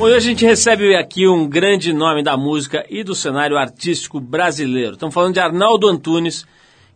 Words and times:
Hoje 0.00 0.14
a 0.14 0.20
gente 0.20 0.44
recebe 0.44 0.94
aqui 0.94 1.26
um 1.26 1.48
grande 1.48 1.92
nome 1.92 2.22
da 2.22 2.36
música 2.36 2.86
e 2.88 3.02
do 3.02 3.16
cenário 3.16 3.56
artístico 3.58 4.20
brasileiro. 4.20 4.92
Estamos 4.92 5.12
falando 5.12 5.34
de 5.34 5.40
Arnaldo 5.40 5.88
Antunes, 5.88 6.46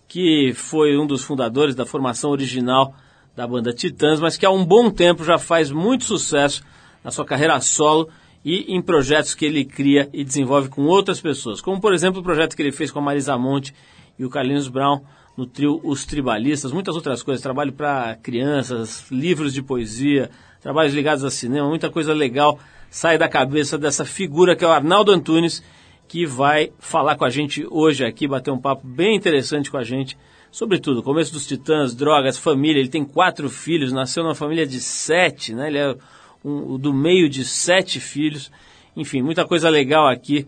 que 0.06 0.52
foi 0.54 0.96
um 0.96 1.04
dos 1.04 1.24
fundadores 1.24 1.74
da 1.74 1.84
formação 1.84 2.30
original 2.30 2.94
da 3.34 3.44
banda 3.44 3.72
Titãs, 3.72 4.20
mas 4.20 4.36
que 4.36 4.46
há 4.46 4.50
um 4.52 4.64
bom 4.64 4.88
tempo 4.88 5.24
já 5.24 5.36
faz 5.36 5.72
muito 5.72 6.04
sucesso 6.04 6.62
na 7.02 7.10
sua 7.10 7.24
carreira 7.24 7.60
solo 7.60 8.08
e 8.44 8.72
em 8.72 8.80
projetos 8.80 9.34
que 9.34 9.46
ele 9.46 9.64
cria 9.64 10.08
e 10.12 10.22
desenvolve 10.22 10.68
com 10.68 10.82
outras 10.82 11.20
pessoas, 11.20 11.60
como 11.60 11.80
por 11.80 11.92
exemplo 11.92 12.20
o 12.20 12.24
projeto 12.24 12.54
que 12.54 12.62
ele 12.62 12.70
fez 12.70 12.92
com 12.92 13.00
a 13.00 13.02
Marisa 13.02 13.36
Monte 13.36 13.74
e 14.16 14.24
o 14.24 14.30
Carlinhos 14.30 14.68
Brown 14.68 15.00
no 15.36 15.44
trio 15.44 15.80
Os 15.82 16.06
Tribalistas, 16.06 16.70
muitas 16.70 16.94
outras 16.94 17.20
coisas, 17.20 17.42
trabalho 17.42 17.72
para 17.72 18.14
crianças, 18.22 19.10
livros 19.10 19.52
de 19.52 19.60
poesia, 19.60 20.30
trabalhos 20.60 20.94
ligados 20.94 21.24
a 21.24 21.30
cinema, 21.32 21.68
muita 21.68 21.90
coisa 21.90 22.14
legal 22.14 22.60
sai 22.92 23.16
da 23.16 23.26
cabeça 23.26 23.78
dessa 23.78 24.04
figura 24.04 24.54
que 24.54 24.62
é 24.62 24.68
o 24.68 24.70
Arnaldo 24.70 25.12
Antunes, 25.12 25.64
que 26.06 26.26
vai 26.26 26.70
falar 26.78 27.16
com 27.16 27.24
a 27.24 27.30
gente 27.30 27.66
hoje 27.70 28.04
aqui, 28.04 28.28
bater 28.28 28.50
um 28.50 28.60
papo 28.60 28.86
bem 28.86 29.16
interessante 29.16 29.70
com 29.70 29.78
a 29.78 29.82
gente, 29.82 30.14
sobre 30.50 30.78
tudo, 30.78 31.02
começo 31.02 31.32
dos 31.32 31.46
Titãs, 31.46 31.94
drogas, 31.94 32.36
família, 32.36 32.78
ele 32.78 32.90
tem 32.90 33.02
quatro 33.02 33.48
filhos, 33.48 33.94
nasceu 33.94 34.22
numa 34.22 34.34
família 34.34 34.66
de 34.66 34.78
sete, 34.78 35.54
né? 35.54 35.68
Ele 35.68 35.78
é 35.78 35.96
um, 36.44 36.76
do 36.76 36.92
meio 36.92 37.30
de 37.30 37.46
sete 37.46 37.98
filhos, 37.98 38.52
enfim, 38.94 39.22
muita 39.22 39.46
coisa 39.46 39.70
legal 39.70 40.06
aqui 40.06 40.46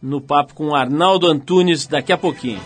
no 0.00 0.22
papo 0.22 0.54
com 0.54 0.68
o 0.68 0.74
Arnaldo 0.74 1.26
Antunes 1.26 1.86
daqui 1.86 2.14
a 2.14 2.16
pouquinho. 2.16 2.60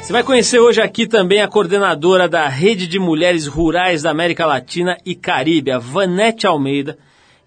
Você 0.00 0.12
vai 0.12 0.22
conhecer 0.22 0.60
hoje 0.60 0.80
aqui 0.80 1.08
também 1.08 1.42
a 1.42 1.48
coordenadora 1.48 2.28
da 2.28 2.46
Rede 2.46 2.86
de 2.86 3.00
Mulheres 3.00 3.48
Rurais 3.48 4.02
da 4.02 4.10
América 4.10 4.46
Latina 4.46 4.96
e 5.04 5.16
Caribe, 5.16 5.72
a 5.72 5.78
Vanete 5.80 6.46
Almeida, 6.46 6.96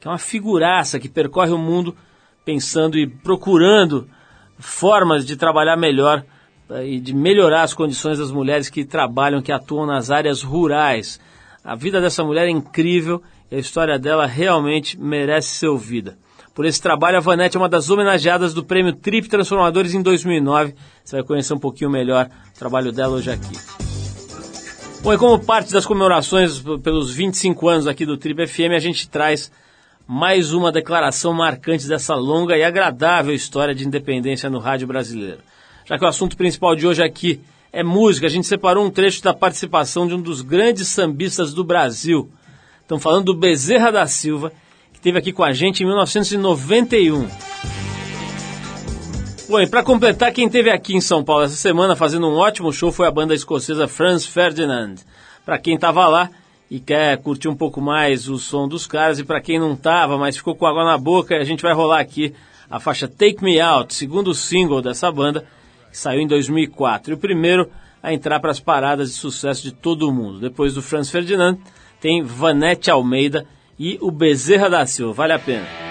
que 0.06 0.08
é 0.08 0.12
uma 0.12 0.20
figuraça 0.20 1.00
que 1.00 1.10
percorre 1.10 1.52
o 1.52 1.58
mundo 1.58 1.98
pensando 2.46 2.96
e 2.96 3.08
procurando 3.08 4.08
formas 4.60 5.26
de 5.26 5.36
trabalhar 5.36 5.76
melhor 5.76 6.24
eh, 6.70 6.90
e 6.90 7.00
de 7.00 7.12
melhorar 7.12 7.64
as 7.64 7.74
condições 7.74 8.20
das 8.20 8.30
mulheres 8.30 8.70
que 8.70 8.86
trabalham, 8.86 9.42
que 9.42 9.52
atuam 9.52 9.88
nas 9.88 10.12
áreas 10.12 10.44
rurais. 10.44 11.20
A 11.64 11.74
vida 11.74 12.00
dessa 12.00 12.24
mulher 12.24 12.46
é 12.46 12.52
incrível 12.52 13.20
e 13.50 13.56
a 13.56 13.58
história 13.58 13.98
dela 13.98 14.28
realmente 14.28 14.96
merece 14.96 15.56
ser 15.56 15.70
ouvida. 15.70 16.20
Por 16.54 16.66
esse 16.68 16.80
trabalho, 16.80 17.18
a 17.18 17.20
Vanette 17.20 17.58
é 17.58 17.60
uma 17.60 17.68
das 17.68 17.90
homenageadas 17.90 18.54
do 18.54 18.64
prêmio 18.64 18.94
Trip 18.94 19.28
Transformadores 19.28 19.96
em 19.96 20.04
2009. 20.04 20.76
Você 21.04 21.16
vai 21.16 21.26
conhecer 21.26 21.56
um 21.56 21.60
pouquinho 21.60 21.90
melhor 21.90 22.30
o 22.56 22.60
trabalho 22.60 22.92
dela 22.92 23.16
hoje 23.16 23.32
aqui. 23.32 23.58
Bom, 25.02 25.12
e 25.12 25.18
como 25.18 25.44
parte 25.44 25.74
das 25.74 25.84
comemorações 25.84 26.64
pelos 26.84 27.12
25 27.12 27.68
anos 27.68 27.88
aqui 27.88 28.06
do 28.06 28.18
Trip 28.18 28.46
FM, 28.46 28.76
a 28.76 28.80
gente 28.80 29.10
traz 29.10 29.52
mais 30.08 30.54
uma 30.54 30.72
declaração 30.72 31.34
marcante 31.34 31.88
dessa 31.88 32.14
longa 32.14 32.56
e 32.56 32.64
agradável 32.64 33.34
história 33.34 33.74
de 33.74 33.88
independência 33.88 34.50
no 34.50 34.60
rádio 34.60 34.88
brasileiro. 34.88 35.40
Já 35.84 35.98
que 35.98 36.06
o 36.06 36.08
assunto 36.08 36.38
principal 36.38 36.76
de 36.76 36.86
hoje 36.86 37.02
aqui 37.02 37.42
é 37.74 37.84
música, 37.84 38.28
a 38.28 38.30
gente 38.30 38.46
separou 38.46 38.86
um 38.86 38.92
trecho 38.92 39.24
da 39.24 39.34
participação 39.34 40.08
de 40.08 40.14
um 40.14 40.22
dos 40.22 40.42
grandes 40.42 40.90
sambistas 40.90 41.54
do 41.54 41.64
Brasil. 41.64 42.30
Estamos 42.82 43.04
falando 43.04 43.26
do 43.26 43.36
Bezerra 43.36 43.92
da 43.92 44.06
Silva, 44.06 44.52
que 44.92 45.00
esteve 45.00 45.18
aqui 45.18 45.34
com 45.34 45.44
a 45.44 45.52
gente 45.52 45.82
em 45.82 45.88
1991. 45.88 47.28
Bom, 49.50 49.60
e 49.60 49.68
para 49.68 49.84
completar, 49.84 50.32
quem 50.32 50.46
esteve 50.46 50.70
aqui 50.70 50.96
em 50.96 51.02
São 51.02 51.24
Paulo 51.24 51.46
essa 51.46 51.56
semana 51.56 51.96
fazendo 51.96 52.28
um 52.28 52.36
ótimo 52.36 52.72
show 52.72 52.92
foi 52.92 53.08
a 53.08 53.12
banda 53.12 53.34
escocesa 53.34 53.88
Franz 53.88 54.26
Ferdinand. 54.26 54.96
Para 55.44 55.58
quem 55.58 55.76
estava 55.76 56.08
lá, 56.08 56.30
e 56.70 56.80
quer 56.80 57.18
curtir 57.18 57.48
um 57.48 57.56
pouco 57.56 57.80
mais 57.80 58.28
o 58.28 58.38
som 58.38 58.68
dos 58.68 58.88
caras, 58.88 59.20
e 59.20 59.24
para 59.24 59.42
quem 59.42 59.60
não 59.60 59.76
tava, 59.76 60.18
mas 60.18 60.38
ficou 60.38 60.56
com 60.56 60.66
água 60.66 60.84
na 60.84 60.98
boca, 60.98 61.36
a 61.38 61.44
gente 61.44 61.62
vai 61.62 61.74
rolar 61.74 62.00
aqui 62.00 62.34
a 62.70 62.80
faixa 62.80 63.08
Take 63.08 63.44
Me 63.44 63.60
Out, 63.60 63.94
segundo 63.94 64.34
single 64.34 64.82
dessa 64.82 65.12
banda, 65.12 65.46
que 65.92 65.98
saiu 65.98 66.22
em 66.22 66.28
2004, 66.28 67.12
e 67.12 67.16
o 67.16 67.18
primeiro 67.18 67.70
a 68.02 68.14
entrar 68.14 68.40
para 68.40 68.52
as 68.52 68.60
paradas 68.60 69.10
de 69.10 69.16
sucesso 69.16 69.64
de 69.64 69.72
todo 69.72 70.08
o 70.08 70.14
mundo. 70.14 70.40
Depois 70.40 70.74
do 70.74 70.82
Franz 70.82 71.10
Ferdinand, 71.10 71.58
tem 72.00 72.22
Vanette 72.22 72.92
Almeida 72.92 73.46
e 73.80 73.98
o 74.02 74.12
Bezerra 74.12 74.70
da 74.70 74.86
Silva, 74.86 75.14
vale 75.14 75.34
a 75.34 75.40
pena. 75.40 75.85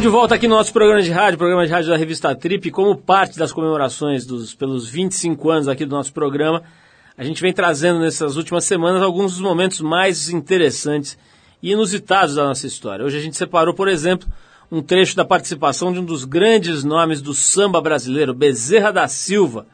Estamos 0.00 0.14
de 0.14 0.18
volta 0.18 0.34
aqui 0.34 0.48
no 0.48 0.56
nosso 0.56 0.72
programa 0.72 1.02
de 1.02 1.10
rádio, 1.10 1.36
programa 1.36 1.66
de 1.66 1.70
rádio 1.70 1.90
da 1.90 1.96
revista 1.98 2.34
Trip, 2.34 2.70
como 2.70 2.96
parte 2.96 3.38
das 3.38 3.52
comemorações 3.52 4.24
dos, 4.24 4.54
pelos 4.54 4.88
25 4.88 5.50
anos 5.50 5.68
aqui 5.68 5.84
do 5.84 5.94
nosso 5.94 6.10
programa. 6.10 6.62
A 7.18 7.22
gente 7.22 7.42
vem 7.42 7.52
trazendo 7.52 8.00
nessas 8.00 8.38
últimas 8.38 8.64
semanas 8.64 9.02
alguns 9.02 9.32
dos 9.32 9.42
momentos 9.42 9.82
mais 9.82 10.30
interessantes 10.30 11.18
e 11.62 11.72
inusitados 11.72 12.36
da 12.36 12.44
nossa 12.44 12.66
história. 12.66 13.04
Hoje 13.04 13.18
a 13.18 13.20
gente 13.20 13.36
separou, 13.36 13.74
por 13.74 13.88
exemplo, 13.88 14.26
um 14.72 14.80
trecho 14.80 15.14
da 15.14 15.22
participação 15.22 15.92
de 15.92 15.98
um 15.98 16.04
dos 16.04 16.24
grandes 16.24 16.82
nomes 16.82 17.20
do 17.20 17.34
samba 17.34 17.78
brasileiro, 17.78 18.32
Bezerra 18.32 18.90
da 18.90 19.06
Silva, 19.06 19.66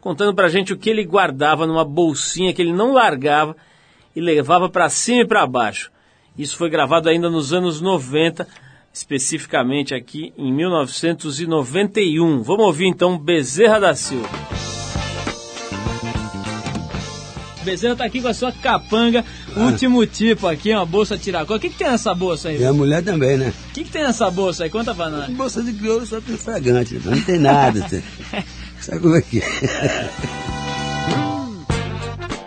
contando 0.00 0.34
pra 0.34 0.48
gente 0.48 0.72
o 0.72 0.78
que 0.78 0.88
ele 0.88 1.04
guardava 1.04 1.66
numa 1.66 1.84
bolsinha 1.84 2.54
que 2.54 2.62
ele 2.62 2.72
não 2.72 2.94
largava 2.94 3.54
e 4.14 4.22
levava 4.22 4.70
para 4.70 4.88
cima 4.88 5.20
e 5.20 5.26
para 5.26 5.46
baixo. 5.46 5.92
Isso 6.38 6.56
foi 6.56 6.70
gravado 6.70 7.10
ainda 7.10 7.28
nos 7.28 7.52
anos 7.52 7.82
90 7.82 8.48
especificamente 8.96 9.94
aqui 9.94 10.32
em 10.38 10.50
1991. 10.50 12.42
Vamos 12.42 12.64
ouvir 12.64 12.86
então 12.86 13.18
Bezerra 13.18 13.78
da 13.78 13.94
Silva. 13.94 14.26
Bezerra 17.62 17.92
está 17.92 18.04
aqui 18.06 18.22
com 18.22 18.28
a 18.28 18.32
sua 18.32 18.50
capanga, 18.52 19.22
ah. 19.54 19.60
último 19.60 20.06
tipo 20.06 20.46
aqui, 20.46 20.72
uma 20.72 20.86
bolsa 20.86 21.18
tiracó. 21.18 21.56
O 21.56 21.60
que, 21.60 21.68
que 21.68 21.76
tem 21.76 21.88
nessa 21.88 22.14
bolsa 22.14 22.48
aí? 22.48 22.58
E 22.58 22.64
a 22.64 22.72
mulher 22.72 23.02
também, 23.02 23.36
né? 23.36 23.52
O 23.68 23.72
que, 23.74 23.84
que 23.84 23.90
tem 23.90 24.02
nessa 24.02 24.30
bolsa 24.30 24.64
aí? 24.64 24.70
Conta 24.70 24.94
pra 24.94 25.10
nós. 25.10 25.28
Bolsa 25.30 25.62
de 25.62 25.74
crioulo 25.74 26.06
só 26.06 26.18
tem 26.18 26.36
fragante, 26.38 26.98
não 27.04 27.20
tem 27.20 27.38
nada. 27.38 27.86
Sabe 28.80 29.00
como 29.00 29.16
é 29.16 29.20
que 29.20 29.40
é? 29.40 30.10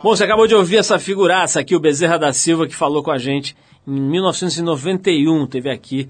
Bom, 0.01 0.15
você 0.15 0.23
acabou 0.23 0.47
de 0.47 0.55
ouvir 0.55 0.77
essa 0.77 0.97
figuraça 0.97 1.59
aqui, 1.59 1.75
o 1.75 1.79
Bezerra 1.79 2.17
da 2.17 2.33
Silva, 2.33 2.65
que 2.65 2.75
falou 2.75 3.03
com 3.03 3.11
a 3.11 3.19
gente 3.19 3.55
em 3.85 3.99
1991, 3.99 5.45
teve 5.45 5.69
aqui 5.69 6.09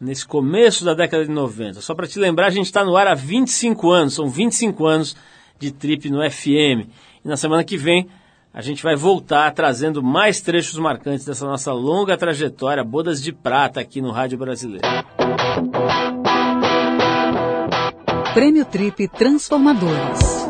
nesse 0.00 0.26
começo 0.26 0.84
da 0.84 0.94
década 0.94 1.24
de 1.24 1.30
90. 1.30 1.80
Só 1.80 1.94
para 1.94 2.06
te 2.06 2.18
lembrar, 2.18 2.46
a 2.46 2.50
gente 2.50 2.66
está 2.66 2.84
no 2.84 2.96
ar 2.96 3.06
há 3.06 3.14
25 3.14 3.90
anos, 3.90 4.14
são 4.14 4.28
25 4.28 4.86
anos 4.86 5.16
de 5.58 5.70
trip 5.70 6.10
no 6.10 6.18
FM. 6.28 6.88
E 7.24 7.28
na 7.28 7.36
semana 7.36 7.64
que 7.64 7.76
vem 7.76 8.08
a 8.56 8.62
gente 8.62 8.82
vai 8.82 8.96
voltar 8.96 9.52
trazendo 9.52 10.02
mais 10.02 10.40
trechos 10.40 10.78
marcantes 10.78 11.26
dessa 11.26 11.44
nossa 11.44 11.74
longa 11.74 12.16
trajetória, 12.16 12.82
bodas 12.82 13.22
de 13.22 13.30
prata 13.30 13.80
aqui 13.80 14.00
no 14.00 14.10
Rádio 14.10 14.38
Brasileiro. 14.38 14.82
Prêmio 18.32 18.64
Trip 18.64 19.08
Transformadores. 19.08 20.46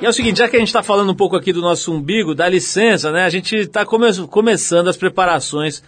E 0.00 0.06
é 0.06 0.08
o 0.08 0.12
seguinte, 0.14 0.38
já 0.38 0.48
que 0.48 0.56
a 0.56 0.58
gente 0.58 0.68
está 0.68 0.82
falando 0.82 1.12
um 1.12 1.14
pouco 1.14 1.36
aqui 1.36 1.52
do 1.52 1.60
nosso 1.60 1.92
umbigo, 1.92 2.34
dá 2.34 2.48
licença, 2.48 3.12
né? 3.12 3.24
A 3.24 3.30
gente 3.30 3.54
está 3.56 3.84
come 3.84 4.06
começando 4.28 4.88
as 4.88 4.96
preparações 4.96 5.82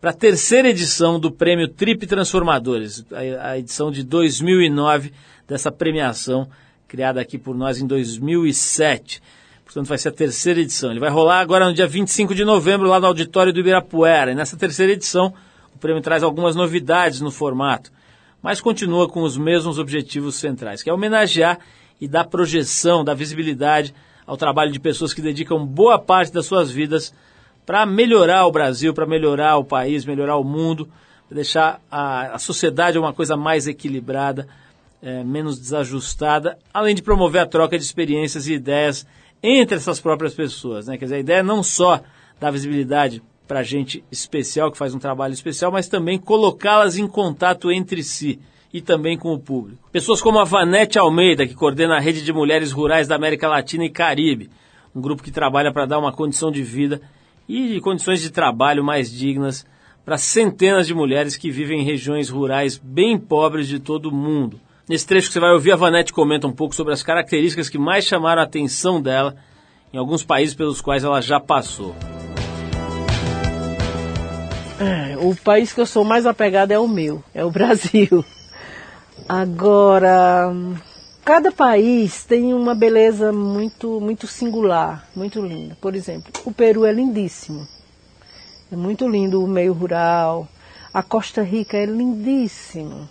para 0.00 0.10
a 0.10 0.14
terceira 0.14 0.68
edição 0.68 1.18
do 1.18 1.30
Prêmio 1.30 1.66
Trip 1.66 2.06
Transformadores, 2.06 3.04
a, 3.10 3.50
a, 3.50 3.58
edição 3.58 3.90
de 3.90 4.04
2009 4.04 5.12
dessa 5.46 5.72
premiação 5.72 6.48
criada 6.86 7.20
aqui 7.20 7.36
por 7.36 7.56
nós 7.56 7.80
em 7.80 7.86
2007. 7.86 9.20
Portanto, 9.64 9.88
vai 9.88 9.98
ser 9.98 10.10
a 10.10 10.12
terceira 10.12 10.60
edição. 10.60 10.90
Ele 10.90 11.00
vai 11.00 11.10
rolar 11.10 11.40
agora 11.40 11.66
no 11.66 11.74
dia 11.74 11.86
25 11.86 12.32
de 12.32 12.44
novembro 12.44 12.86
lá 12.86 13.00
no 13.00 13.06
auditório 13.08 13.52
do 13.52 13.58
Ibirapuera. 13.58 14.30
E 14.30 14.34
nessa 14.36 14.56
terceira 14.56 14.92
edição, 14.92 15.34
o 15.74 15.78
prêmio 15.78 16.00
traz 16.00 16.22
algumas 16.22 16.54
novidades 16.54 17.20
no 17.20 17.30
formato, 17.30 17.90
mas 18.40 18.60
continua 18.60 19.08
com 19.08 19.22
os 19.22 19.36
mesmos 19.36 19.80
objetivos 19.80 20.36
centrais, 20.36 20.80
que 20.82 20.88
é 20.88 20.92
homenagear 20.92 21.58
e 22.00 22.06
dar 22.06 22.24
projeção, 22.24 23.04
dar 23.04 23.14
visibilidade 23.14 23.92
ao 24.24 24.36
trabalho 24.36 24.70
de 24.70 24.78
pessoas 24.78 25.12
que 25.12 25.20
dedicam 25.20 25.66
boa 25.66 25.98
parte 25.98 26.32
das 26.32 26.46
suas 26.46 26.70
vidas 26.70 27.12
para 27.68 27.84
melhorar 27.84 28.46
o 28.46 28.50
Brasil, 28.50 28.94
para 28.94 29.04
melhorar 29.04 29.58
o 29.58 29.64
país, 29.64 30.06
melhorar 30.06 30.38
o 30.38 30.42
mundo, 30.42 30.88
deixar 31.30 31.82
a, 31.90 32.36
a 32.36 32.38
sociedade 32.38 32.98
uma 32.98 33.12
coisa 33.12 33.36
mais 33.36 33.66
equilibrada, 33.66 34.48
é, 35.02 35.22
menos 35.22 35.58
desajustada, 35.58 36.56
além 36.72 36.94
de 36.94 37.02
promover 37.02 37.42
a 37.42 37.46
troca 37.46 37.76
de 37.76 37.84
experiências 37.84 38.46
e 38.46 38.54
ideias 38.54 39.06
entre 39.42 39.76
essas 39.76 40.00
próprias 40.00 40.32
pessoas. 40.32 40.86
Né? 40.86 40.96
Quer 40.96 41.04
dizer, 41.04 41.16
a 41.16 41.18
ideia 41.18 41.38
é 41.40 41.42
não 41.42 41.62
só 41.62 42.00
dar 42.40 42.50
visibilidade 42.50 43.22
para 43.46 43.62
gente 43.62 44.02
especial, 44.10 44.72
que 44.72 44.78
faz 44.78 44.94
um 44.94 44.98
trabalho 44.98 45.34
especial, 45.34 45.70
mas 45.70 45.88
também 45.88 46.18
colocá-las 46.18 46.96
em 46.96 47.06
contato 47.06 47.70
entre 47.70 48.02
si 48.02 48.40
e 48.72 48.80
também 48.80 49.18
com 49.18 49.34
o 49.34 49.38
público. 49.38 49.90
Pessoas 49.92 50.22
como 50.22 50.38
a 50.38 50.44
Vanete 50.44 50.98
Almeida, 50.98 51.46
que 51.46 51.54
coordena 51.54 51.96
a 51.96 52.00
Rede 52.00 52.24
de 52.24 52.32
Mulheres 52.32 52.72
Rurais 52.72 53.06
da 53.06 53.16
América 53.16 53.46
Latina 53.46 53.84
e 53.84 53.90
Caribe, 53.90 54.48
um 54.94 55.02
grupo 55.02 55.22
que 55.22 55.30
trabalha 55.30 55.70
para 55.70 55.84
dar 55.84 55.98
uma 55.98 56.12
condição 56.12 56.50
de 56.50 56.62
vida 56.62 57.02
e 57.48 57.68
de 57.68 57.80
condições 57.80 58.20
de 58.20 58.30
trabalho 58.30 58.84
mais 58.84 59.10
dignas 59.10 59.64
para 60.04 60.18
centenas 60.18 60.86
de 60.86 60.94
mulheres 60.94 61.36
que 61.36 61.50
vivem 61.50 61.80
em 61.80 61.84
regiões 61.84 62.28
rurais 62.28 62.76
bem 62.76 63.18
pobres 63.18 63.66
de 63.66 63.78
todo 63.78 64.06
o 64.06 64.14
mundo. 64.14 64.60
Nesse 64.88 65.06
trecho 65.06 65.28
que 65.28 65.34
você 65.34 65.40
vai 65.40 65.52
ouvir, 65.52 65.72
a 65.72 65.76
Vanette 65.76 66.12
comenta 66.12 66.46
um 66.46 66.52
pouco 66.52 66.74
sobre 66.74 66.94
as 66.94 67.02
características 67.02 67.68
que 67.68 67.78
mais 67.78 68.04
chamaram 68.04 68.40
a 68.40 68.44
atenção 68.44 69.02
dela 69.02 69.36
em 69.92 69.98
alguns 69.98 70.24
países 70.24 70.54
pelos 70.54 70.80
quais 70.80 71.04
ela 71.04 71.20
já 71.20 71.38
passou. 71.38 71.94
É, 74.80 75.16
o 75.18 75.34
país 75.34 75.72
que 75.72 75.80
eu 75.80 75.86
sou 75.86 76.04
mais 76.04 76.24
apegada 76.24 76.72
é 76.72 76.78
o 76.78 76.88
meu, 76.88 77.22
é 77.34 77.44
o 77.44 77.50
Brasil. 77.52 78.24
Agora, 79.28 80.50
Cada 81.28 81.52
país 81.52 82.24
tem 82.24 82.54
uma 82.54 82.74
beleza 82.74 83.30
muito, 83.34 84.00
muito 84.00 84.26
singular, 84.26 85.06
muito 85.14 85.42
linda. 85.42 85.76
Por 85.78 85.94
exemplo, 85.94 86.32
o 86.46 86.50
Peru 86.50 86.86
é 86.86 86.90
lindíssimo. 86.90 87.68
É 88.72 88.74
muito 88.74 89.06
lindo 89.06 89.44
o 89.44 89.46
meio 89.46 89.74
rural. 89.74 90.48
A 90.90 91.02
Costa 91.02 91.42
Rica 91.42 91.76
é 91.76 91.84
lindíssimo. 91.84 93.06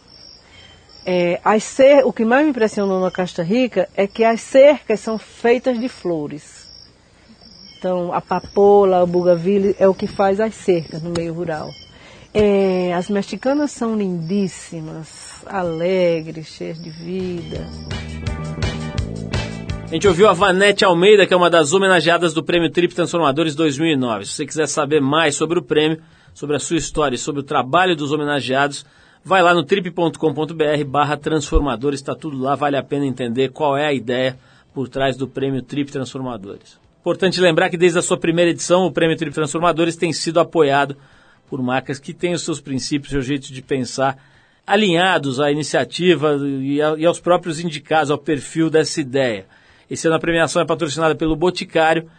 É, 1.06 1.40
as 1.46 1.64
cer 1.64 2.04
o 2.08 2.12
que 2.12 2.26
mais 2.26 2.44
me 2.44 2.50
impressionou 2.50 3.00
na 3.00 3.12
Costa 3.12 3.44
Rica 3.44 3.88
é 3.96 4.08
que 4.08 4.24
as 4.24 4.42
cercas 4.42 5.00
são 5.00 5.20
feitas 5.20 5.80
de 5.80 5.88
flores. 5.88 6.68
Então, 7.78 8.12
a 8.12 8.20
papoula, 8.20 9.04
o 9.04 9.06
bugaville 9.06 9.76
é 9.78 9.88
o 9.88 9.94
que 9.94 10.08
faz 10.08 10.40
as 10.40 10.56
cercas 10.56 11.04
no 11.04 11.12
meio 11.12 11.36
rural. 11.36 11.70
É, 12.34 12.96
as 12.96 13.12
mexicanas 13.12 13.70
são 13.70 13.96
lindíssimas, 13.96 15.27
alegres, 15.50 16.48
cheias 16.48 16.82
de 16.82 16.90
vida. 16.90 17.68
A 19.86 19.90
gente 19.90 20.08
ouviu 20.08 20.28
a 20.28 20.34
Vanete 20.34 20.84
Almeida, 20.84 21.26
que 21.26 21.34
é 21.34 21.38
uma 21.38 21.50
das 21.50 21.72
homenageadas 21.72 22.34
do 22.34 22.44
Prêmio 22.44 22.70
Trip 22.70 22.94
Transformadores 22.94 23.56
2009. 23.56 24.26
Se 24.26 24.34
você 24.34 24.46
quiser 24.46 24.68
saber 24.68 25.02
mais 25.02 25.36
sobre 25.36 25.58
o 25.58 25.62
prêmio, 25.62 26.02
sobre 26.34 26.58
a 26.58 26.60
sua 26.60 26.76
história 26.76 27.16
e 27.16 27.18
sobre 27.18 27.40
o 27.40 27.44
trabalho 27.44 27.96
dos 27.96 28.12
homenageados, 28.12 28.86
vai 29.24 29.42
lá 29.42 29.54
no 29.54 29.64
trip.com.br 29.64 30.84
barra 30.86 31.16
transformadores, 31.16 32.02
está 32.02 32.14
tudo 32.14 32.38
lá, 32.38 32.54
vale 32.54 32.76
a 32.76 32.84
pena 32.84 33.06
entender 33.06 33.50
qual 33.50 33.78
é 33.78 33.86
a 33.86 33.94
ideia 33.94 34.38
por 34.74 34.90
trás 34.90 35.16
do 35.16 35.28
Prêmio 35.28 35.62
Trip 35.62 35.90
Transformadores. 35.90 36.78
Importante 37.00 37.40
lembrar 37.40 37.70
que 37.70 37.78
desde 37.78 37.98
a 37.98 38.02
sua 38.02 38.18
primeira 38.18 38.52
edição, 38.52 38.86
o 38.86 38.92
Prêmio 38.92 39.16
Trip 39.16 39.34
Transformadores 39.34 39.96
tem 39.96 40.12
sido 40.12 40.42
apoiado 40.42 40.98
por 41.50 41.62
marcas 41.62 41.98
que 41.98 42.14
têm 42.14 42.34
os 42.34 42.42
seus 42.42 42.60
princípios, 42.60 43.12
seu 43.12 43.22
jeito 43.22 43.54
de 43.54 43.62
pensar 43.62 44.18
alinhados 44.68 45.40
à 45.40 45.50
iniciativa 45.50 46.38
e, 46.62 47.06
aos 47.06 47.22
próprios 47.22 47.62
indicados, 47.62 48.12
ao 48.12 48.18
perfil 48.18 48.70
dessa 48.70 49.00
ideia. 49.00 49.46
Esse 49.90 50.08
ano 50.08 50.18
a 50.18 50.20
premiação 50.20 50.62
é 50.62 50.66
patrocinada 50.66 51.16
pelo 51.16 51.38
Boticário 51.38 52.10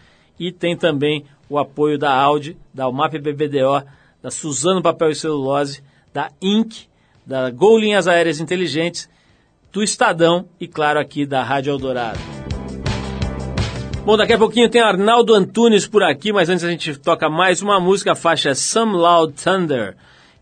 e 0.40 0.50
tem 0.50 0.74
também 0.74 1.26
o 1.50 1.58
apoio 1.58 1.98
da 1.98 2.10
Audi, 2.10 2.56
da 2.72 2.88
UMAP 2.88 3.18
BBDO, 3.18 3.84
da 4.22 4.30
Suzano 4.30 4.82
Papel 4.82 5.10
e 5.10 5.14
Celulose, 5.14 5.82
da 6.12 6.30
Inc., 6.40 6.86
da 7.26 7.50
Gol 7.50 7.78
Linhas 7.78 8.08
Aéreas 8.08 8.40
Inteligentes, 8.40 9.10
do 9.70 9.82
Estadão 9.82 10.46
e, 10.58 10.66
claro, 10.66 10.98
aqui 10.98 11.26
da 11.26 11.42
Rádio 11.42 11.72
Eldorado. 11.72 12.18
Bom, 14.06 14.16
daqui 14.16 14.32
a 14.32 14.38
pouquinho 14.38 14.70
tem 14.70 14.80
Arnaldo 14.80 15.34
Antunes 15.34 15.86
por 15.86 16.02
aqui, 16.02 16.32
mas 16.32 16.48
antes 16.48 16.64
a 16.64 16.70
gente 16.70 16.98
toca 16.98 17.28
mais 17.28 17.60
uma 17.60 17.78
música, 17.78 18.12
a 18.12 18.16
faixa 18.16 18.54
Some 18.54 18.94
Loud 18.94 19.34
Thunder, 19.34 19.94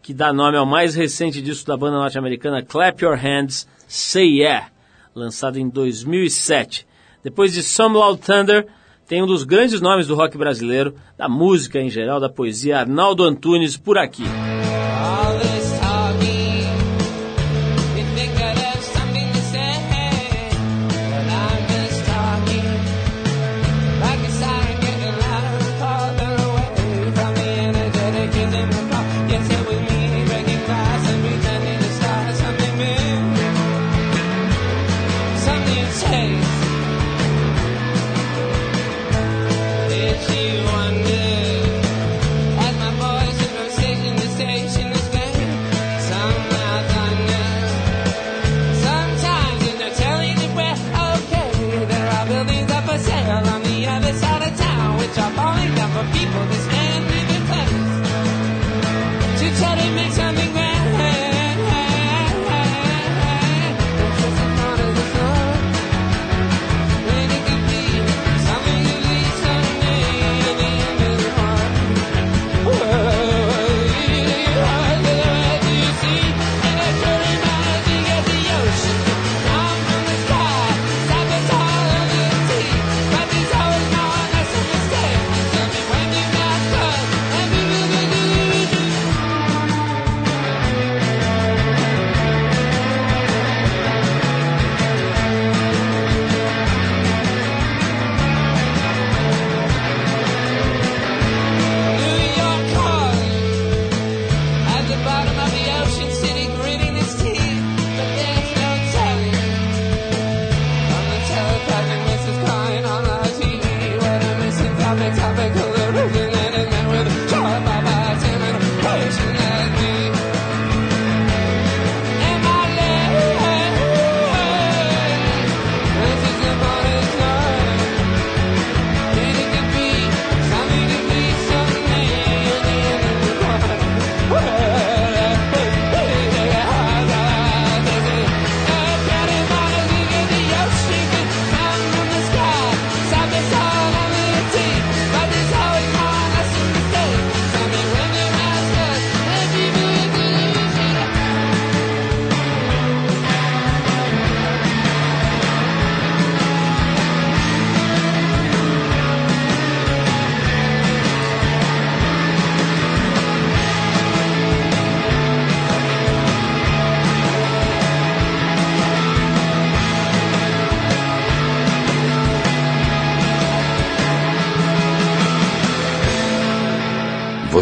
que 0.06 0.14
dá 0.14 0.32
nome 0.32 0.56
ao 0.56 0.64
mais 0.64 0.94
recente 0.94 1.42
disco 1.42 1.66
da 1.66 1.76
banda 1.76 1.98
norte-americana 1.98 2.62
Clap 2.62 3.02
Your 3.02 3.16
Hands, 3.16 3.66
Say 3.88 4.38
Yeah, 4.38 4.68
lançado 5.12 5.58
em 5.58 5.68
2007. 5.68 6.86
Depois 7.24 7.52
de 7.52 7.60
Some 7.60 7.96
Loud 7.96 8.22
Thunder, 8.24 8.68
tem 9.08 9.20
um 9.20 9.26
dos 9.26 9.42
grandes 9.42 9.80
nomes 9.80 10.06
do 10.06 10.14
rock 10.14 10.38
brasileiro, 10.38 10.94
da 11.18 11.28
música 11.28 11.80
em 11.80 11.90
geral, 11.90 12.20
da 12.20 12.28
poesia, 12.28 12.78
Arnaldo 12.78 13.24
Antunes, 13.24 13.76
por 13.76 13.98
aqui. 13.98 14.22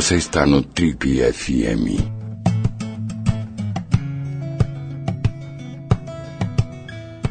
Você 0.04 0.16
está 0.16 0.44
no 0.44 0.62
Trip 0.62 1.16
FM. 1.32 1.99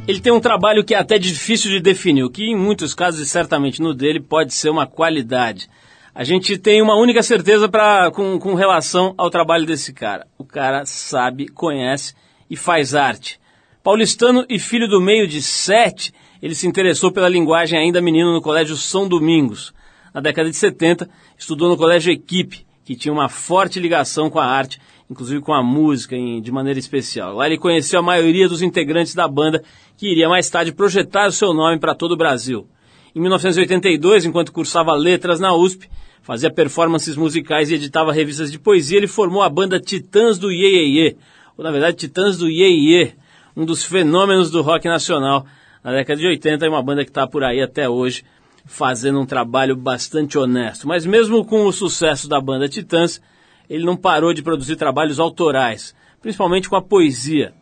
Ele 0.07 0.19
tem 0.19 0.33
um 0.33 0.39
trabalho 0.39 0.83
que 0.83 0.95
é 0.95 0.97
até 0.97 1.19
difícil 1.19 1.69
de 1.69 1.79
definir, 1.79 2.23
o 2.23 2.31
que 2.31 2.45
em 2.45 2.57
muitos 2.57 2.95
casos, 2.95 3.21
e 3.21 3.27
certamente 3.27 3.79
no 3.79 3.93
dele, 3.93 4.19
pode 4.19 4.55
ser 4.55 4.71
uma 4.71 4.87
qualidade. 4.87 5.69
A 6.15 6.23
gente 6.23 6.57
tem 6.57 6.81
uma 6.81 6.95
única 6.95 7.21
certeza 7.21 7.69
pra, 7.69 8.09
com, 8.09 8.39
com 8.39 8.55
relação 8.55 9.13
ao 9.19 9.29
trabalho 9.29 9.67
desse 9.67 9.93
cara. 9.93 10.25
O 10.35 10.43
cara 10.43 10.83
sabe, 10.83 11.49
conhece 11.49 12.15
e 12.49 12.57
faz 12.57 12.95
arte. 12.95 13.39
Paulistano 13.83 14.47
e 14.49 14.57
filho 14.57 14.87
do 14.87 14.99
meio 14.99 15.27
de 15.27 15.43
sete, 15.43 16.11
ele 16.41 16.55
se 16.55 16.65
interessou 16.65 17.11
pela 17.11 17.29
linguagem 17.29 17.77
ainda 17.77 18.01
menino 18.01 18.33
no 18.33 18.41
Colégio 18.41 18.75
São 18.75 19.07
Domingos. 19.07 19.71
Na 20.13 20.21
década 20.21 20.49
de 20.49 20.55
70, 20.55 21.09
estudou 21.37 21.69
no 21.69 21.77
Colégio 21.77 22.11
Equipe, 22.11 22.65
que 22.85 22.95
tinha 22.95 23.11
uma 23.13 23.29
forte 23.29 23.79
ligação 23.79 24.29
com 24.29 24.39
a 24.39 24.45
arte, 24.45 24.79
inclusive 25.09 25.41
com 25.41 25.53
a 25.53 25.63
música 25.63 26.15
em, 26.15 26.41
de 26.41 26.51
maneira 26.51 26.79
especial. 26.79 27.35
Lá 27.35 27.47
ele 27.47 27.57
conheceu 27.57 27.99
a 27.99 28.03
maioria 28.03 28.47
dos 28.47 28.61
integrantes 28.61 29.15
da 29.15 29.27
banda, 29.27 29.63
que 29.97 30.11
iria 30.11 30.29
mais 30.29 30.49
tarde 30.49 30.71
projetar 30.71 31.27
o 31.27 31.31
seu 31.31 31.53
nome 31.53 31.79
para 31.79 31.95
todo 31.95 32.11
o 32.11 32.17
Brasil. 32.17 32.67
Em 33.15 33.19
1982, 33.19 34.25
enquanto 34.25 34.51
cursava 34.51 34.93
letras 34.93 35.39
na 35.39 35.55
USP, 35.55 35.89
fazia 36.21 36.51
performances 36.51 37.15
musicais 37.15 37.69
e 37.69 37.75
editava 37.75 38.11
revistas 38.11 38.51
de 38.51 38.59
poesia, 38.59 38.97
ele 38.97 39.07
formou 39.07 39.41
a 39.41 39.49
banda 39.49 39.79
Titãs 39.79 40.37
do 40.37 40.51
Iê, 40.51 40.67
Iê, 40.67 40.87
Iê 40.87 41.15
ou 41.57 41.63
na 41.63 41.71
verdade 41.71 41.97
Titãs 41.97 42.37
do 42.37 42.49
Iê, 42.49 42.69
Iê, 42.69 43.13
um 43.55 43.65
dos 43.65 43.83
fenômenos 43.83 44.49
do 44.49 44.61
rock 44.61 44.87
nacional 44.87 45.45
na 45.83 45.91
década 45.91 46.19
de 46.19 46.27
80 46.27 46.65
e 46.65 46.69
uma 46.69 46.81
banda 46.81 47.03
que 47.03 47.11
está 47.11 47.27
por 47.27 47.43
aí 47.43 47.61
até 47.61 47.87
hoje, 47.89 48.23
fazendo 48.65 49.19
um 49.19 49.25
trabalho 49.25 49.75
bastante 49.75 50.37
honesto. 50.37 50.87
Mas 50.87 51.05
mesmo 51.05 51.45
com 51.45 51.65
o 51.65 51.71
sucesso 51.71 52.27
da 52.27 52.39
banda 52.39 52.69
Titãs, 52.69 53.21
ele 53.69 53.85
não 53.85 53.95
parou 53.95 54.33
de 54.33 54.41
produzir 54.41 54.75
trabalhos 54.75 55.19
autorais, 55.19 55.95
principalmente 56.21 56.69
com 56.69 56.75
a 56.75 56.81
poesia. 56.81 57.53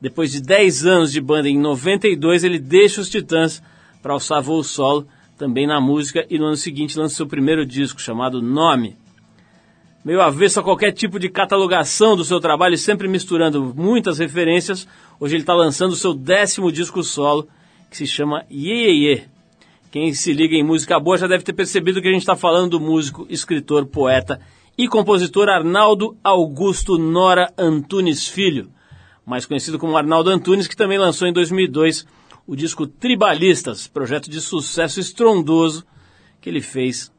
Depois 0.00 0.30
de 0.30 0.40
10 0.40 0.86
anos 0.86 1.12
de 1.12 1.20
banda, 1.20 1.48
em 1.48 1.58
92, 1.58 2.44
ele 2.44 2.58
deixa 2.58 3.00
os 3.00 3.08
Titãs 3.08 3.62
para 4.02 4.12
alçar 4.12 4.42
voo 4.42 4.62
solo, 4.62 5.06
também 5.38 5.66
na 5.66 5.80
música, 5.80 6.24
e 6.30 6.38
no 6.38 6.46
ano 6.46 6.56
seguinte 6.56 6.98
lança 6.98 7.16
seu 7.16 7.26
primeiro 7.26 7.66
disco, 7.66 8.00
chamado 8.00 8.40
Nome. 8.40 8.96
Meio 10.04 10.20
avesso 10.20 10.60
a 10.60 10.62
qualquer 10.62 10.92
tipo 10.92 11.18
de 11.18 11.28
catalogação 11.28 12.16
do 12.16 12.24
seu 12.24 12.38
trabalho 12.38 12.78
sempre 12.78 13.08
misturando 13.08 13.74
muitas 13.76 14.18
referências, 14.18 14.86
hoje 15.18 15.34
ele 15.34 15.42
está 15.42 15.52
lançando 15.52 15.92
o 15.92 15.96
seu 15.96 16.14
décimo 16.14 16.70
disco 16.70 17.02
solo, 17.02 17.48
que 17.90 17.96
se 17.96 18.06
chama 18.06 18.44
Ye 18.50 18.72
Ye 18.72 19.08
Ye. 19.08 19.35
Quem 19.96 20.12
se 20.12 20.30
liga 20.30 20.54
em 20.54 20.62
música 20.62 21.00
boa 21.00 21.16
já 21.16 21.26
deve 21.26 21.42
ter 21.42 21.54
percebido 21.54 22.02
que 22.02 22.08
a 22.08 22.10
gente 22.10 22.20
está 22.20 22.36
falando 22.36 22.72
do 22.72 22.80
músico, 22.80 23.26
escritor, 23.30 23.86
poeta 23.86 24.38
e 24.76 24.86
compositor 24.86 25.48
Arnaldo 25.48 26.14
Augusto 26.22 26.98
Nora 26.98 27.50
Antunes 27.56 28.28
Filho, 28.28 28.68
mais 29.24 29.46
conhecido 29.46 29.78
como 29.78 29.96
Arnaldo 29.96 30.28
Antunes, 30.28 30.66
que 30.66 30.76
também 30.76 30.98
lançou 30.98 31.26
em 31.26 31.32
2002 31.32 32.06
o 32.46 32.54
disco 32.54 32.86
Tribalistas, 32.86 33.86
projeto 33.86 34.28
de 34.28 34.38
sucesso 34.38 35.00
estrondoso 35.00 35.82
que 36.42 36.50
ele 36.50 36.60
fez 36.60 37.10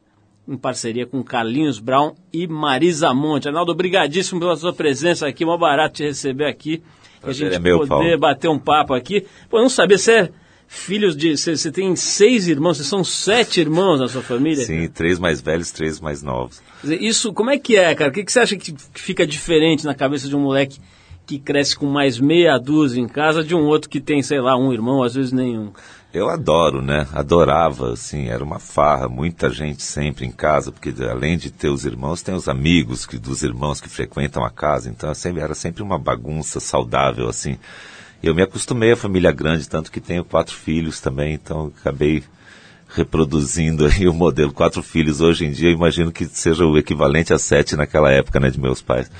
em 0.46 0.56
parceria 0.56 1.04
com 1.04 1.20
Carlinhos 1.24 1.80
Brown 1.80 2.14
e 2.32 2.46
Marisa 2.46 3.12
Monte. 3.12 3.48
Arnaldo, 3.48 3.72
obrigadíssimo 3.72 4.38
pela 4.38 4.54
sua 4.54 4.72
presença 4.72 5.26
aqui, 5.26 5.44
mó 5.44 5.58
barato 5.58 5.96
te 5.96 6.04
receber 6.04 6.46
aqui, 6.46 6.80
a 7.24 7.32
gente 7.32 7.56
é 7.56 7.58
meu, 7.58 7.78
poder 7.78 7.88
Paulo. 7.88 8.18
bater 8.18 8.48
um 8.48 8.58
papo 8.58 8.94
aqui. 8.94 9.26
Pô, 9.50 9.60
não 9.60 9.68
sabia, 9.68 9.98
você 9.98 10.12
é 10.12 10.32
filhos 10.68 11.16
de... 11.16 11.36
Você, 11.36 11.72
tem 11.72 11.96
seis 11.96 12.46
irmãos, 12.46 12.76
vocês 12.76 12.86
são 12.86 13.02
sete 13.02 13.60
irmãos 13.60 13.98
na 13.98 14.06
sua 14.06 14.22
família? 14.22 14.64
Sim, 14.64 14.86
três 14.86 15.18
mais 15.18 15.40
velhos, 15.40 15.72
três 15.72 15.98
mais 15.98 16.22
novos. 16.22 16.62
Isso, 16.84 17.32
como 17.32 17.50
é 17.50 17.58
que 17.58 17.76
é, 17.76 17.94
cara? 17.94 18.10
O 18.10 18.14
que, 18.14 18.22
que 18.22 18.30
você 18.30 18.40
acha 18.40 18.56
que 18.56 18.72
que 18.72 19.00
fica 19.00 19.26
diferente 19.26 19.84
na 19.84 19.94
cabeça 19.94 20.28
de 20.28 20.36
um 20.36 20.40
moleque 20.40 20.78
que 21.26 21.38
cresce 21.38 21.76
com 21.76 21.86
mais 21.86 22.18
meia 22.20 22.58
dúzia 22.58 23.00
em 23.00 23.08
casa 23.08 23.42
de 23.42 23.54
um 23.54 23.66
outro 23.66 23.90
que 23.90 24.00
tem, 24.00 24.22
sei 24.22 24.40
lá, 24.40 24.56
um 24.56 24.72
irmão, 24.72 25.02
às 25.02 25.14
vezes 25.14 25.32
nenhum? 25.32 25.72
Eu 26.12 26.30
adoro, 26.30 26.80
né? 26.80 27.06
Adorava, 27.12 27.92
assim, 27.92 28.28
era 28.28 28.42
uma 28.42 28.58
farra, 28.58 29.08
muita 29.08 29.50
gente 29.50 29.82
sempre 29.82 30.24
em 30.24 30.32
casa, 30.32 30.72
porque 30.72 30.92
além 31.02 31.36
de 31.36 31.50
ter 31.50 31.68
os 31.68 31.84
irmãos, 31.84 32.22
tem 32.22 32.34
os 32.34 32.48
amigos 32.48 33.04
que, 33.04 33.18
dos 33.18 33.42
irmãos 33.42 33.78
que 33.78 33.90
frequentam 33.90 34.42
a 34.42 34.50
casa, 34.50 34.88
então 34.88 35.12
sempre, 35.14 35.42
era 35.42 35.54
sempre 35.54 35.82
uma 35.82 35.98
bagunça 35.98 36.60
saudável, 36.60 37.28
assim. 37.28 37.58
Eu 38.22 38.34
me 38.34 38.42
acostumei 38.42 38.92
à 38.92 38.96
família 38.96 39.30
grande, 39.30 39.68
tanto 39.68 39.92
que 39.92 40.00
tenho 40.00 40.24
quatro 40.24 40.54
filhos 40.54 41.00
também, 41.00 41.34
então 41.34 41.72
acabei 41.80 42.24
reproduzindo 42.88 43.86
aí 43.86 44.08
o 44.08 44.12
modelo. 44.12 44.52
Quatro 44.52 44.82
filhos 44.82 45.20
hoje 45.20 45.46
em 45.46 45.52
dia, 45.52 45.68
eu 45.68 45.74
imagino 45.74 46.10
que 46.10 46.24
seja 46.24 46.66
o 46.66 46.76
equivalente 46.76 47.32
a 47.32 47.38
sete 47.38 47.76
naquela 47.76 48.10
época, 48.10 48.40
né, 48.40 48.50
de 48.50 48.58
meus 48.58 48.82
pais. 48.82 49.10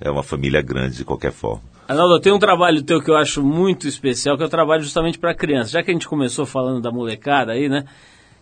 É 0.00 0.10
uma 0.10 0.22
família 0.22 0.62
grande 0.62 0.96
de 0.96 1.04
qualquer 1.04 1.32
forma. 1.32 1.62
Arnaldo, 1.88 2.20
tem 2.20 2.32
um 2.32 2.38
trabalho 2.38 2.82
teu 2.82 3.02
que 3.02 3.10
eu 3.10 3.16
acho 3.16 3.42
muito 3.42 3.88
especial, 3.88 4.36
que 4.36 4.42
é 4.44 4.46
o 4.46 4.50
trabalho 4.50 4.82
justamente 4.82 5.18
para 5.18 5.34
criança. 5.34 5.72
Já 5.72 5.82
que 5.82 5.90
a 5.90 5.92
gente 5.92 6.06
começou 6.06 6.46
falando 6.46 6.80
da 6.80 6.92
molecada 6.92 7.52
aí, 7.52 7.68
né? 7.68 7.84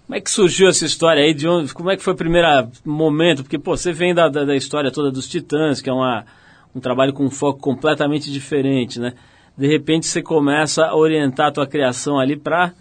Como 0.07 0.16
é 0.16 0.21
que 0.21 0.30
surgiu 0.30 0.68
essa 0.68 0.85
história 0.85 1.23
aí? 1.23 1.33
De 1.33 1.49
onde, 1.49 1.73
como 1.73 1.90
é 1.90 1.97
que 1.97 2.02
foi 2.02 2.12
o 2.12 2.16
primeiro 2.16 2.47
momento? 2.85 3.42
Porque, 3.42 3.59
pô, 3.59 3.76
você 3.76 3.90
vem 3.90 4.14
da, 4.14 4.28
da, 4.28 4.45
da 4.45 4.54
história 4.54 4.90
toda 4.90 5.11
dos 5.11 5.26
Titãs, 5.26 5.80
que 5.80 5.88
é 5.88 5.92
uma, 5.92 6.26
um 6.75 6.80
trabalho 6.80 7.12
com 7.12 7.25
um 7.25 7.30
foco 7.30 7.59
completamente 7.59 8.30
diferente, 8.30 9.00
né? 9.00 9.14
De 9.59 9.67
repente 9.67 10.07
você 10.07 10.23
começa 10.23 10.87
a 10.87 10.95
orientar 10.95 11.49
a 11.49 11.53
tua 11.53 11.67
criação 11.67 12.17
ali 12.17 12.37
para 12.37 12.73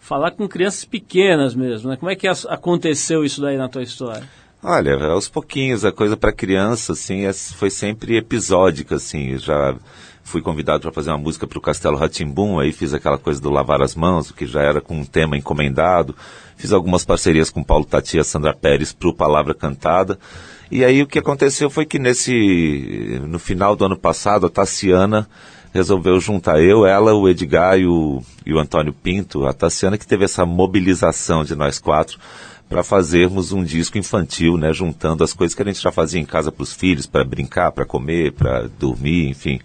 falar 0.00 0.32
com 0.32 0.48
crianças 0.48 0.84
pequenas 0.84 1.54
mesmo, 1.54 1.88
né? 1.88 1.96
Como 1.96 2.10
é 2.10 2.16
que 2.16 2.26
aconteceu 2.26 3.24
isso 3.24 3.40
daí 3.40 3.56
na 3.56 3.68
tua 3.68 3.84
história? 3.84 4.24
Olha, 4.60 4.96
aos 5.06 5.28
pouquinhos, 5.28 5.84
a 5.84 5.92
coisa 5.92 6.16
para 6.16 6.32
criança, 6.32 6.92
assim, 6.94 7.26
é- 7.26 7.32
foi 7.32 7.70
sempre 7.70 8.16
episódica, 8.16 8.96
assim. 8.96 9.38
Já 9.38 9.76
fui 10.24 10.42
convidado 10.42 10.82
para 10.82 10.90
fazer 10.90 11.10
uma 11.10 11.18
música 11.18 11.46
para 11.46 11.58
o 11.58 11.62
Castelo 11.62 11.96
Ratimbum, 11.96 12.58
aí 12.58 12.72
fiz 12.72 12.92
aquela 12.92 13.18
coisa 13.18 13.40
do 13.40 13.48
lavar 13.48 13.80
as 13.80 13.94
mãos, 13.94 14.32
que 14.32 14.46
já 14.46 14.62
era 14.62 14.80
com 14.80 14.96
um 14.96 15.04
tema 15.04 15.36
encomendado. 15.36 16.16
Fiz 16.56 16.72
algumas 16.72 17.04
parcerias 17.04 17.50
com 17.50 17.62
Paulo 17.62 17.84
Tati 17.84 18.16
e 18.16 18.20
a 18.20 18.24
Sandra 18.24 18.52
Pérez 18.52 18.92
para 18.92 19.08
o 19.08 19.14
Palavra 19.14 19.54
Cantada. 19.54 20.18
E 20.70 20.84
aí 20.84 21.00
o 21.00 21.06
que 21.06 21.20
aconteceu 21.20 21.70
foi 21.70 21.86
que 21.86 22.00
nesse, 22.00 23.20
no 23.28 23.38
final 23.38 23.76
do 23.76 23.84
ano 23.84 23.96
passado, 23.96 24.46
a 24.46 24.50
Tassiana 24.50 25.28
resolveu 25.76 26.18
juntar 26.18 26.60
eu, 26.60 26.86
ela, 26.86 27.14
o 27.14 27.28
Edgar 27.28 27.78
e 27.78 27.86
o, 27.86 28.22
e 28.44 28.52
o 28.52 28.58
Antônio 28.58 28.92
Pinto, 28.92 29.46
a 29.46 29.52
Tassiana 29.52 29.98
que 29.98 30.06
teve 30.06 30.24
essa 30.24 30.44
mobilização 30.44 31.44
de 31.44 31.54
nós 31.54 31.78
quatro 31.78 32.18
para 32.68 32.82
fazermos 32.82 33.52
um 33.52 33.62
disco 33.62 33.96
infantil, 33.96 34.56
né, 34.56 34.72
juntando 34.72 35.22
as 35.22 35.32
coisas 35.32 35.54
que 35.54 35.62
a 35.62 35.64
gente 35.64 35.80
já 35.80 35.92
fazia 35.92 36.20
em 36.20 36.24
casa 36.24 36.50
para 36.50 36.62
os 36.62 36.72
filhos, 36.72 37.06
para 37.06 37.24
brincar, 37.24 37.70
para 37.70 37.86
comer, 37.86 38.32
para 38.32 38.68
dormir, 38.78 39.28
enfim. 39.28 39.60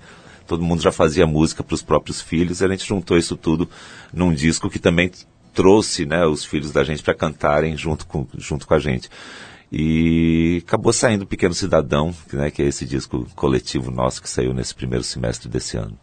Todo 0.46 0.64
mundo 0.64 0.82
já 0.82 0.92
fazia 0.92 1.26
música 1.26 1.64
para 1.64 1.74
os 1.74 1.82
próprios 1.82 2.22
filhos 2.22 2.62
e 2.62 2.66
a 2.66 2.68
gente 2.68 2.86
juntou 2.86 3.18
isso 3.18 3.36
tudo 3.36 3.68
num 4.14 4.34
disco 4.34 4.70
que 4.70 4.78
também 4.78 5.10
trouxe, 5.54 6.06
né, 6.06 6.26
os 6.26 6.46
filhos 6.46 6.72
da 6.72 6.84
gente 6.84 7.02
para 7.02 7.14
cantarem 7.14 7.76
junto 7.76 8.06
com, 8.06 8.28
junto 8.38 8.68
com 8.68 8.74
a 8.74 8.80
gente. 8.80 9.10
E 9.72 10.62
acabou 10.68 10.92
saindo 10.92 11.26
Pequeno 11.26 11.54
Cidadão, 11.54 12.14
né, 12.34 12.52
que 12.52 12.62
é 12.62 12.66
esse 12.66 12.86
disco 12.86 13.26
coletivo 13.36 13.90
nosso 13.90 14.22
que 14.22 14.30
saiu 14.30 14.54
nesse 14.54 14.76
primeiro 14.76 15.04
semestre 15.04 15.48
desse 15.48 15.78
ano. 15.78 15.98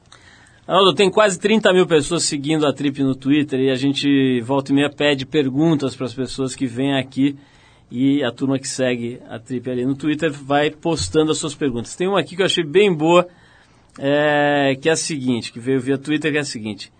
Arnaldo, 0.66 0.94
tem 0.94 1.10
quase 1.10 1.38
30 1.38 1.72
mil 1.72 1.86
pessoas 1.86 2.24
seguindo 2.24 2.66
a 2.66 2.72
Trip 2.72 3.02
no 3.02 3.14
Twitter 3.14 3.60
e 3.60 3.70
a 3.70 3.74
gente 3.74 4.40
volta 4.42 4.70
e 4.70 4.74
meia 4.74 4.90
pede 4.90 5.24
perguntas 5.24 5.96
para 5.96 6.06
as 6.06 6.14
pessoas 6.14 6.54
que 6.54 6.66
vêm 6.66 6.98
aqui 6.98 7.36
e 7.90 8.22
a 8.22 8.30
turma 8.30 8.58
que 8.58 8.68
segue 8.68 9.20
a 9.28 9.38
Trip 9.38 9.70
ali 9.70 9.84
no 9.84 9.94
Twitter 9.94 10.30
vai 10.30 10.70
postando 10.70 11.30
as 11.30 11.38
suas 11.38 11.54
perguntas. 11.54 11.96
Tem 11.96 12.06
uma 12.06 12.20
aqui 12.20 12.36
que 12.36 12.42
eu 12.42 12.46
achei 12.46 12.64
bem 12.64 12.94
boa, 12.94 13.26
é, 13.98 14.76
que 14.80 14.88
é 14.88 14.92
a 14.92 14.96
seguinte, 14.96 15.52
que 15.52 15.58
veio 15.58 15.80
via 15.80 15.96
Twitter, 15.96 16.30
que 16.30 16.38
é 16.38 16.40
a 16.42 16.44
seguinte. 16.44 16.92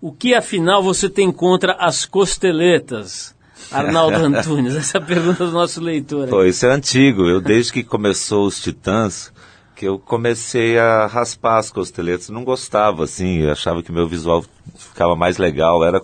O 0.00 0.12
que 0.12 0.34
afinal 0.34 0.82
você 0.82 1.08
tem 1.08 1.30
contra 1.30 1.74
as 1.74 2.04
costeletas? 2.04 3.36
Arnaldo 3.72 4.16
Antunes, 4.16 4.74
essa 4.74 4.98
é 4.98 5.00
pergunta 5.00 5.46
do 5.46 5.52
nosso 5.52 5.80
leitor. 5.80 6.28
Pô, 6.28 6.44
isso 6.44 6.66
é 6.66 6.70
antigo. 6.70 7.26
Eu, 7.26 7.40
desde 7.40 7.72
que 7.72 7.82
começou 7.82 8.46
os 8.46 8.60
Titãs, 8.60 9.32
que 9.82 9.88
eu 9.88 9.98
comecei 9.98 10.78
a 10.78 11.06
raspar 11.06 11.58
as 11.58 11.68
costeletas. 11.68 12.28
Não 12.28 12.44
gostava, 12.44 13.02
assim. 13.02 13.40
Eu 13.40 13.50
achava 13.50 13.82
que 13.82 13.90
meu 13.90 14.06
visual 14.06 14.44
ficava 14.76 15.16
mais 15.16 15.38
legal. 15.38 15.84
Era, 15.84 16.00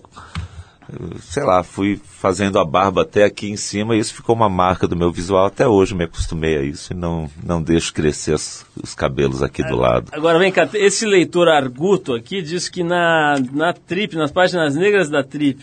sei 1.21 1.45
lá, 1.45 1.63
fui 1.63 2.01
fazendo 2.05 2.59
a 2.59 2.65
barba 2.65 3.03
até 3.03 3.23
aqui 3.23 3.49
em 3.49 3.57
cima 3.57 3.95
e 3.95 4.01
isso 4.01 4.15
ficou 4.15 4.35
uma 4.35 4.49
marca 4.49 4.89
do 4.89 4.97
meu 4.97 5.13
visual. 5.13 5.47
Até 5.47 5.69
hoje 5.69 5.95
me 5.95 6.03
acostumei 6.03 6.57
a 6.57 6.63
isso 6.63 6.93
e 6.93 6.97
não, 6.97 7.31
não 7.45 7.63
deixo 7.63 7.95
crescer 7.95 8.35
os, 8.35 8.67
os 8.83 8.97
cabelos 8.97 9.45
aqui 9.45 9.63
do 9.63 9.77
lado. 9.77 10.09
Agora 10.11 10.41
vem 10.41 10.51
cá, 10.51 10.69
esse 10.75 11.07
leitor 11.07 11.49
Arguto 11.49 12.15
aqui 12.15 12.43
diz 12.43 12.69
que 12.69 12.83
na, 12.83 13.37
na 13.53 13.73
Trip, 13.73 14.17
nas 14.17 14.33
páginas 14.33 14.75
negras 14.75 15.09
da 15.09 15.23
Trip, 15.23 15.63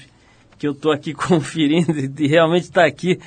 que 0.57 0.67
eu 0.67 0.71
estou 0.71 0.91
aqui 0.91 1.13
conferindo 1.15 1.93
e 2.19 2.27
realmente 2.27 2.63
está 2.63 2.85
aqui, 2.85 3.19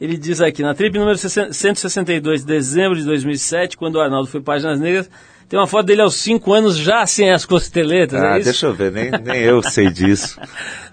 ele 0.00 0.16
diz 0.16 0.40
aqui, 0.40 0.62
na 0.62 0.74
Trip 0.74 0.98
número 0.98 1.16
60 1.16 1.52
162, 1.52 2.44
dezembro 2.44 2.96
de 2.96 3.04
2007, 3.04 3.76
quando 3.76 3.96
o 3.96 4.00
Arnaldo 4.00 4.28
foi 4.28 4.40
Páginas 4.40 4.78
Negras, 4.78 5.08
tem 5.48 5.58
uma 5.58 5.66
foto 5.66 5.86
dele 5.86 6.02
aos 6.02 6.16
5 6.16 6.52
anos 6.52 6.76
já 6.76 7.06
sem 7.06 7.30
as 7.30 7.44
costeletas, 7.44 8.20
Ah, 8.20 8.38
é 8.38 8.40
deixa 8.40 8.66
eu 8.66 8.74
ver, 8.74 8.90
nem, 8.90 9.10
nem 9.10 9.42
eu 9.42 9.62
sei 9.62 9.90
disso. 9.90 10.40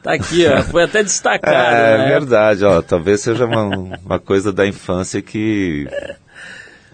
Tá 0.04 0.16
aqui, 0.16 0.46
ó, 0.46 0.62
foi 0.64 0.84
até 0.84 1.02
destacado. 1.02 1.56
É, 1.56 1.98
né? 1.98 2.08
verdade, 2.10 2.66
ó. 2.66 2.82
Talvez 2.82 3.22
seja 3.22 3.46
uma, 3.46 3.64
uma 4.04 4.20
coisa 4.20 4.52
da 4.52 4.68
infância 4.68 5.22
que, 5.22 5.88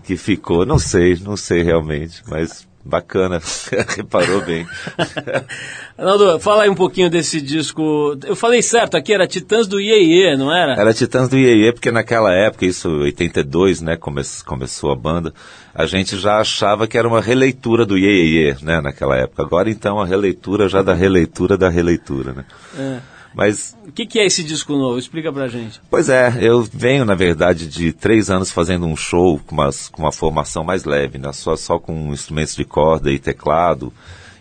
que 0.04 0.16
ficou. 0.16 0.64
Não 0.64 0.78
sei, 0.78 1.18
não 1.20 1.36
sei 1.36 1.64
realmente, 1.64 2.22
mas 2.28 2.69
bacana. 2.90 3.40
Reparou 3.96 4.42
bem. 4.42 4.68
Arnaldo, 5.98 6.40
fala 6.40 6.64
aí 6.64 6.70
um 6.70 6.76
pouquinho 6.76 7.10
desse 7.10 7.40
disco. 7.40 8.18
Eu 8.26 8.36
falei 8.36 8.62
certo 8.62 8.98
aqui, 8.98 9.14
era 9.14 9.28
Titãs 9.28 9.68
do 9.68 9.80
Iê, 9.80 10.36
não 10.36 10.52
era? 10.52 10.74
Era 10.74 10.94
Titãs 10.94 11.30
do 11.30 11.38
Iê, 11.38 11.72
porque 11.72 11.92
naquela 11.92 12.34
época, 12.34 12.66
isso 12.66 12.90
82, 12.90 13.82
né, 13.82 13.96
come, 13.96 14.22
começou 14.46 14.92
a 14.92 14.96
banda, 14.96 15.34
a 15.74 15.86
gente 15.86 16.18
já 16.18 16.40
achava 16.40 16.88
que 16.88 16.98
era 16.98 17.08
uma 17.08 17.22
releitura 17.22 17.86
do 17.86 17.98
Iê, 17.98 18.56
né, 18.62 18.82
naquela 18.82 19.16
época. 19.18 19.44
Agora 19.44 19.70
então 19.70 20.00
a 20.00 20.06
releitura 20.06 20.68
já 20.68 20.82
da 20.82 20.94
releitura 20.94 21.58
da 21.58 21.70
releitura, 21.70 22.34
né. 22.34 22.46
É. 22.78 23.19
Mas 23.34 23.78
O 23.88 23.92
que, 23.92 24.06
que 24.06 24.20
é 24.20 24.26
esse 24.26 24.44
disco 24.44 24.74
novo? 24.76 24.98
Explica 24.98 25.32
pra 25.32 25.48
gente. 25.48 25.80
Pois 25.90 26.10
é, 26.10 26.38
eu 26.42 26.62
venho, 26.64 27.06
na 27.06 27.16
verdade, 27.16 27.68
de 27.68 27.94
três 27.94 28.30
anos 28.30 28.52
fazendo 28.52 28.86
um 28.86 28.96
show 28.96 29.40
com, 29.46 29.54
umas- 29.56 29.88
com 29.88 30.02
uma 30.02 30.12
formação 30.12 30.64
mais 30.64 30.84
leve, 30.84 31.18
né? 31.18 31.32
só, 31.32 31.56
só 31.56 31.78
com 31.80 32.12
instrumentos 32.12 32.56
de 32.56 32.66
corda 32.66 33.12
e 33.12 33.20
teclado. 33.20 33.94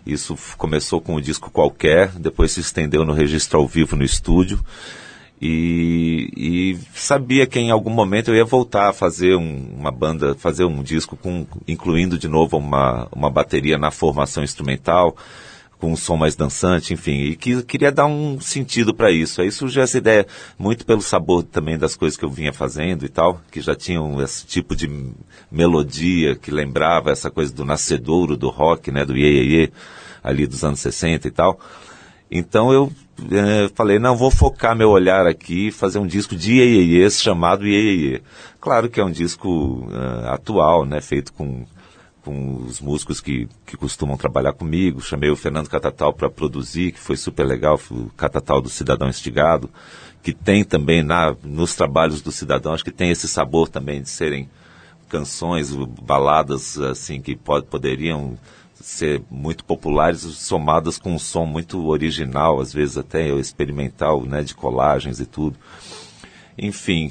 Isso 0.06 0.36
começou 0.56 1.00
com 1.02 1.16
um 1.16 1.20
disco 1.20 1.50
qualquer, 1.50 2.08
depois 2.12 2.52
se 2.52 2.60
estendeu 2.60 3.04
no 3.04 3.12
registro 3.12 3.58
ao 3.58 3.66
vivo 3.68 3.94
no 3.94 4.04
estúdio. 4.04 4.58
E, 5.40 6.30
e 6.36 6.78
sabia 6.94 7.46
que 7.46 7.60
em 7.60 7.70
algum 7.70 7.90
momento 7.90 8.28
eu 8.30 8.34
ia 8.34 8.44
voltar 8.44 8.88
a 8.88 8.92
fazer 8.92 9.36
um- 9.36 9.68
uma 9.78 9.90
banda, 9.92 10.34
fazer 10.34 10.64
um 10.64 10.82
disco 10.82 11.16
com, 11.16 11.46
incluindo 11.66 12.18
de 12.18 12.26
novo 12.26 12.56
uma, 12.56 13.06
uma 13.12 13.30
bateria 13.30 13.78
na 13.78 13.90
formação 13.92 14.42
instrumental 14.42 15.16
com 15.78 15.92
um 15.92 15.96
som 15.96 16.16
mais 16.16 16.34
dançante, 16.34 16.92
enfim, 16.92 17.22
e 17.22 17.36
que 17.36 17.62
queria 17.62 17.92
dar 17.92 18.06
um 18.06 18.40
sentido 18.40 18.92
para 18.92 19.10
isso. 19.10 19.40
Aí 19.40 19.50
surgiu 19.50 19.82
essa 19.82 19.98
ideia, 19.98 20.26
muito 20.58 20.84
pelo 20.84 21.00
sabor 21.00 21.44
também 21.44 21.78
das 21.78 21.94
coisas 21.94 22.18
que 22.18 22.24
eu 22.24 22.30
vinha 22.30 22.52
fazendo 22.52 23.04
e 23.04 23.08
tal, 23.08 23.40
que 23.50 23.60
já 23.60 23.74
tinham 23.74 24.20
esse 24.20 24.44
tipo 24.44 24.74
de 24.74 24.90
melodia 25.50 26.34
que 26.34 26.50
lembrava 26.50 27.10
essa 27.10 27.30
coisa 27.30 27.52
do 27.52 27.64
nascedouro 27.64 28.36
do 28.36 28.48
rock, 28.48 28.90
né, 28.90 29.04
do 29.04 29.16
iê, 29.16 29.30
iê, 29.30 29.62
iê, 29.62 29.72
ali 30.22 30.46
dos 30.46 30.64
anos 30.64 30.80
60 30.80 31.28
e 31.28 31.30
tal. 31.30 31.58
Então 32.30 32.72
eu 32.72 32.92
eh, 33.30 33.70
falei, 33.74 33.98
não, 33.98 34.16
vou 34.16 34.30
focar 34.30 34.76
meu 34.76 34.90
olhar 34.90 35.26
aqui 35.26 35.70
fazer 35.70 35.98
um 35.98 36.06
disco 36.06 36.36
de 36.36 36.54
iê, 36.54 37.08
chamado 37.10 37.66
iê. 37.66 38.20
Claro 38.60 38.90
que 38.90 39.00
é 39.00 39.04
um 39.04 39.10
disco 39.10 39.88
eh, 39.92 40.28
atual, 40.28 40.84
né, 40.84 41.00
feito 41.00 41.32
com 41.32 41.64
com 42.28 42.62
os 42.62 42.78
músicos 42.78 43.22
que, 43.22 43.48
que 43.64 43.74
costumam 43.74 44.14
trabalhar 44.14 44.52
comigo. 44.52 45.00
Chamei 45.00 45.30
o 45.30 45.36
Fernando 45.36 45.70
Catatal 45.70 46.12
para 46.12 46.28
produzir, 46.28 46.92
que 46.92 46.98
foi 46.98 47.16
super 47.16 47.46
legal, 47.46 47.80
o 47.90 48.10
Catatal 48.10 48.60
do 48.60 48.68
Cidadão 48.68 49.08
Estigado, 49.08 49.70
que 50.22 50.34
tem 50.34 50.62
também 50.62 51.02
na, 51.02 51.34
nos 51.42 51.74
trabalhos 51.74 52.20
do 52.20 52.30
Cidadão, 52.30 52.74
acho 52.74 52.84
que 52.84 52.90
tem 52.90 53.08
esse 53.08 53.26
sabor 53.26 53.66
também 53.66 54.02
de 54.02 54.10
serem 54.10 54.50
canções, 55.08 55.74
baladas 55.74 56.78
assim 56.78 57.18
que 57.18 57.34
pod, 57.34 57.66
poderiam 57.66 58.38
ser 58.74 59.22
muito 59.30 59.64
populares, 59.64 60.20
somadas 60.20 60.98
com 60.98 61.14
um 61.14 61.18
som 61.18 61.46
muito 61.46 61.88
original, 61.88 62.60
às 62.60 62.74
vezes 62.74 62.98
até 62.98 63.26
experimental, 63.36 64.22
né, 64.22 64.42
de 64.42 64.54
colagens 64.54 65.18
e 65.18 65.24
tudo. 65.24 65.56
Enfim, 66.58 67.10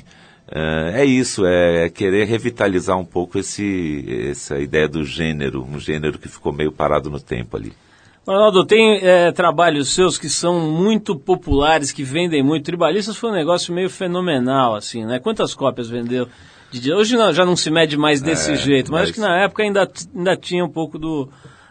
é, 0.49 1.01
é 1.01 1.05
isso, 1.05 1.45
é, 1.45 1.85
é 1.85 1.89
querer 1.89 2.25
revitalizar 2.25 2.97
um 2.97 3.05
pouco 3.05 3.37
esse, 3.39 4.05
essa 4.29 4.57
ideia 4.59 4.87
do 4.87 5.03
gênero, 5.03 5.63
um 5.63 5.79
gênero 5.79 6.17
que 6.17 6.27
ficou 6.27 6.53
meio 6.53 6.71
parado 6.71 7.09
no 7.09 7.19
tempo 7.19 7.57
ali. 7.57 7.73
Ronaldo, 8.25 8.65
tem 8.65 8.99
é, 9.01 9.31
trabalhos 9.31 9.93
seus 9.93 10.17
que 10.17 10.27
são 10.29 10.59
muito 10.69 11.15
populares, 11.15 11.93
que 11.93 12.03
vendem 12.03 12.43
muito. 12.43 12.65
Tribalistas 12.65 13.15
foi 13.15 13.29
um 13.29 13.33
negócio 13.33 13.73
meio 13.73 13.89
fenomenal, 13.89 14.75
assim, 14.75 15.05
né? 15.05 15.17
Quantas 15.19 15.53
cópias 15.55 15.87
vendeu? 15.89 16.27
de- 16.69 16.91
Hoje 16.93 17.15
não- 17.15 17.31
já 17.31 17.45
não 17.45 17.55
se 17.55 17.71
mede 17.71 17.95
mais 17.95 18.21
desse 18.21 18.51
É, 18.51 18.55
jeito, 18.57 18.91
mas, 18.91 18.99
mas- 18.99 19.03
acho 19.03 19.13
que 19.13 19.19
na 19.21 19.41
época 19.43 19.63
ainda, 19.63 19.89
ainda 20.13 20.35
tinha 20.35 20.65
um 20.65 20.69
pouco 20.69 20.99
do, 20.99 21.29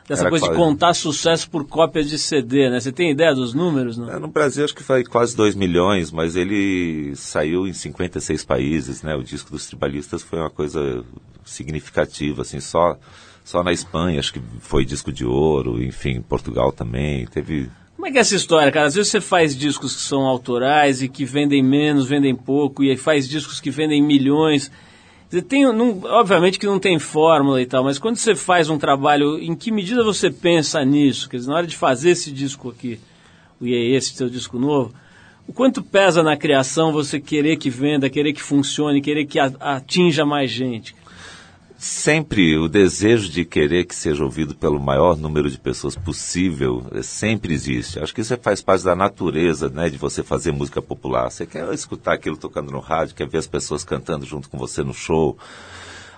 dessa 0.08 0.22
Era 0.22 0.30
coisa 0.30 0.44
de 0.46 0.50
quase- 0.52 0.60
contar 0.62 0.94
sucesso 0.94 1.50
por 1.50 1.64
cópias 1.66 2.08
de 2.08 2.18
CD, 2.18 2.70
né? 2.70 2.78
Você 2.80 2.92
tem 2.92 3.10
ideia 3.10 3.34
dos 3.34 3.52
números, 3.54 3.96
não? 3.98 4.10
É, 4.10 4.18
No 4.18 4.28
Brasil 4.28 4.64
acho 4.64 4.74
que 4.74 4.82
foi 4.82 5.02
quase 5.04 5.36
2 5.36 5.54
milhões, 5.54 6.10
mas 6.12 6.36
ele 6.36 7.12
saiu 7.16 7.66
em 7.66 7.72
56 7.72 8.44
países, 8.44 9.02
né? 9.02 9.14
O 9.16 9.22
disco 9.22 9.50
dos 9.50 9.66
tribalistas 9.66 10.22
foi 10.22 10.38
uma 10.38 10.50
coisa 10.50 11.04
significativa, 11.44 12.42
assim, 12.42 12.60
só, 12.60 12.98
só 13.44 13.62
na 13.62 13.72
Espanha 13.72 14.18
acho 14.20 14.32
que 14.32 14.42
foi 14.60 14.84
disco 14.84 15.12
de 15.12 15.24
ouro, 15.24 15.82
enfim, 15.82 16.20
Portugal 16.20 16.72
também, 16.72 17.26
teve... 17.26 17.70
Como 17.94 18.06
é 18.06 18.12
que 18.12 18.18
é 18.18 18.20
essa 18.20 18.34
história, 18.36 18.70
cara? 18.70 18.86
Às 18.86 18.94
vezes 18.94 19.10
você 19.10 19.20
faz 19.22 19.56
discos 19.56 19.96
que 19.96 20.02
são 20.02 20.22
autorais 20.26 21.00
e 21.02 21.08
que 21.08 21.24
vendem 21.24 21.62
menos, 21.62 22.06
vendem 22.06 22.34
pouco, 22.34 22.84
e 22.84 22.90
aí 22.90 22.96
faz 22.96 23.26
discos 23.26 23.58
que 23.58 23.70
vendem 23.70 24.02
milhões. 24.02 24.70
Você 25.28 25.42
tem, 25.42 25.64
não- 25.72 26.00
obviamente 26.04 26.58
que 26.58 26.66
não 26.66 26.78
tem 26.78 26.98
fórmula 26.98 27.60
e 27.60 27.66
tal, 27.66 27.82
mas 27.82 27.98
quando 27.98 28.16
você 28.16 28.34
faz 28.34 28.70
um 28.70 28.78
trabalho, 28.78 29.38
em 29.38 29.56
que 29.56 29.72
medida 29.72 30.04
você 30.04 30.30
pensa 30.30 30.84
nisso? 30.84 31.28
Quer 31.28 31.38
dizer, 31.38 31.50
na 31.50 31.56
hora 31.56 31.66
de 31.66 31.76
fazer 31.76 32.10
esse 32.10 32.30
disco 32.30 32.70
aqui, 32.70 33.00
o 33.60 33.66
IE, 33.66 33.94
esse 33.94 34.14
seu 34.14 34.28
disco 34.28 34.58
novo, 34.58 34.94
o 35.48 35.52
quanto 35.52 35.82
pesa 35.82 36.22
na 36.22 36.36
criação 36.36 36.92
você 36.92 37.18
querer 37.18 37.56
que 37.56 37.70
venda, 37.70 38.08
querer 38.08 38.32
que 38.32 38.42
funcione, 38.42 39.00
querer 39.00 39.26
que 39.26 39.38
atinja 39.38 40.24
mais 40.24 40.50
gente? 40.50 40.94
Sempre 41.78 42.56
o 42.56 42.68
desejo 42.68 43.30
de 43.30 43.44
querer 43.44 43.84
que 43.84 43.94
seja 43.94 44.24
ouvido 44.24 44.54
pelo 44.54 44.80
maior 44.80 45.16
número 45.16 45.50
de 45.50 45.58
pessoas 45.58 45.94
possível 45.94 46.84
eh, 46.92 47.02
sempre 47.02 47.52
existe. 47.52 47.98
Acho 48.00 48.14
que 48.14 48.20
isso 48.20 48.36
faz 48.40 48.62
parte 48.62 48.84
da 48.84 48.96
natureza, 48.96 49.68
né, 49.68 49.88
de 49.88 49.98
você 49.98 50.22
fazer 50.22 50.52
música 50.52 50.80
popular. 50.80 51.30
Você 51.30 51.44
quer 51.46 51.72
escutar 51.72 52.14
aquilo 52.14 52.36
tocando 52.36 52.72
no 52.72 52.80
rádio, 52.80 53.14
quer 53.14 53.28
ver 53.28 53.38
as 53.38 53.46
pessoas 53.46 53.84
cantando 53.84 54.24
junto 54.24 54.48
com 54.48 54.58
você 54.58 54.82
no 54.82 54.94
show. 54.94 55.36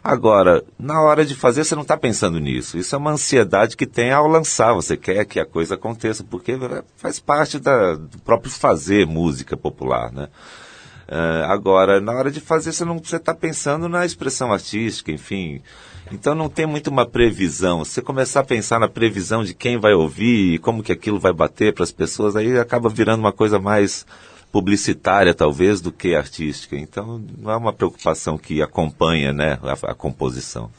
Agora, 0.02 0.64
na 0.78 1.02
hora 1.02 1.24
de 1.26 1.34
fazer, 1.34 1.64
você 1.64 1.74
não 1.74 1.82
está 1.82 1.96
pensando 1.96 2.38
nisso. 2.38 2.78
Isso 2.78 2.94
é 2.94 2.98
uma 2.98 3.10
ansiedade 3.10 3.76
que 3.76 3.86
tem 3.86 4.12
ao 4.12 4.28
lançar. 4.28 4.72
Você 4.72 4.96
quer 4.96 5.24
que 5.24 5.40
a 5.40 5.44
coisa 5.44 5.74
aconteça, 5.74 6.24
porque 6.24 6.52
eh, 6.52 6.84
faz 6.96 7.18
parte 7.18 7.58
da, 7.58 7.94
do 7.94 8.18
próprio 8.18 8.50
fazer 8.50 9.06
música 9.06 9.56
popular, 9.56 10.12
né? 10.12 10.28
Eh, 11.10 11.44
agora, 11.46 12.00
na 12.00 12.12
hora 12.12 12.30
de 12.30 12.38
fazer, 12.38 12.72
você 12.72 12.84
não 12.84 12.98
você 12.98 13.16
está 13.16 13.34
pensando 13.34 13.88
na 13.88 14.04
expressão 14.04 14.52
artística, 14.52 15.10
enfim. 15.10 15.62
Então 16.12 16.34
não 16.34 16.50
tem 16.50 16.66
muito 16.66 16.88
uma 16.88 17.06
previsão. 17.06 17.78
Você 17.78 18.02
começar 18.02 18.40
a 18.40 18.44
pensar 18.44 18.78
na 18.78 18.88
previsão 18.88 19.42
de 19.42 19.54
quem 19.54 19.78
vai 19.78 19.94
ouvir 19.94 20.58
como 20.58 20.82
que 20.82 20.92
aquilo 20.92 21.18
vai 21.18 21.32
bater 21.32 21.72
para 21.72 21.84
as 21.84 21.92
pessoas, 21.92 22.36
aí 22.36 22.58
acaba 22.58 22.90
virando 22.90 23.20
uma 23.20 23.32
coisa 23.32 23.58
mais 23.58 24.06
publicitária, 24.52 25.34
talvez, 25.34 25.80
do 25.80 25.90
que 25.90 26.14
artística. 26.14 26.76
Então 26.76 27.22
não 27.38 27.50
é 27.50 27.56
uma 27.56 27.72
preocupação 27.72 28.36
que 28.36 28.60
acompanha 28.60 29.32
né, 29.32 29.58
a, 29.62 29.92
a 29.92 29.94
composição. 29.94 30.70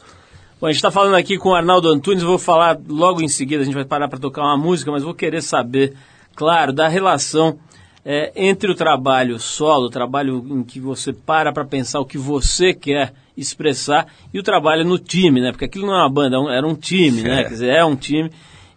Bom, 0.62 0.68
a 0.68 0.72
gente 0.72 0.78
está 0.78 0.92
falando 0.92 1.16
aqui 1.16 1.38
com 1.38 1.50
o 1.50 1.56
Arnaldo 1.56 1.90
Antunes, 1.90 2.22
vou 2.22 2.38
falar 2.38 2.78
logo 2.88 3.22
em 3.22 3.30
seguida, 3.30 3.62
a 3.62 3.66
gente 3.66 3.74
vai 3.74 3.86
parar 3.86 4.10
para 4.10 4.20
tocar 4.20 4.42
uma 4.44 4.58
música, 4.58 4.92
mas 4.92 5.04
vou 5.04 5.14
querer 5.14 5.42
saber, 5.42 5.96
claro, 6.36 6.74
da 6.74 6.88
relação 6.88 7.58
é, 8.06 8.32
entre 8.36 8.72
o 8.72 8.76
trabalho 8.76 9.40
solo, 9.40 9.86
o 9.86 9.90
trabalho 9.90 10.46
em 10.50 10.64
que 10.64 10.80
você 10.80 11.12
para 11.14 11.52
para 11.52 11.66
pensar 11.66 12.00
o 12.00 12.06
que 12.06 12.18
você 12.18 12.74
quer 12.74 13.14
expressar, 13.36 14.08
e 14.34 14.40
o 14.40 14.44
trabalho 14.44 14.84
no 14.84 14.98
time, 14.98 15.40
né? 15.40 15.52
Porque 15.52 15.66
aquilo 15.66 15.88
não 15.88 15.94
é 15.94 16.00
uma 16.00 16.10
banda, 16.10 16.38
era 16.52 16.68
um 16.68 16.76
time, 16.76 17.22
né? 17.22 17.42
É. 17.42 17.44
Quer 17.44 17.50
dizer, 17.50 17.70
é 17.70 17.86
um 17.86 17.96
time, 17.96 18.32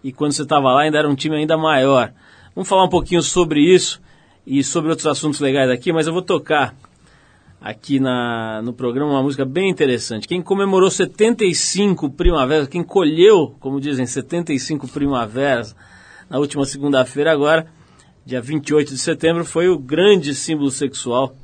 e 0.05 0.13
quando 0.13 0.33
você 0.33 0.43
estava 0.43 0.73
lá 0.73 0.83
ainda 0.83 0.99
era 0.99 1.09
um 1.09 1.15
time 1.15 1.37
ainda 1.37 1.57
maior. 1.57 2.13
Vamos 2.55 2.69
falar 2.69 2.85
um 2.85 2.89
pouquinho 2.89 3.23
sobre 3.23 3.61
isso 3.61 4.01
e 4.47 4.63
sobre 4.63 4.91
outros 4.91 5.07
assuntos 5.07 5.41
legais 5.41 5.71
aqui, 5.71 5.93
mas 5.93 6.07
eu 6.07 6.13
vou 6.13 6.23
tocar 6.23 6.75
aqui 7.61 8.01
na, 8.01 8.61
no 8.63 8.73
programa 8.73 9.13
uma 9.13 9.23
música 9.23 9.45
bem 9.45 9.71
interessante. 9.71 10.27
Quem 10.27 10.43
comemorou 10.43 10.91
75 10.91 12.11
primaveras, 12.11 12.67
quem 12.67 12.83
colheu, 12.83 13.55
como 13.61 13.81
dizem, 13.81 14.05
75 14.05 14.89
primaveras 14.89 15.75
na 16.29 16.39
última 16.39 16.65
segunda-feira 16.65 17.33
agora, 17.33 17.67
dia 18.25 18.41
28 18.41 18.93
de 18.93 18.99
setembro, 18.99 19.45
foi 19.45 19.69
o 19.69 19.79
grande 19.79 20.35
símbolo 20.35 20.71
sexual 20.71 21.35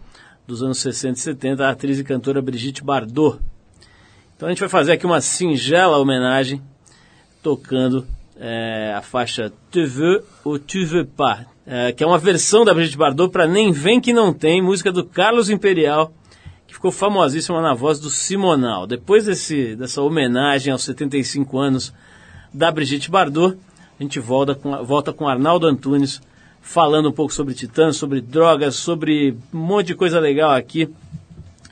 dos 0.47 0.63
anos 0.63 0.79
60 0.79 1.19
e 1.19 1.23
70, 1.23 1.67
a 1.67 1.71
atriz 1.71 1.99
e 1.99 2.05
cantora 2.05 2.41
Brigitte 2.41 2.83
Bardot. 2.83 3.39
Então 4.37 4.49
a 4.49 4.53
gente 4.53 4.61
vai 4.61 4.69
fazer 4.69 4.93
aqui 4.93 5.05
uma 5.05 5.21
singela 5.21 5.99
homenagem, 5.99 6.63
tocando 7.43 8.07
é, 8.39 8.95
a 8.97 9.03
faixa 9.03 9.53
Tu 9.71 9.85
veux 9.87 10.23
ou 10.45 10.59
tu 10.59 10.87
veux 10.87 11.05
pas, 11.05 11.45
é, 11.67 11.93
que 11.93 12.05
é 12.05 12.07
uma 12.07 12.19
versão 12.19 12.65
da 12.65 12.73
Brigitte 12.73 12.97
Bardot 12.97 13.31
para 13.31 13.47
Nem 13.47 13.73
Vem 13.73 14.01
Que 14.01 14.13
Não 14.13 14.33
Tem, 14.33 14.63
música 14.63 14.93
do 14.93 15.05
Carlos 15.05 15.51
Imperial, 15.51 16.13
que 16.67 16.75
ficou 16.75 16.93
famosíssima 16.93 17.61
na 17.61 17.75
voz 17.75 17.99
do 17.99 18.09
Simonal. 18.09 18.87
Depois 18.87 19.25
desse, 19.25 19.75
dessa 19.75 20.01
homenagem 20.01 20.73
aos 20.73 20.85
75 20.85 21.59
anos 21.59 21.93
da 22.55 22.71
Brigitte 22.71 23.11
Bardot, 23.11 23.59
a 23.99 24.03
gente 24.03 24.21
volta 24.21 24.55
com, 24.55 24.85
volta 24.85 25.13
com 25.13 25.27
Arnaldo 25.27 25.67
Antunes, 25.67 26.23
falando 26.69 27.09
um 27.09 27.13
pouco 27.13 27.33
sobre 27.33 27.55
Titãs, 27.55 27.97
sobre 27.97 28.21
drogas, 28.21 28.77
sobre 28.77 29.35
um 29.55 29.59
monte 29.59 29.87
de 29.87 29.95
coisa 29.95 30.21
legal 30.21 30.51
aqui. 30.51 30.87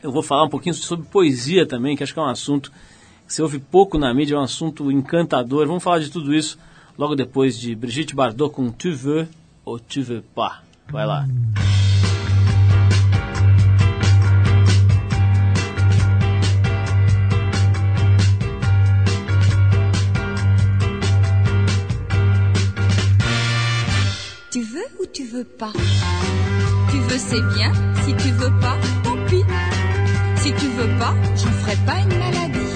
Eu 0.02 0.10
vou 0.10 0.22
falar 0.22 0.44
um 0.44 0.48
pouquinho 0.48 0.74
sobre 0.74 1.04
poesia 1.06 1.66
também, 1.66 1.94
que 1.94 2.02
acho 2.02 2.14
que 2.14 2.18
é 2.18 2.22
um 2.22 2.30
assunto 2.30 2.72
que 3.26 3.34
se 3.34 3.42
ouve 3.42 3.58
pouco 3.58 3.98
na 3.98 4.12
mídia, 4.14 4.36
é 4.36 4.38
um 4.38 4.42
assunto 4.42 4.90
encantador. 4.90 5.66
Vamos 5.66 5.82
falar 5.82 5.98
de 5.98 6.10
tudo 6.10 6.34
isso 6.34 6.58
logo 6.96 7.14
depois 7.14 7.58
de 7.58 7.74
Brigitte 7.74 8.14
Bardot 8.14 8.50
com 8.50 8.70
Tu 8.70 8.94
veux 8.94 9.28
ou 9.66 9.78
tu 9.78 10.02
veux 10.02 10.22
pas. 10.34 10.62
Vai 10.90 11.04
lá. 11.04 11.26
Veux 25.36 25.42
veux 25.42 25.44
pas 25.58 25.72
Tu 26.90 26.98
veux 26.98 27.18
c'est 27.18 27.42
bien, 27.54 27.70
si 28.04 28.14
tu 28.14 28.30
veux 28.30 28.52
pas, 28.58 28.76
tant 29.04 29.16
pis. 29.28 29.44
Si 30.36 30.52
tu 30.54 30.66
veux 30.68 30.98
pas, 30.98 31.14
j'en 31.36 31.50
ferai 31.50 31.76
pas 31.84 31.98
une 32.00 32.18
maladie. 32.18 32.74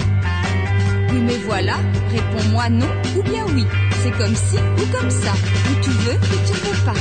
Oui 1.11 1.21
mais 1.23 1.39
voilà, 1.47 1.77
réponds-moi 2.11 2.69
non 2.69 2.89
ou 3.17 3.23
bien 3.23 3.45
oui. 3.55 3.65
C'est 4.03 4.11
comme 4.11 4.35
si 4.35 4.57
ou 4.57 4.97
comme 4.97 5.11
ça. 5.11 5.33
Ou 5.71 5.75
tu 5.83 5.91
veux 5.91 6.17
ou 6.17 6.39
tu 6.47 6.53
veux 6.53 6.85
pas. 6.85 7.01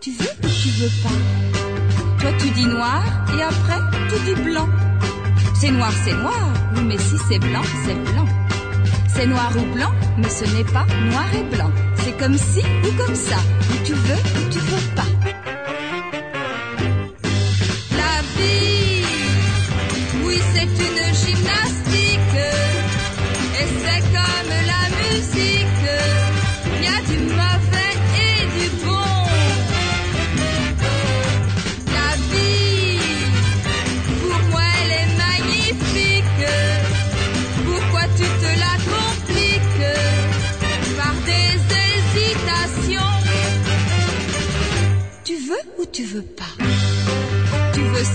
Tu 0.00 0.10
veux 0.10 0.34
ou 0.42 0.48
tu 0.62 0.68
veux 0.68 0.94
pas 1.02 2.20
Toi 2.20 2.30
tu 2.38 2.50
dis 2.50 2.66
noir 2.66 3.02
et 3.38 3.42
après 3.42 3.80
tu 4.10 4.34
dis 4.34 4.42
blanc. 4.42 4.68
C'est 5.54 5.70
noir, 5.70 5.92
c'est 6.04 6.14
noir. 6.14 6.52
Oui 6.76 6.82
mais 6.84 6.98
si 6.98 7.16
c'est 7.28 7.38
blanc, 7.38 7.62
c'est 7.86 8.12
blanc. 8.12 8.26
C'est 9.14 9.26
noir 9.26 9.52
ou 9.56 9.74
blanc, 9.74 9.92
mais 10.18 10.28
ce 10.28 10.44
n'est 10.56 10.64
pas 10.64 10.86
noir 11.10 11.26
et 11.34 11.54
blanc. 11.54 11.70
C'est 12.04 12.16
comme 12.18 12.36
si 12.36 12.60
ou 12.60 12.96
comme 12.96 13.14
ça. 13.14 13.36
Ou 13.70 13.84
tu 13.84 13.92
veux 13.92 14.14
ou 14.14 14.50
tu 14.50 14.58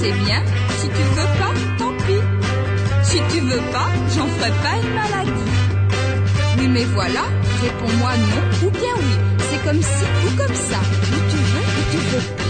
c'est 0.07 0.25
bien. 0.25 0.41
Si 0.79 0.87
tu 0.87 1.03
veux 1.15 1.39
pas, 1.39 1.53
tant 1.77 1.93
pis. 2.05 2.21
Si 3.03 3.17
tu 3.31 3.39
veux 3.41 3.61
pas, 3.71 3.89
j'en 4.15 4.27
ferai 4.27 4.51
pas 4.63 4.75
une 4.81 4.93
maladie. 4.93 5.51
Oui, 6.57 6.67
mais 6.69 6.85
voilà, 6.85 7.23
réponds-moi 7.61 8.11
non 8.17 8.67
ou 8.67 8.71
bien 8.71 8.95
oui. 8.97 9.15
C'est 9.49 9.63
comme 9.65 9.81
si 9.81 10.05
ou 10.25 10.37
comme 10.37 10.55
ça. 10.55 10.79
Ou 11.11 11.31
tu 11.31 11.37
veux 11.37 11.65
ou 11.77 11.91
tu 11.91 11.97
veux 11.97 12.35
pas. 12.35 12.46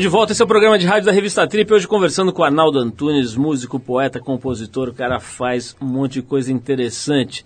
Estamos 0.00 0.12
de 0.12 0.16
volta, 0.16 0.32
esse 0.32 0.40
é 0.40 0.44
o 0.46 0.48
programa 0.48 0.78
de 0.78 0.86
rádio 0.86 1.04
da 1.04 1.12
revista 1.12 1.46
Trip, 1.46 1.70
hoje 1.74 1.86
conversando 1.86 2.32
com 2.32 2.42
Arnaldo 2.42 2.78
Antunes, 2.78 3.36
músico, 3.36 3.78
poeta, 3.78 4.18
compositor, 4.18 4.88
o 4.88 4.94
cara 4.94 5.20
faz 5.20 5.76
um 5.78 5.84
monte 5.84 6.14
de 6.14 6.22
coisa 6.22 6.50
interessante. 6.50 7.44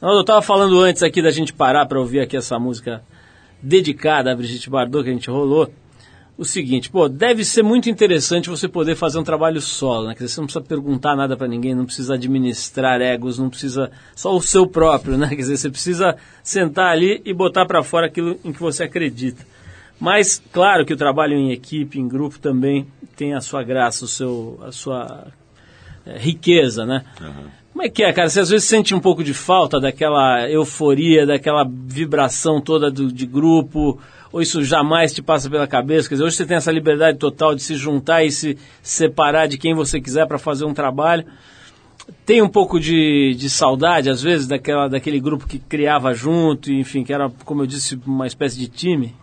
Arnaldo, 0.00 0.18
eu 0.18 0.22
estava 0.22 0.42
falando 0.42 0.80
antes 0.80 1.04
aqui 1.04 1.22
da 1.22 1.30
gente 1.30 1.52
parar 1.52 1.86
para 1.86 2.00
ouvir 2.00 2.18
aqui 2.18 2.36
essa 2.36 2.58
música 2.58 3.00
dedicada 3.62 4.32
a 4.32 4.34
Brigitte 4.34 4.68
Bardot 4.68 5.04
que 5.04 5.10
a 5.10 5.12
gente 5.12 5.30
rolou, 5.30 5.70
o 6.36 6.44
seguinte, 6.44 6.90
pô, 6.90 7.08
deve 7.08 7.44
ser 7.44 7.62
muito 7.62 7.88
interessante 7.88 8.50
você 8.50 8.66
poder 8.66 8.96
fazer 8.96 9.20
um 9.20 9.24
trabalho 9.24 9.60
solo, 9.60 10.08
né? 10.08 10.14
Quer 10.14 10.24
dizer, 10.24 10.34
você 10.34 10.40
não 10.40 10.46
precisa 10.46 10.64
perguntar 10.64 11.14
nada 11.14 11.36
para 11.36 11.46
ninguém, 11.46 11.76
não 11.76 11.86
precisa 11.86 12.14
administrar 12.14 13.00
egos, 13.00 13.38
não 13.38 13.48
precisa 13.48 13.88
só 14.16 14.34
o 14.34 14.42
seu 14.42 14.66
próprio, 14.66 15.16
né? 15.16 15.28
Quer 15.28 15.36
dizer, 15.36 15.56
você 15.58 15.70
precisa 15.70 16.16
sentar 16.42 16.90
ali 16.90 17.22
e 17.24 17.32
botar 17.32 17.64
para 17.66 17.84
fora 17.84 18.08
aquilo 18.08 18.36
em 18.44 18.52
que 18.52 18.58
você 18.58 18.82
acredita. 18.82 19.46
Mas 19.98 20.42
claro 20.52 20.84
que 20.84 20.92
o 20.92 20.96
trabalho 20.96 21.34
em 21.34 21.52
equipe, 21.52 21.98
em 21.98 22.08
grupo 22.08 22.38
também 22.38 22.86
tem 23.16 23.34
a 23.34 23.40
sua 23.40 23.62
graça, 23.62 24.04
o 24.04 24.08
seu, 24.08 24.60
a 24.62 24.72
sua 24.72 25.26
é, 26.04 26.18
riqueza, 26.18 26.84
né? 26.84 27.04
Como 27.72 27.82
é 27.82 27.88
que 27.88 28.04
é, 28.04 28.12
cara? 28.12 28.28
Você 28.28 28.40
às 28.40 28.50
vezes 28.50 28.68
sente 28.68 28.94
um 28.94 29.00
pouco 29.00 29.24
de 29.24 29.34
falta 29.34 29.80
daquela 29.80 30.48
euforia, 30.48 31.26
daquela 31.26 31.68
vibração 31.68 32.60
toda 32.60 32.88
do, 32.88 33.12
de 33.12 33.26
grupo, 33.26 34.00
ou 34.32 34.40
isso 34.40 34.62
jamais 34.62 35.12
te 35.12 35.20
passa 35.20 35.50
pela 35.50 35.66
cabeça? 35.66 36.08
Quer 36.08 36.14
dizer, 36.14 36.24
hoje 36.24 36.36
você 36.36 36.46
tem 36.46 36.56
essa 36.56 36.70
liberdade 36.70 37.18
total 37.18 37.54
de 37.54 37.62
se 37.62 37.74
juntar 37.74 38.24
e 38.24 38.30
se 38.30 38.56
separar 38.80 39.48
de 39.48 39.58
quem 39.58 39.74
você 39.74 40.00
quiser 40.00 40.26
para 40.26 40.38
fazer 40.38 40.64
um 40.64 40.74
trabalho. 40.74 41.24
Tem 42.24 42.42
um 42.42 42.48
pouco 42.48 42.78
de, 42.78 43.34
de 43.34 43.50
saudade, 43.50 44.08
às 44.08 44.22
vezes, 44.22 44.46
daquela, 44.46 44.88
daquele 44.88 45.18
grupo 45.18 45.46
que 45.46 45.58
criava 45.58 46.14
junto, 46.14 46.72
enfim, 46.72 47.02
que 47.02 47.12
era, 47.12 47.30
como 47.44 47.62
eu 47.62 47.66
disse, 47.66 47.98
uma 48.06 48.26
espécie 48.26 48.58
de 48.58 48.68
time? 48.68 49.14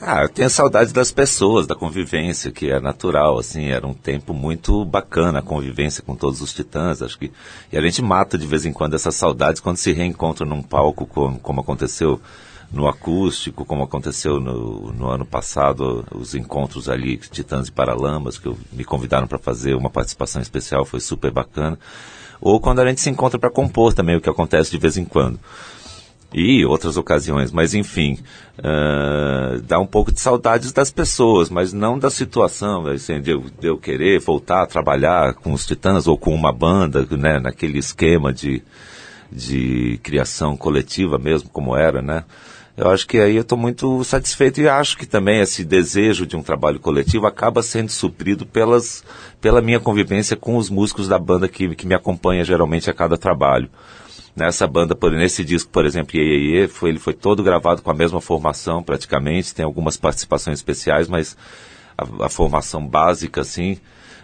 Ah, 0.00 0.22
eu 0.22 0.28
tenho 0.28 0.48
saudade 0.48 0.92
das 0.92 1.10
pessoas, 1.10 1.66
da 1.66 1.74
convivência, 1.74 2.52
que 2.52 2.70
é 2.70 2.78
natural, 2.78 3.36
assim, 3.36 3.70
era 3.70 3.84
um 3.84 3.92
tempo 3.92 4.32
muito 4.32 4.84
bacana 4.84 5.40
a 5.40 5.42
convivência 5.42 6.04
com 6.04 6.14
todos 6.14 6.40
os 6.40 6.52
titãs, 6.52 7.02
acho 7.02 7.18
que... 7.18 7.32
E 7.72 7.76
a 7.76 7.80
gente 7.80 8.00
mata 8.00 8.38
de 8.38 8.46
vez 8.46 8.64
em 8.64 8.72
quando 8.72 8.94
essas 8.94 9.16
saudades 9.16 9.60
quando 9.60 9.76
se 9.76 9.92
reencontra 9.92 10.46
num 10.46 10.62
palco, 10.62 11.04
como, 11.04 11.40
como 11.40 11.60
aconteceu 11.62 12.20
no 12.70 12.86
acústico, 12.86 13.64
como 13.64 13.82
aconteceu 13.82 14.38
no, 14.38 14.92
no 14.92 15.08
ano 15.08 15.26
passado, 15.26 16.06
os 16.14 16.32
encontros 16.32 16.88
ali, 16.88 17.16
Titãs 17.16 17.66
e 17.66 17.72
Paralamas, 17.72 18.38
que 18.38 18.46
eu, 18.46 18.56
me 18.70 18.84
convidaram 18.84 19.26
para 19.26 19.38
fazer 19.38 19.74
uma 19.74 19.90
participação 19.90 20.40
especial, 20.40 20.84
foi 20.84 21.00
super 21.00 21.32
bacana. 21.32 21.76
Ou 22.40 22.60
quando 22.60 22.78
a 22.78 22.86
gente 22.86 23.00
se 23.00 23.10
encontra 23.10 23.36
para 23.36 23.50
compor 23.50 23.92
também, 23.92 24.14
o 24.14 24.20
que 24.20 24.30
acontece 24.30 24.70
de 24.70 24.78
vez 24.78 24.96
em 24.96 25.04
quando 25.04 25.40
e 26.32 26.64
outras 26.64 26.96
ocasiões, 26.96 27.50
mas 27.50 27.72
enfim, 27.72 28.18
uh, 28.58 29.62
dá 29.62 29.78
um 29.78 29.86
pouco 29.86 30.12
de 30.12 30.20
saudades 30.20 30.72
das 30.72 30.90
pessoas, 30.90 31.48
mas 31.48 31.72
não 31.72 31.98
da 31.98 32.10
situação, 32.10 32.86
assim, 32.86 33.20
de, 33.20 33.30
eu, 33.30 33.44
de 33.58 33.66
eu 33.66 33.78
querer 33.78 34.20
voltar 34.20 34.62
a 34.62 34.66
trabalhar 34.66 35.34
com 35.34 35.52
os 35.52 35.64
Titãs 35.64 36.06
ou 36.06 36.18
com 36.18 36.34
uma 36.34 36.52
banda, 36.52 37.06
né, 37.16 37.38
naquele 37.38 37.78
esquema 37.78 38.32
de, 38.32 38.62
de 39.32 39.98
criação 40.02 40.56
coletiva 40.56 41.18
mesmo, 41.18 41.48
como 41.48 41.74
era, 41.74 42.02
né? 42.02 42.24
Eu 42.76 42.90
acho 42.90 43.08
que 43.08 43.18
aí 43.18 43.34
eu 43.34 43.42
estou 43.42 43.58
muito 43.58 44.04
satisfeito 44.04 44.60
e 44.60 44.68
acho 44.68 44.96
que 44.96 45.04
também 45.04 45.40
esse 45.40 45.64
desejo 45.64 46.24
de 46.24 46.36
um 46.36 46.44
trabalho 46.44 46.78
coletivo 46.78 47.26
acaba 47.26 47.60
sendo 47.60 47.90
suprido 47.90 48.46
pelas, 48.46 49.02
pela 49.40 49.60
minha 49.60 49.80
convivência 49.80 50.36
com 50.36 50.56
os 50.56 50.70
músicos 50.70 51.08
da 51.08 51.18
banda 51.18 51.48
que, 51.48 51.74
que 51.74 51.88
me 51.88 51.94
acompanha 51.96 52.44
geralmente 52.44 52.88
a 52.88 52.94
cada 52.94 53.18
trabalho. 53.18 53.68
Nessa 54.38 54.68
banda, 54.68 54.94
por, 54.94 55.10
nesse 55.10 55.44
disco, 55.44 55.68
por 55.68 55.84
exemplo, 55.84 56.16
Iê, 56.16 56.60
Iê, 56.60 56.68
foi, 56.68 56.90
ele 56.90 57.00
foi 57.00 57.12
todo 57.12 57.42
gravado 57.42 57.82
com 57.82 57.90
a 57.90 57.94
mesma 57.94 58.20
formação 58.20 58.84
praticamente, 58.84 59.52
tem 59.52 59.64
algumas 59.64 59.96
participações 59.96 60.60
especiais, 60.60 61.08
mas 61.08 61.36
a, 61.96 62.26
a 62.26 62.28
formação 62.28 62.86
básica, 62.86 63.40
assim, 63.40 63.78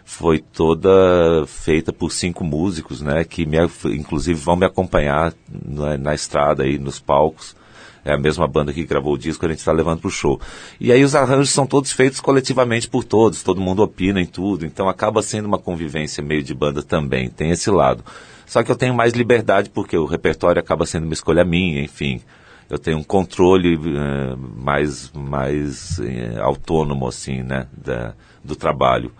foi 0.05 0.38
toda 0.38 1.44
feita 1.48 1.92
por 1.92 2.12
cinco 2.12 2.44
músicos, 2.44 3.00
né, 3.00 3.24
que 3.24 3.44
me, 3.44 3.57
inclusive 3.87 4.38
vão 4.38 4.55
me 4.55 4.64
acompanhar 4.64 5.35
na, 5.50 5.98
na 5.98 6.14
estrada 6.14 6.62
aí, 6.62 6.79
nos 6.79 7.00
palcos. 7.00 7.57
É 8.05 8.12
a 8.12 8.18
mesma 8.18 8.46
banda 8.46 8.72
que 8.72 8.85
gravou 8.85 9.14
o 9.14 9.18
disco, 9.18 9.44
a 9.44 9.48
gente 9.48 9.59
está 9.59 9.72
levando 9.72 9.98
para 10.00 10.09
o 10.09 10.12
show. 10.12 10.40
E 10.79 10.92
aí 10.92 11.03
os 11.03 11.16
arranjos 11.16 11.50
são 11.50 11.66
todos 11.66 11.90
feitos 11.90 12.20
coletivamente 12.20 12.88
por 12.88 13.03
todos, 13.03 13.42
todo 13.42 13.61
mundo 13.61 13.83
opina 13.83 14.20
em 14.20 14.27
tudo, 14.27 14.64
então 14.64 14.88
acaba 14.88 15.22
sendo 15.22 15.46
uma 15.46 15.59
convivência 15.59 16.22
meio 16.22 16.42
de 16.42 16.55
banda 16.55 16.83
também, 16.83 17.29
tem 17.29 17.50
esse 17.50 17.68
lado. 17.68 18.05
Só 18.46 18.62
que 18.62 18.70
eu 18.70 18.76
tenho 18.76 18.94
mais 18.94 19.12
liberdade 19.12 19.70
porque 19.70 19.96
o 19.96 20.07
repertório 20.07 20.61
acaba 20.61 20.87
sendo 20.87 21.04
uma 21.04 21.14
escolha 21.14 21.44
minha, 21.44 21.83
enfim. 21.83 22.20
Eu 22.68 22.78
tenho 22.78 22.98
um 22.98 23.04
controle 23.04 23.76
uh, 23.76 24.38
mais, 24.57 25.12
mais 25.12 25.98
uh, 25.98 26.42
autônomo, 26.42 27.07
assim, 27.07 27.42
né, 27.42 27.66
da, 27.76 28.14
do 28.42 28.57
trabalho. 28.57 29.12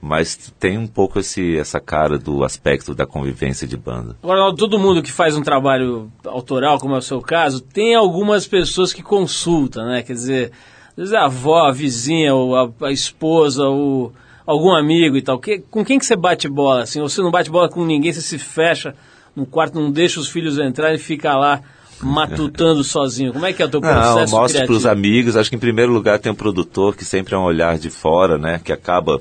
Mas 0.00 0.52
tem 0.60 0.78
um 0.78 0.86
pouco 0.86 1.18
esse, 1.18 1.58
essa 1.58 1.80
cara 1.80 2.18
do 2.18 2.44
aspecto 2.44 2.94
da 2.94 3.04
convivência 3.04 3.66
de 3.66 3.76
banda. 3.76 4.16
Agora, 4.22 4.54
todo 4.54 4.78
mundo 4.78 5.02
que 5.02 5.10
faz 5.10 5.36
um 5.36 5.42
trabalho 5.42 6.10
autoral, 6.24 6.78
como 6.78 6.94
é 6.94 6.98
o 6.98 7.02
seu 7.02 7.20
caso, 7.20 7.60
tem 7.60 7.96
algumas 7.96 8.46
pessoas 8.46 8.92
que 8.92 9.02
consultam, 9.02 9.84
né? 9.86 10.02
Quer 10.02 10.12
dizer, 10.12 10.52
às 10.90 10.96
vezes 10.96 11.14
a 11.14 11.24
avó, 11.24 11.66
a 11.66 11.72
vizinha, 11.72 12.32
ou 12.32 12.56
a, 12.56 12.70
a 12.82 12.92
esposa, 12.92 13.64
ou 13.64 14.12
algum 14.48 14.74
amigo 14.74 15.14
e 15.18 15.22
tal. 15.22 15.38
Que, 15.38 15.58
com 15.58 15.84
quem 15.84 15.98
que 15.98 16.06
você 16.06 16.16
bate 16.16 16.48
bola? 16.48 16.84
Assim, 16.84 17.02
ou 17.02 17.08
você 17.08 17.20
não 17.20 17.30
bate 17.30 17.50
bola 17.50 17.68
com 17.68 17.84
ninguém, 17.84 18.10
você 18.10 18.22
se 18.22 18.38
fecha 18.38 18.94
no 19.36 19.44
quarto, 19.44 19.78
não 19.78 19.90
deixa 19.90 20.18
os 20.18 20.28
filhos 20.30 20.58
entrarem 20.58 20.96
e 20.96 20.98
fica 20.98 21.36
lá 21.36 21.60
matutando 22.00 22.82
sozinho. 22.82 23.34
Como 23.34 23.44
é 23.44 23.52
que 23.52 23.62
é 23.62 23.66
o 23.66 23.68
teu 23.68 23.82
processo 23.82 24.32
Não, 24.32 24.40
mostro 24.40 24.64
para 24.64 24.72
os 24.72 24.86
amigos. 24.86 25.36
Acho 25.36 25.50
que 25.50 25.56
em 25.56 25.60
primeiro 25.60 25.92
lugar 25.92 26.18
tem 26.18 26.32
um 26.32 26.34
produtor 26.34 26.96
que 26.96 27.04
sempre 27.04 27.34
é 27.34 27.38
um 27.38 27.42
olhar 27.42 27.78
de 27.78 27.90
fora, 27.90 28.38
né? 28.38 28.58
Que 28.58 28.72
acaba 28.72 29.20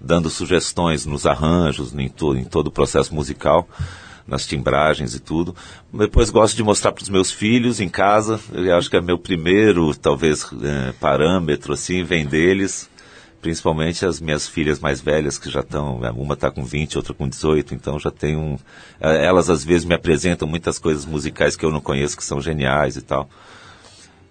dando 0.00 0.28
sugestões 0.28 1.06
nos 1.06 1.24
arranjos, 1.24 1.94
em, 1.94 2.08
to, 2.08 2.34
em 2.34 2.44
todo 2.44 2.66
o 2.66 2.70
processo 2.70 3.14
musical, 3.14 3.68
nas 4.26 4.44
timbragens 4.44 5.14
e 5.14 5.20
tudo. 5.20 5.54
Depois 5.92 6.30
gosto 6.30 6.56
de 6.56 6.64
mostrar 6.64 6.90
para 6.90 7.02
os 7.02 7.08
meus 7.08 7.30
filhos 7.30 7.78
em 7.80 7.88
casa. 7.88 8.40
Eu 8.52 8.76
acho 8.76 8.90
que 8.90 8.96
é 8.96 9.00
meu 9.00 9.18
primeiro, 9.18 9.94
talvez, 9.94 10.44
eh, 10.62 10.92
parâmetro, 11.00 11.72
assim, 11.72 12.02
vem 12.02 12.26
deles. 12.26 12.90
Principalmente 13.44 14.06
as 14.06 14.22
minhas 14.22 14.48
filhas 14.48 14.80
mais 14.80 15.02
velhas, 15.02 15.36
que 15.36 15.50
já 15.50 15.60
estão, 15.60 15.98
uma 16.16 16.32
está 16.32 16.50
com 16.50 16.64
20, 16.64 16.96
outra 16.96 17.12
com 17.12 17.28
18, 17.28 17.74
então 17.74 17.98
já 17.98 18.10
tem 18.10 18.34
um... 18.34 18.56
eh, 18.98 19.26
Elas 19.26 19.50
às 19.50 19.62
vezes 19.62 19.84
me 19.84 19.94
apresentam 19.94 20.48
muitas 20.48 20.78
coisas 20.78 21.04
musicais 21.04 21.54
que 21.54 21.62
eu 21.62 21.70
não 21.70 21.78
conheço, 21.82 22.16
que 22.16 22.24
são 22.24 22.40
geniais 22.40 22.96
e 22.96 23.02
tal. 23.02 23.28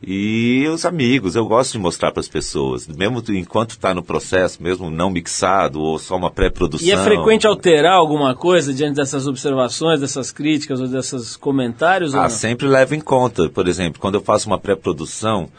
E 0.02 0.67
os 0.67 0.84
amigos, 0.84 1.36
eu 1.36 1.45
gosto 1.45 1.73
de 1.73 1.78
mostrar 1.78 2.12
para 2.12 2.21
as 2.21 2.28
pessoas, 2.28 2.88
mesmo 2.88 3.23
enquanto 3.30 3.69
está 3.73 3.93
no 3.93 4.02
processo, 4.02 4.63
mesmo 4.63 4.89
não 4.89 5.12
mixado 5.12 5.80
ou 5.80 5.99
só 5.99 6.15
uma 6.17 6.32
pré-produção. 6.32 6.88
E 6.88 6.91
é 6.91 6.97
frequente 6.97 7.45
alterar 7.45 7.93
alguma 7.93 8.34
coisa 8.36 8.73
diante 8.73 8.95
dessas 8.95 9.28
observações, 9.28 9.99
dessas 10.02 10.32
críticas 10.32 10.82
ou 10.82 10.88
desses 10.88 11.36
comentários? 11.38 12.15
ou 12.15 12.19
Ah, 12.19 12.23
não? 12.23 12.30
sempre 12.32 12.65
levo 12.67 12.95
em 12.95 12.99
conta. 12.99 13.47
Por 13.47 13.67
exemplo, 13.67 14.02
quando 14.02 14.15
eu 14.15 14.21
faço 14.21 14.47
uma 14.47 14.58
pré-produção, 14.58 15.49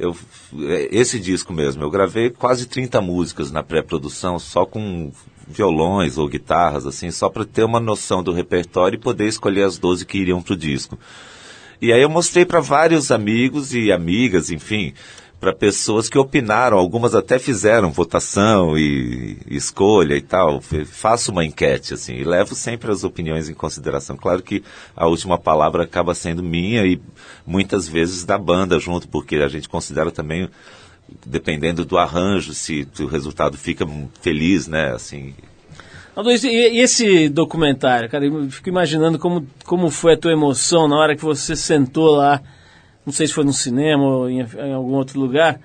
eu, 0.00 0.16
é, 0.68 0.88
esse 0.90 1.20
disco 1.20 1.52
mesmo, 1.52 1.82
eu 1.82 1.90
gravei 1.90 2.30
quase 2.30 2.66
30 2.66 3.00
músicas 3.00 3.52
na 3.52 3.62
pré-produção, 3.62 4.38
só 4.38 4.64
com 4.64 5.12
violões 5.46 6.16
ou 6.16 6.26
guitarras, 6.26 6.86
assim, 6.86 7.10
só 7.10 7.28
para 7.28 7.44
ter 7.44 7.64
uma 7.64 7.78
noção 7.78 8.22
do 8.22 8.32
repertório 8.32 8.96
e 8.96 9.00
poder 9.00 9.26
escolher 9.26 9.64
as 9.64 9.78
12 9.78 10.06
que 10.06 10.18
iriam 10.18 10.40
pro 10.40 10.56
disco. 10.56 10.98
E 11.82 11.92
aí 11.92 12.00
eu 12.00 12.08
mostrei 12.08 12.44
para 12.44 12.60
vários 12.60 13.10
amigos 13.10 13.74
e 13.74 13.92
amigas, 13.92 14.50
enfim, 14.50 14.94
para 15.40 15.54
pessoas 15.54 16.08
que 16.08 16.18
opinaram, 16.18 16.76
algumas 16.76 17.14
até 17.14 17.38
fizeram 17.38 17.90
votação 17.90 18.76
e, 18.76 19.38
escolha 19.48 20.14
e 20.14 20.20
tal. 20.20 20.60
Faço 20.60 21.32
uma 21.32 21.44
enquete, 21.44 21.94
assim, 21.94 22.14
e 22.14 22.24
levo 22.24 22.54
sempre 22.54 22.90
as 22.92 23.04
opiniões 23.04 23.48
em 23.48 23.54
consideração. 23.54 24.18
Claro 24.18 24.42
que 24.42 24.62
a 24.94 25.06
última 25.06 25.38
palavra 25.38 25.84
acaba 25.84 26.14
sendo 26.14 26.42
minha 26.42 26.84
e 26.84 27.00
muitas 27.46 27.88
vezes 27.88 28.22
da 28.22 28.36
banda 28.36 28.78
junto, 28.78 29.08
porque 29.08 29.36
a 29.36 29.48
gente 29.48 29.66
considera 29.66 30.10
também, 30.10 30.46
dependendo 31.24 31.86
do 31.86 31.96
arranjo, 31.96 32.52
se 32.52 32.86
o 33.00 33.06
resultado 33.06 33.56
fica 33.56 33.86
feliz, 34.20 34.68
né, 34.68 34.92
assim, 34.92 35.34
e 36.22 36.80
esse 36.80 37.28
documentário, 37.30 38.10
cara, 38.10 38.26
eu 38.26 38.50
fico 38.50 38.68
imaginando 38.68 39.18
como, 39.18 39.46
como 39.64 39.90
foi 39.90 40.14
a 40.14 40.18
tua 40.18 40.32
emoção 40.32 40.86
na 40.86 40.96
hora 40.96 41.16
que 41.16 41.24
você 41.24 41.56
sentou 41.56 42.10
lá, 42.10 42.42
não 43.04 43.12
sei 43.12 43.26
se 43.26 43.32
foi 43.32 43.44
no 43.44 43.52
cinema 43.52 44.02
ou 44.04 44.30
em, 44.30 44.40
em 44.40 44.72
algum 44.72 44.94
outro 44.94 45.18
lugar, 45.18 45.60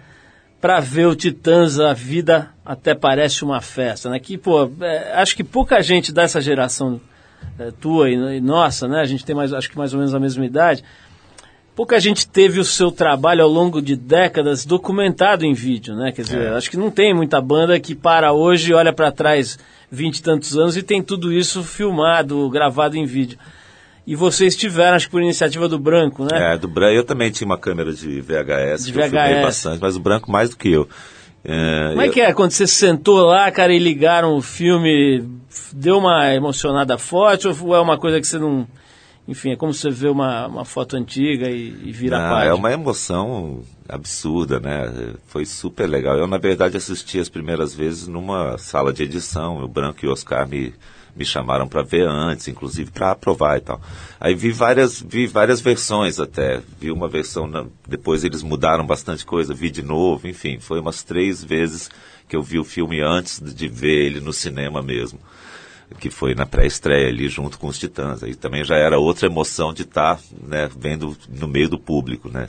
para 0.61 0.79
ver 0.79 1.05
o 1.05 1.15
Titãs, 1.15 1.79
a 1.79 1.93
vida 1.93 2.49
até 2.65 2.95
parece 2.95 3.43
uma 3.43 3.61
festa, 3.61 4.09
né? 4.09 4.19
Que, 4.19 4.37
pô, 4.37 4.71
é, 4.81 5.13
acho 5.13 5.35
que 5.35 5.43
pouca 5.43 5.81
gente 5.81 6.11
dessa 6.11 6.41
geração 6.41 6.99
é, 7.59 7.71
tua 7.71 8.09
e, 8.09 8.15
e 8.37 8.41
nossa, 8.41 8.87
né? 8.87 9.01
A 9.01 9.05
gente 9.05 9.23
tem 9.23 9.35
mais, 9.35 9.53
acho 9.53 9.69
que 9.69 9.77
mais 9.77 9.93
ou 9.93 9.99
menos 9.99 10.15
a 10.15 10.19
mesma 10.19 10.45
idade. 10.45 10.83
Pouca 11.75 11.99
gente 11.99 12.25
teve 12.25 12.59
o 12.59 12.63
seu 12.63 12.89
trabalho 12.89 13.43
ao 13.43 13.49
longo 13.49 13.81
de 13.81 13.97
décadas 13.97 14.65
documentado 14.65 15.45
em 15.45 15.53
vídeo, 15.53 15.93
né? 15.93 16.11
Quer 16.11 16.21
dizer, 16.21 16.53
acho 16.53 16.71
que 16.71 16.77
não 16.77 16.89
tem 16.89 17.13
muita 17.13 17.41
banda 17.41 17.79
que 17.79 17.93
para 17.93 18.31
hoje, 18.31 18.73
olha 18.73 18.93
para 18.93 19.11
trás 19.11 19.59
vinte 19.91 20.17
e 20.17 20.23
tantos 20.23 20.57
anos 20.57 20.75
e 20.77 20.81
tem 20.81 21.03
tudo 21.03 21.33
isso 21.33 21.63
filmado, 21.63 22.49
gravado 22.49 22.97
em 22.97 23.05
vídeo. 23.05 23.37
E 24.07 24.15
vocês 24.15 24.55
tiveram, 24.55 24.95
acho 24.95 25.05
que 25.07 25.11
por 25.11 25.21
iniciativa 25.21 25.67
do 25.67 25.79
Branco, 25.79 26.23
né? 26.23 26.53
É, 26.53 26.57
do 26.57 26.67
branco. 26.67 26.93
Eu 26.93 27.03
também 27.03 27.31
tinha 27.31 27.45
uma 27.47 27.57
câmera 27.57 27.91
de 27.91 28.21
VHS, 28.21 28.85
De 28.85 28.93
que 28.93 28.99
eu 28.99 29.03
filmei 29.03 29.33
VHS. 29.33 29.41
bastante, 29.43 29.81
mas 29.81 29.95
o 29.95 29.99
branco 29.99 30.31
mais 30.31 30.49
do 30.51 30.57
que 30.57 30.69
eu. 30.71 30.87
É, 31.43 31.89
Como 31.89 32.01
é 32.01 32.07
eu- 32.07 32.11
que 32.11 32.21
é 32.21 32.33
quando 32.33 32.51
você 32.51 32.67
sentou 32.67 33.19
lá, 33.25 33.49
cara, 33.51 33.73
e 33.73 33.79
ligaram 33.79 34.35
o 34.35 34.41
filme, 34.41 35.23
deu 35.73 35.97
uma 35.97 36.33
emocionada 36.33 36.97
forte 36.97 37.47
ou 37.47 37.75
é 37.75 37.79
uma 37.79 37.97
coisa 37.97 38.19
que 38.21 38.27
você 38.27 38.37
não 38.39 38.67
enfim, 39.27 39.51
é 39.51 39.55
como 39.55 39.73
você 39.73 39.89
vê 39.89 40.07
uma, 40.07 40.47
uma 40.47 40.65
foto 40.65 40.95
antiga 40.95 41.49
e, 41.49 41.67
e 41.85 41.91
vira 41.91 42.17
a 42.17 42.19
Não, 42.19 42.29
página. 42.29 42.51
é 42.51 42.53
uma 42.53 42.71
emoção 42.71 43.63
absurda, 43.89 44.59
né? 44.59 45.13
Foi 45.27 45.45
super 45.45 45.87
legal. 45.87 46.17
Eu, 46.17 46.27
na 46.27 46.37
verdade, 46.37 46.77
assisti 46.77 47.19
as 47.19 47.29
primeiras 47.29 47.73
vezes 47.73 48.07
numa 48.07 48.57
sala 48.57 48.93
de 48.93 49.03
edição. 49.03 49.63
O 49.63 49.67
Branco 49.67 49.99
e 50.03 50.07
o 50.07 50.11
Oscar 50.11 50.47
me, 50.47 50.73
me 51.15 51.25
chamaram 51.25 51.67
para 51.67 51.81
ver 51.81 52.07
antes, 52.07 52.47
inclusive 52.47 52.91
para 52.91 53.11
aprovar 53.11 53.57
e 53.57 53.61
tal. 53.61 53.81
Aí 54.19 54.35
vi 54.35 54.51
várias, 54.51 55.01
vi 55.01 55.25
várias 55.25 55.59
versões 55.59 56.19
até. 56.19 56.61
Vi 56.79 56.91
uma 56.91 57.07
versão, 57.07 57.47
na- 57.47 57.65
depois 57.87 58.23
eles 58.23 58.43
mudaram 58.43 58.85
bastante 58.85 59.25
coisa, 59.25 59.53
vi 59.55 59.71
de 59.71 59.81
novo, 59.81 60.27
enfim. 60.27 60.59
Foi 60.59 60.79
umas 60.79 61.01
três 61.01 61.43
vezes 61.43 61.89
que 62.29 62.35
eu 62.35 62.43
vi 62.43 62.59
o 62.59 62.63
filme 62.63 63.01
antes 63.01 63.39
de 63.39 63.67
ver 63.67 64.05
ele 64.05 64.19
no 64.19 64.33
cinema 64.33 64.81
mesmo 64.81 65.19
que 65.99 66.09
foi 66.09 66.35
na 66.35 66.45
pré-estreia 66.45 67.07
ali 67.07 67.27
junto 67.27 67.57
com 67.57 67.67
os 67.67 67.77
Titãs. 67.77 68.23
Aí 68.23 68.35
também 68.35 68.63
já 68.63 68.75
era 68.75 68.99
outra 68.99 69.27
emoção 69.27 69.73
de 69.73 69.83
estar 69.83 70.19
né, 70.41 70.69
vendo 70.77 71.15
no 71.29 71.47
meio 71.47 71.69
do 71.69 71.79
público, 71.79 72.29
né? 72.29 72.47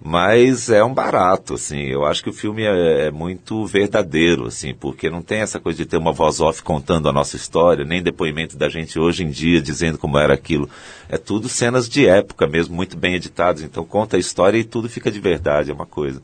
Mas 0.00 0.70
é 0.70 0.82
um 0.84 0.94
barato, 0.94 1.54
assim. 1.54 1.86
Eu 1.86 2.04
acho 2.06 2.22
que 2.22 2.30
o 2.30 2.32
filme 2.32 2.62
é, 2.62 3.06
é 3.06 3.10
muito 3.10 3.66
verdadeiro, 3.66 4.46
assim, 4.46 4.72
porque 4.72 5.10
não 5.10 5.22
tem 5.22 5.40
essa 5.40 5.58
coisa 5.58 5.78
de 5.78 5.86
ter 5.86 5.96
uma 5.96 6.12
voz 6.12 6.40
off 6.40 6.62
contando 6.62 7.08
a 7.08 7.12
nossa 7.12 7.34
história, 7.34 7.84
nem 7.84 8.00
depoimento 8.00 8.56
da 8.56 8.68
gente 8.68 8.98
hoje 8.98 9.24
em 9.24 9.30
dia 9.30 9.60
dizendo 9.60 9.98
como 9.98 10.18
era 10.18 10.32
aquilo. 10.32 10.70
É 11.08 11.18
tudo 11.18 11.48
cenas 11.48 11.88
de 11.88 12.06
época 12.06 12.46
mesmo, 12.46 12.76
muito 12.76 12.96
bem 12.96 13.14
editadas. 13.14 13.62
Então 13.62 13.84
conta 13.84 14.16
a 14.16 14.20
história 14.20 14.56
e 14.58 14.64
tudo 14.64 14.88
fica 14.88 15.10
de 15.10 15.18
verdade, 15.18 15.70
é 15.70 15.74
uma 15.74 15.86
coisa. 15.86 16.22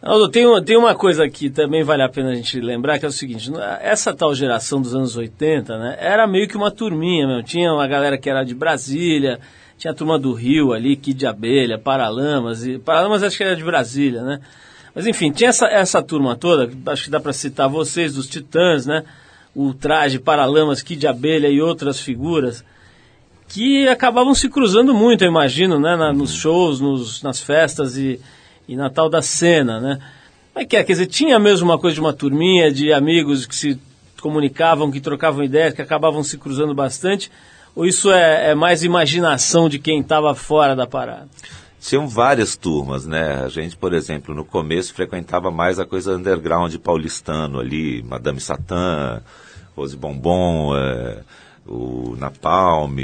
Aldo, 0.00 0.28
tem, 0.28 0.46
uma- 0.46 0.62
tem 0.62 0.76
uma 0.76 0.94
coisa 0.94 1.28
que 1.28 1.50
também 1.50 1.82
vale 1.82 2.02
a 2.02 2.08
pena 2.08 2.30
a 2.30 2.34
gente 2.34 2.60
lembrar, 2.60 2.98
que 3.00 3.04
é 3.04 3.08
o 3.08 3.12
seguinte, 3.12 3.50
essa 3.80 4.14
tal 4.14 4.32
geração 4.32 4.80
dos 4.80 4.94
anos 4.94 5.16
80, 5.16 5.76
né, 5.76 5.96
era 6.00 6.24
meio 6.26 6.46
que 6.46 6.56
uma 6.56 6.70
turminha 6.70 7.26
mesmo, 7.26 7.42
tinha 7.42 7.72
uma 7.72 7.86
galera 7.86 8.16
que 8.16 8.30
era 8.30 8.44
de 8.44 8.54
Brasília, 8.54 9.40
tinha 9.76 9.90
a 9.90 9.94
turma 9.94 10.16
do 10.16 10.32
Rio 10.32 10.72
ali, 10.72 10.94
Kid 10.96 11.18
de 11.18 11.26
Abelha, 11.26 11.78
Paralamas, 11.78 12.64
e 12.64 12.78
Paralamas 12.78 13.24
acho 13.24 13.36
que 13.36 13.42
era 13.42 13.56
de 13.56 13.64
Brasília, 13.64 14.22
né, 14.22 14.40
mas 14.94 15.04
enfim, 15.04 15.32
tinha 15.32 15.50
essa, 15.50 15.66
essa 15.66 16.00
turma 16.00 16.36
toda, 16.36 16.70
acho 16.92 17.04
que 17.04 17.10
dá 17.10 17.18
para 17.18 17.32
citar 17.32 17.68
vocês, 17.68 18.14
dos 18.14 18.28
Titãs, 18.28 18.86
né, 18.86 19.02
o 19.52 19.74
Traje, 19.74 20.20
Paralamas, 20.20 20.80
Kid 20.80 21.00
de 21.00 21.06
Abelha 21.08 21.48
e 21.48 21.60
outras 21.60 21.98
figuras, 21.98 22.64
que 23.48 23.88
acabavam 23.88 24.32
se 24.34 24.48
cruzando 24.48 24.94
muito, 24.94 25.24
eu 25.24 25.28
imagino, 25.28 25.80
né, 25.80 25.96
na- 25.96 26.12
nos 26.12 26.34
shows, 26.34 26.80
nos, 26.80 27.20
nas 27.20 27.40
festas 27.40 27.96
e, 27.96 28.20
e 28.68 28.76
na 28.76 28.90
tal 28.90 29.08
da 29.08 29.22
cena, 29.22 29.80
né? 29.80 29.98
Como 30.52 30.62
é 30.62 30.66
que 30.66 30.76
é? 30.76 30.84
Quer 30.84 30.92
dizer, 30.92 31.06
tinha 31.06 31.38
mesmo 31.38 31.68
uma 31.68 31.78
coisa 31.78 31.94
de 31.94 32.00
uma 32.00 32.12
turminha 32.12 32.70
de 32.70 32.92
amigos 32.92 33.46
que 33.46 33.56
se 33.56 33.80
comunicavam, 34.20 34.90
que 34.90 35.00
trocavam 35.00 35.42
ideias, 35.42 35.72
que 35.72 35.80
acabavam 35.80 36.22
se 36.22 36.36
cruzando 36.36 36.74
bastante? 36.74 37.30
Ou 37.74 37.86
isso 37.86 38.10
é, 38.10 38.50
é 38.50 38.54
mais 38.54 38.82
imaginação 38.82 39.68
de 39.68 39.78
quem 39.78 40.00
estava 40.00 40.34
fora 40.34 40.74
da 40.76 40.86
parada? 40.86 41.28
Tinham 41.80 42.08
várias 42.08 42.56
turmas, 42.56 43.06
né? 43.06 43.44
A 43.44 43.48
gente, 43.48 43.76
por 43.76 43.94
exemplo, 43.94 44.34
no 44.34 44.44
começo 44.44 44.92
frequentava 44.92 45.50
mais 45.50 45.78
a 45.78 45.86
coisa 45.86 46.16
underground 46.16 46.74
paulistano 46.76 47.60
ali, 47.60 48.02
Madame 48.02 48.40
Satã, 48.40 49.22
Rose 49.76 49.96
Bombom, 49.96 50.76
eh, 50.76 51.20
o 51.64 52.16
Napalm, 52.18 52.96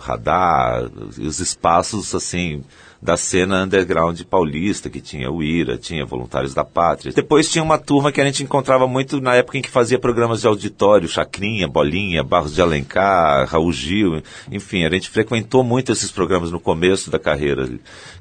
Radar, 0.00 0.90
os 1.18 1.38
espaços 1.38 2.14
assim 2.14 2.64
da 3.04 3.18
cena 3.18 3.64
underground 3.64 4.18
paulista, 4.22 4.88
que 4.88 4.98
tinha 4.98 5.30
o 5.30 5.42
Ira, 5.42 5.76
tinha 5.76 6.06
Voluntários 6.06 6.54
da 6.54 6.64
Pátria. 6.64 7.12
Depois 7.12 7.50
tinha 7.50 7.62
uma 7.62 7.76
turma 7.76 8.10
que 8.10 8.18
a 8.18 8.24
gente 8.24 8.42
encontrava 8.42 8.86
muito 8.88 9.20
na 9.20 9.34
época 9.34 9.58
em 9.58 9.62
que 9.62 9.68
fazia 9.68 9.98
programas 9.98 10.40
de 10.40 10.46
auditório, 10.46 11.06
Chacrinha, 11.06 11.68
Bolinha, 11.68 12.24
Barros 12.24 12.54
de 12.54 12.62
Alencar, 12.62 13.46
Raul 13.46 13.70
Gil, 13.72 14.22
enfim, 14.50 14.86
a 14.86 14.90
gente 14.90 15.10
frequentou 15.10 15.62
muito 15.62 15.92
esses 15.92 16.10
programas 16.10 16.50
no 16.50 16.58
começo 16.58 17.10
da 17.10 17.18
carreira. 17.18 17.68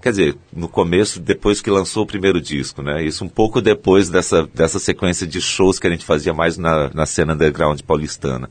Quer 0.01 0.09
dizer, 0.09 0.35
no 0.53 0.67
começo, 0.67 1.21
depois 1.21 1.61
que 1.61 1.69
lançou 1.69 2.03
o 2.03 2.07
primeiro 2.07 2.41
disco, 2.41 2.81
né? 2.81 3.05
Isso 3.05 3.23
um 3.23 3.29
pouco 3.29 3.61
depois 3.61 4.09
dessa, 4.09 4.45
dessa 4.53 4.79
sequência 4.79 5.25
de 5.25 5.39
shows 5.39 5.79
que 5.79 5.87
a 5.87 5.89
gente 5.89 6.03
fazia 6.03 6.33
mais 6.33 6.57
na, 6.57 6.89
na 6.93 7.05
cena 7.05 7.33
underground 7.33 7.79
paulistana. 7.83 8.49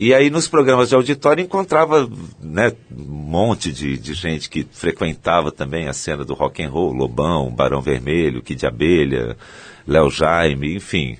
E 0.00 0.14
aí 0.14 0.30
nos 0.30 0.48
programas 0.48 0.88
de 0.88 0.94
auditório 0.94 1.44
encontrava 1.44 2.10
né, 2.40 2.72
um 2.90 3.04
monte 3.04 3.70
de, 3.70 3.98
de 3.98 4.14
gente 4.14 4.48
que 4.48 4.66
frequentava 4.72 5.52
também 5.52 5.88
a 5.88 5.92
cena 5.92 6.24
do 6.24 6.32
rock 6.32 6.62
and 6.62 6.70
roll, 6.70 6.94
Lobão, 6.94 7.50
Barão 7.50 7.82
Vermelho, 7.82 8.40
Kid 8.40 8.64
Abelha, 8.64 9.36
Léo 9.86 10.10
Jaime, 10.10 10.74
enfim. 10.74 11.18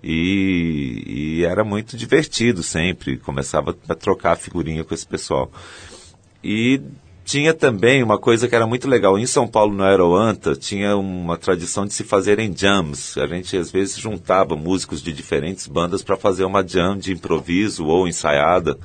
E, 0.00 1.02
e 1.04 1.44
era 1.44 1.64
muito 1.64 1.96
divertido 1.96 2.62
sempre, 2.62 3.16
começava 3.16 3.76
a 3.88 3.94
trocar 3.96 4.36
figurinha 4.36 4.84
com 4.84 4.94
esse 4.94 5.06
pessoal. 5.06 5.50
E 6.44 6.80
tinha 7.24 7.54
também 7.54 8.02
uma 8.02 8.18
coisa 8.18 8.48
que 8.48 8.54
era 8.54 8.66
muito 8.66 8.88
legal. 8.88 9.18
Em 9.18 9.26
São 9.26 9.46
Paulo, 9.46 9.74
no 9.74 9.84
Aeroanta, 9.84 10.54
tinha 10.54 10.96
uma 10.96 11.36
tradição 11.36 11.86
de 11.86 11.94
se 11.94 12.04
fazerem 12.04 12.54
jams. 12.54 13.16
A 13.18 13.26
gente, 13.26 13.56
às 13.56 13.70
vezes, 13.70 13.98
juntava 13.98 14.56
músicos 14.56 15.02
de 15.02 15.12
diferentes 15.12 15.66
bandas 15.66 16.02
para 16.02 16.16
fazer 16.16 16.44
uma 16.44 16.66
jam 16.66 16.96
de 16.96 17.12
improviso 17.12 17.86
ou 17.86 18.08
ensaiada. 18.08 18.78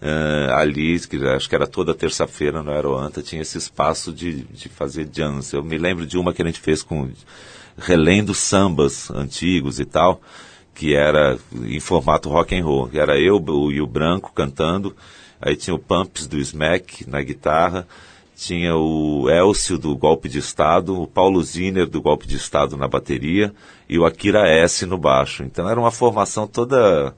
Eh, 0.00 0.48
ali, 0.52 1.00
que 1.00 1.16
acho 1.26 1.48
que 1.48 1.54
era 1.56 1.66
toda 1.66 1.92
terça-feira 1.92 2.62
no 2.62 2.70
Aeroanta, 2.70 3.20
tinha 3.20 3.42
esse 3.42 3.58
espaço 3.58 4.12
de, 4.12 4.44
de 4.44 4.68
fazer 4.68 5.08
jams. 5.12 5.52
Eu 5.52 5.64
me 5.64 5.76
lembro 5.76 6.06
de 6.06 6.16
uma 6.16 6.32
que 6.32 6.40
a 6.40 6.46
gente 6.46 6.60
fez 6.60 6.82
com 6.82 7.10
relendo 7.76 8.34
sambas 8.34 9.10
antigos 9.10 9.80
e 9.80 9.84
tal, 9.84 10.20
que 10.74 10.94
era 10.94 11.38
em 11.52 11.80
formato 11.80 12.28
rock 12.28 12.54
and 12.54 12.64
roll. 12.64 12.90
Era 12.92 13.18
eu 13.18 13.42
e 13.72 13.80
o 13.80 13.86
Branco 13.86 14.32
cantando, 14.32 14.94
aí 15.40 15.56
tinha 15.56 15.74
o 15.74 15.78
Pumps 15.78 16.26
do 16.26 16.38
Smack 16.38 17.08
na 17.08 17.22
guitarra, 17.22 17.86
tinha 18.36 18.76
o 18.76 19.28
Elcio 19.28 19.76
do 19.76 19.96
Golpe 19.96 20.28
de 20.28 20.38
Estado, 20.38 21.02
o 21.02 21.06
Paulo 21.06 21.42
Ziner 21.42 21.86
do 21.86 22.00
Golpe 22.00 22.26
de 22.26 22.36
Estado 22.36 22.76
na 22.76 22.86
bateria 22.86 23.52
e 23.88 23.98
o 23.98 24.06
Akira 24.06 24.48
S 24.48 24.86
no 24.86 24.96
baixo. 24.96 25.42
Então 25.42 25.68
era 25.68 25.78
uma 25.78 25.90
formação 25.90 26.46
toda 26.46 27.14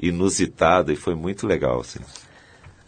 inusitada 0.00 0.92
e 0.92 0.96
foi 0.96 1.14
muito 1.14 1.46
legal, 1.46 1.80
assim. 1.80 2.00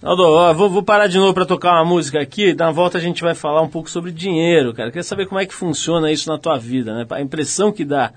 Aldo, 0.03 0.23
ó, 0.23 0.53
vou, 0.53 0.69
vou 0.69 0.83
parar 0.83 1.07
de 1.07 1.17
novo 1.17 1.33
para 1.33 1.47
tocar 1.47 1.73
uma 1.73 1.85
música 1.85 2.21
aqui. 2.21 2.53
Na 2.55 2.71
volta 2.71 2.99
a 2.99 3.01
gente 3.01 3.23
vai 3.23 3.35
falar 3.35 3.63
um 3.63 3.69
pouco 3.69 3.89
sobre 3.89 4.11
dinheiro, 4.11 4.75
cara. 4.75 4.91
Queria 4.91 5.03
saber 5.03 5.27
como 5.27 5.41
é 5.41 5.47
que 5.47 5.55
funciona 5.55 6.13
isso 6.13 6.29
na 6.29 6.39
tua 6.39 6.59
vida, 6.59 6.95
né? 6.95 7.07
A 7.09 7.23
impressão 7.23 7.73
que 7.73 7.85
dá 7.85 8.13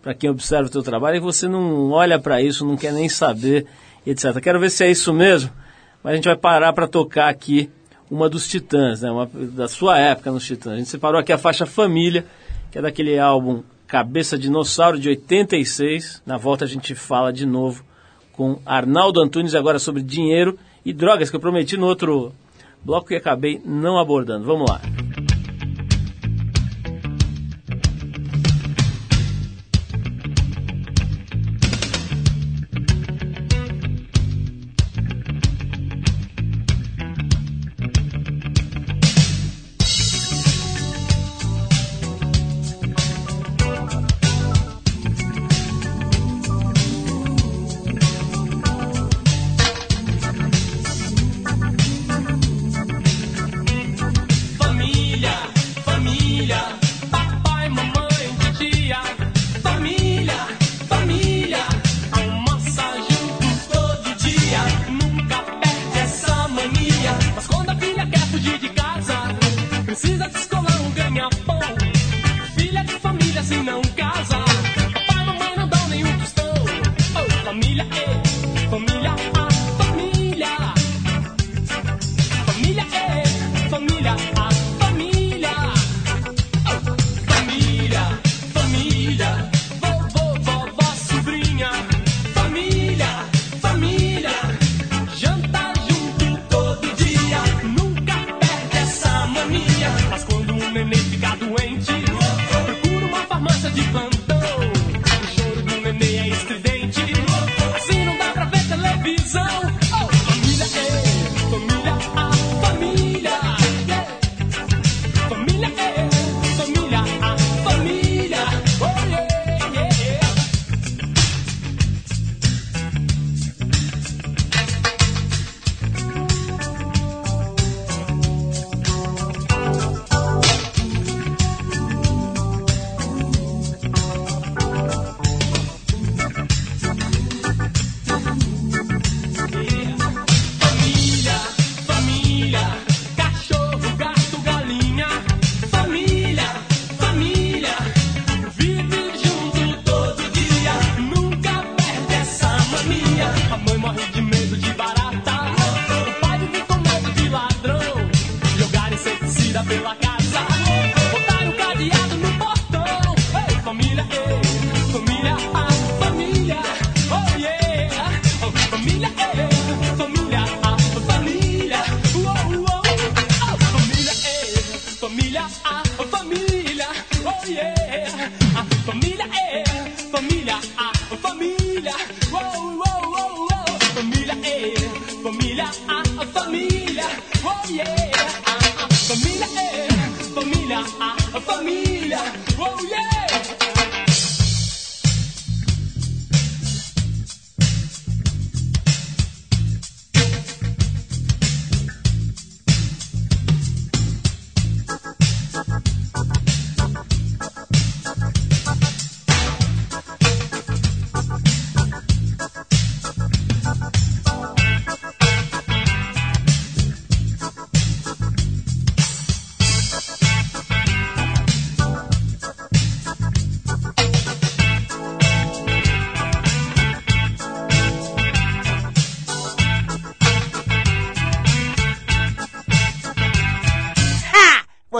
para 0.00 0.14
quem 0.14 0.30
observa 0.30 0.66
o 0.66 0.70
teu 0.70 0.82
trabalho 0.82 1.16
é 1.16 1.18
que 1.18 1.24
você 1.24 1.48
não 1.48 1.90
olha 1.90 2.18
para 2.18 2.40
isso, 2.40 2.64
não 2.64 2.76
quer 2.76 2.92
nem 2.92 3.08
saber, 3.08 3.66
etc. 4.06 4.38
Quero 4.40 4.60
ver 4.60 4.70
se 4.70 4.84
é 4.84 4.90
isso 4.90 5.12
mesmo, 5.12 5.50
mas 6.04 6.12
a 6.12 6.16
gente 6.16 6.26
vai 6.26 6.36
parar 6.36 6.74
para 6.74 6.86
tocar 6.86 7.30
aqui 7.30 7.70
uma 8.10 8.28
dos 8.28 8.46
Titãs, 8.46 9.00
né? 9.00 9.10
Uma, 9.10 9.26
da 9.26 9.66
sua 9.66 9.98
época 9.98 10.30
nos 10.30 10.46
Titãs. 10.46 10.74
A 10.74 10.76
gente 10.76 10.90
separou 10.90 11.18
aqui 11.18 11.32
a 11.32 11.38
faixa 11.38 11.64
Família, 11.64 12.26
que 12.70 12.76
é 12.76 12.82
daquele 12.82 13.18
álbum 13.18 13.62
Cabeça 13.86 14.36
Dinossauro 14.36 14.98
de 14.98 15.08
86. 15.08 16.22
Na 16.26 16.36
volta 16.36 16.66
a 16.66 16.68
gente 16.68 16.94
fala 16.94 17.32
de 17.32 17.46
novo 17.46 17.82
com 18.32 18.58
Arnaldo 18.66 19.20
Antunes 19.20 19.54
agora 19.54 19.78
sobre 19.78 20.02
dinheiro 20.02 20.58
e 20.84 20.92
drogas 20.92 21.30
que 21.30 21.36
eu 21.36 21.40
prometi 21.40 21.76
no 21.78 21.86
outro 21.86 22.32
bloco 22.84 23.12
e 23.12 23.16
acabei 23.16 23.60
não 23.64 23.98
abordando. 23.98 24.44
Vamos 24.44 24.68
lá. 24.68 25.03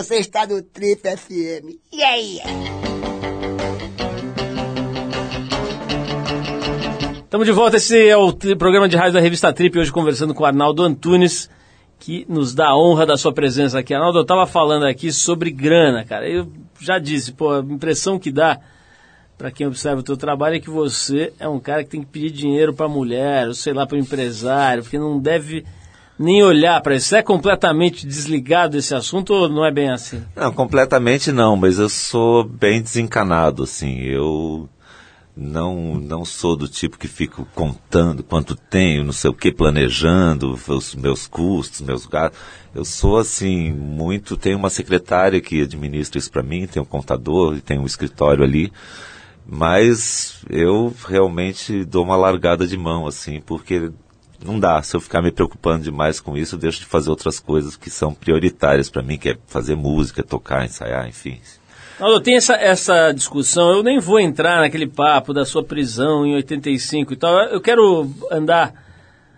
Você 0.05 0.16
está 0.16 0.46
no 0.46 0.61
Trip 0.61 1.00
FM. 1.00 1.78
E 1.90 2.02
aí? 2.05 2.38
Estamos 7.24 7.46
de 7.46 7.52
volta, 7.52 7.78
esse 7.78 8.09
é 8.09 8.14
o 8.14 8.30
programa 8.59 8.86
de 8.86 8.98
rádio 8.98 9.14
da 9.14 9.20
revista 9.20 9.50
Trip, 9.50 9.78
hoje 9.78 9.90
conversando 9.90 10.34
com 10.34 10.44
Arnaldo 10.44 10.82
Antunes, 10.82 11.48
que 11.98 12.26
nos 12.28 12.55
dá 12.55 12.68
a 12.68 12.76
honra 12.76 13.07
da 13.07 13.16
sua 13.16 13.32
presença 13.32 13.78
aqui. 13.78 13.94
Arnaldo, 13.94 14.18
eu 14.18 14.22
estava 14.24 14.46
falando 14.46 14.84
aqui 14.84 15.11
sobre 15.11 15.50
grana, 15.50 16.05
cara. 16.05 16.28
Eu 16.28 16.52
já 16.78 16.98
disse, 16.98 17.32
pô, 17.32 17.52
a 17.52 17.61
impressão 17.61 18.18
que 18.18 18.30
dá 18.30 18.61
para 19.38 19.50
quem 19.50 19.66
observa 19.66 20.00
o 20.00 20.05
teu 20.05 20.18
trabalho 20.18 20.57
é 20.57 20.61
que 20.61 20.68
você 20.68 21.32
é 21.40 21.48
um 21.48 21.59
cara 21.59 21.82
que 21.82 21.88
tem 21.88 22.02
que 22.02 22.09
pedir 22.09 22.30
dinheiro 22.30 22.74
para 22.74 22.86
mulher, 22.88 23.48
ou 23.48 23.55
sei 23.55 23.72
lá, 23.72 23.86
para 23.86 23.96
empresário, 23.96 24.82
porque 24.82 24.98
não 24.98 25.18
deve 25.18 25.64
nem 26.18 26.42
olhar 26.42 26.80
para 26.80 26.96
isso. 26.96 27.08
Você 27.08 27.16
é 27.18 27.22
completamente 27.22 28.06
desligado 28.06 28.76
desse 28.76 28.94
assunto 28.94 29.32
ou 29.34 29.48
não 29.48 29.64
é 29.64 29.70
bem 29.70 29.90
assim? 29.90 30.22
Não, 30.36 30.52
completamente 30.52 31.32
não, 31.32 31.56
mas 31.56 31.78
eu 31.78 31.88
sou 31.88 32.44
bem 32.44 32.80
desencanado, 32.80 33.62
assim. 33.62 34.00
Eu 34.00 34.68
não 35.36 35.96
não 35.96 36.24
sou 36.24 36.56
do 36.56 36.68
tipo 36.68 36.96
que 36.96 37.08
fico 37.08 37.46
contando 37.54 38.22
quanto 38.22 38.54
tenho, 38.54 39.02
não 39.02 39.12
sei 39.12 39.30
o 39.30 39.34
que, 39.34 39.50
planejando 39.50 40.52
os 40.68 40.94
meus 40.94 41.26
custos, 41.26 41.80
meus 41.80 42.06
gastos. 42.06 42.38
Eu 42.74 42.84
sou 42.84 43.18
assim 43.18 43.72
muito. 43.72 44.36
Tenho 44.36 44.58
uma 44.58 44.70
secretária 44.70 45.40
que 45.40 45.62
administra 45.62 46.18
isso 46.18 46.30
para 46.30 46.42
mim, 46.42 46.66
tenho 46.66 46.84
um 46.84 46.88
contador 46.88 47.56
e 47.56 47.60
tenho 47.60 47.82
um 47.82 47.86
escritório 47.86 48.44
ali. 48.44 48.72
Mas 49.46 50.42
eu 50.48 50.94
realmente 51.06 51.84
dou 51.84 52.02
uma 52.02 52.16
largada 52.16 52.66
de 52.66 52.78
mão, 52.78 53.06
assim, 53.06 53.42
porque 53.44 53.92
não 54.45 54.61
dá. 54.61 54.82
Se 54.82 54.95
eu 54.95 55.01
ficar 55.01 55.22
me 55.22 55.32
preocupando 55.32 55.84
demais 55.84 56.20
com 56.20 56.36
isso, 56.36 56.55
eu 56.55 56.59
deixo 56.59 56.80
de 56.80 56.86
fazer 56.86 57.11
outras 57.11 57.40
coisas 57.40 57.76
que 57.76 57.90
são 57.90 58.14
prioritárias 58.14 58.90
para 58.90 59.03
mim, 59.03 59.18
que 59.18 59.30
é 59.30 59.38
fazer 59.47 59.74
música, 59.74 60.22
tocar, 60.22 60.64
ensaiar, 60.64 61.09
enfim. 61.09 61.40
Aldo, 61.99 62.20
tem 62.20 62.36
essa, 62.36 62.55
essa 62.55 63.12
discussão, 63.12 63.70
eu 63.70 63.82
nem 63.82 64.01
vou 64.01 64.18
entrar 64.18 64.61
naquele 64.61 64.86
papo 64.86 65.32
da 65.32 65.45
sua 65.45 65.62
prisão 65.62 66.26
em 66.26 66.34
85 66.34 67.12
e 67.12 67.16
tal, 67.16 67.38
eu 67.45 67.61
quero 67.61 68.11
andar 68.30 68.74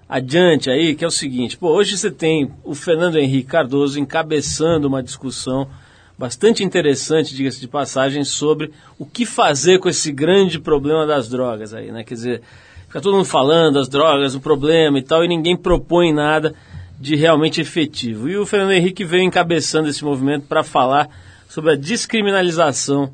adiante 0.09 0.71
aí, 0.71 0.95
que 0.95 1.05
é 1.05 1.07
o 1.07 1.11
seguinte, 1.11 1.59
pô, 1.59 1.69
hoje 1.69 1.99
você 1.99 2.11
tem 2.11 2.51
o 2.65 2.75
Fernando 2.75 3.19
Henrique 3.19 3.49
Cardoso 3.49 4.01
encabeçando 4.01 4.89
uma 4.89 5.03
discussão 5.03 5.69
bastante 6.17 6.65
interessante, 6.65 7.35
diga-se 7.35 7.61
de 7.61 7.69
passagem, 7.69 8.25
sobre 8.25 8.73
o 8.99 9.05
que 9.05 9.27
fazer 9.27 9.79
com 9.79 9.89
esse 9.89 10.11
grande 10.11 10.59
problema 10.59 11.05
das 11.05 11.29
drogas 11.29 11.75
aí, 11.75 11.93
né, 11.93 12.05
quer 12.05 12.15
dizer, 12.15 12.43
fica 12.87 13.01
todo 13.01 13.15
mundo 13.15 13.25
falando 13.25 13.75
das 13.75 13.89
drogas, 13.89 14.35
o 14.35 14.41
problema 14.41 14.99
e 14.99 15.03
tal, 15.03 15.25
e 15.25 15.29
ninguém 15.29 15.57
propõe 15.57 16.13
nada 16.13 16.55
de 16.99 17.15
realmente 17.15 17.61
efetivo. 17.61 18.29
E 18.29 18.37
o 18.39 18.47
Fernando 18.47 18.73
Henrique 18.73 19.05
veio 19.05 19.23
encabeçando 19.23 19.89
esse 19.89 20.05
movimento 20.05 20.47
para 20.47 20.63
falar 20.63 21.09
sobre 21.49 21.73
a 21.73 21.77
descriminalização 21.77 23.13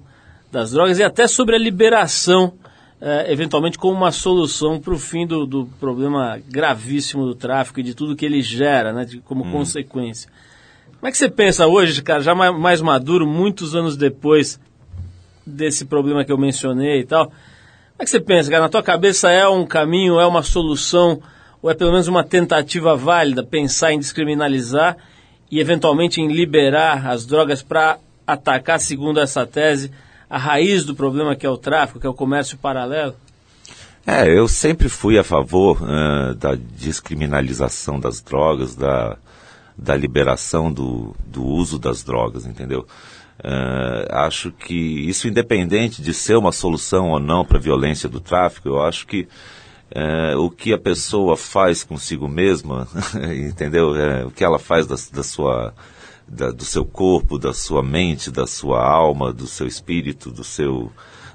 das 0.50 0.70
drogas 0.72 0.98
e 0.98 1.02
até 1.02 1.26
sobre 1.26 1.56
a 1.56 1.58
liberação, 1.58 2.52
eh, 3.00 3.26
eventualmente 3.32 3.76
como 3.78 3.96
uma 3.96 4.12
solução 4.12 4.78
para 4.78 4.92
o 4.94 4.98
fim 4.98 5.26
do, 5.26 5.46
do 5.46 5.66
problema 5.80 6.38
gravíssimo 6.48 7.24
do 7.26 7.34
tráfico 7.34 7.80
e 7.80 7.82
de 7.82 7.94
tudo 7.94 8.14
que 8.14 8.24
ele 8.24 8.40
gera, 8.42 8.92
né, 8.92 9.04
de- 9.04 9.18
como 9.20 9.50
consequência. 9.50 10.30
Como 11.00 11.08
é 11.08 11.10
que 11.10 11.18
você 11.18 11.28
pensa 11.28 11.66
hoje, 11.66 12.00
cara, 12.02 12.22
já 12.22 12.34
ma- 12.34 12.52
mais 12.52 12.80
maduro, 12.80 13.26
muitos 13.26 13.74
anos 13.74 13.96
depois 13.96 14.60
desse 15.44 15.84
problema 15.84 16.24
que 16.24 16.30
eu 16.30 16.38
mencionei 16.38 17.00
e 17.00 17.04
tal? 17.04 17.32
Como 18.02 18.04
é 18.04 18.06
que 18.06 18.10
você 18.10 18.20
pensa, 18.20 18.50
cara? 18.50 18.64
Na 18.64 18.68
tua 18.68 18.82
cabeça 18.82 19.30
é 19.30 19.46
um 19.46 19.64
caminho, 19.64 20.18
é 20.18 20.26
uma 20.26 20.42
solução, 20.42 21.22
ou 21.62 21.70
é 21.70 21.74
pelo 21.74 21.92
menos 21.92 22.08
uma 22.08 22.24
tentativa 22.24 22.96
válida 22.96 23.44
pensar 23.44 23.92
em 23.92 23.98
descriminalizar 24.00 24.96
e 25.48 25.60
eventualmente 25.60 26.20
em 26.20 26.26
liberar 26.26 27.06
as 27.06 27.24
drogas 27.24 27.62
para 27.62 27.98
atacar, 28.26 28.80
segundo 28.80 29.20
essa 29.20 29.46
tese, 29.46 29.92
a 30.28 30.36
raiz 30.36 30.84
do 30.84 30.96
problema 30.96 31.36
que 31.36 31.46
é 31.46 31.48
o 31.48 31.56
tráfico, 31.56 32.00
que 32.00 32.06
é 32.06 32.10
o 32.10 32.12
comércio 32.12 32.58
paralelo? 32.58 33.14
É, 34.04 34.36
eu 34.36 34.48
sempre 34.48 34.88
fui 34.88 35.16
a 35.16 35.22
favor 35.22 35.78
eh, 35.80 36.34
da 36.34 36.56
descriminalização 36.56 38.00
das 38.00 38.20
drogas, 38.20 38.74
da, 38.74 39.16
da 39.78 39.94
liberação 39.94 40.72
do, 40.72 41.14
do 41.24 41.44
uso 41.44 41.78
das 41.78 42.02
drogas, 42.02 42.46
entendeu? 42.46 42.84
Eh, 43.44 44.08
acho 44.10 44.52
que 44.52 44.74
isso, 44.74 45.26
independente 45.28 46.00
de 46.00 46.14
ser 46.14 46.36
uma 46.36 46.52
solução 46.52 47.10
ou 47.10 47.18
não 47.18 47.44
para 47.44 47.58
a 47.58 47.60
violência 47.60 48.08
do 48.08 48.20
tráfico, 48.20 48.68
eu 48.68 48.80
acho 48.82 49.06
que 49.06 49.26
eh, 49.90 50.36
o 50.36 50.48
que 50.48 50.72
a 50.72 50.78
pessoa 50.78 51.36
faz 51.36 51.82
consigo 51.82 52.28
mesma, 52.28 52.86
entendeu? 53.48 53.96
Eh, 53.96 54.24
o 54.24 54.30
que 54.30 54.44
ela 54.44 54.58
faz 54.58 54.86
da, 54.86 54.94
da 55.12 55.22
sua, 55.22 55.74
da- 56.26 56.50
do 56.52 56.64
seu 56.64 56.84
corpo, 56.84 57.38
da 57.38 57.52
sua 57.52 57.82
mente, 57.82 58.30
da 58.30 58.46
sua 58.46 58.80
alma, 58.84 59.32
do 59.32 59.46
seu 59.46 59.66
espírito, 59.66 60.30
do 60.30 60.44
seu 60.44 60.90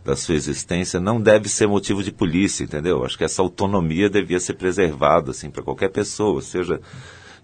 da 0.05 0.15
sua 0.15 0.35
existência 0.35 1.01
não 1.01 1.19
deve 1.19 1.49
ser 1.49 1.67
motivo 1.67 2.01
de 2.01 2.13
polícia, 2.13 2.63
entendeu? 2.63 3.03
Acho 3.03 3.17
que 3.17 3.25
essa 3.25 3.41
autonomia 3.41 4.09
devia 4.09 4.39
ser 4.39 4.53
preservada 4.53 5.31
assim 5.31 5.49
para 5.49 5.61
qualquer 5.61 5.89
pessoa, 5.89 6.41
seja 6.41 6.79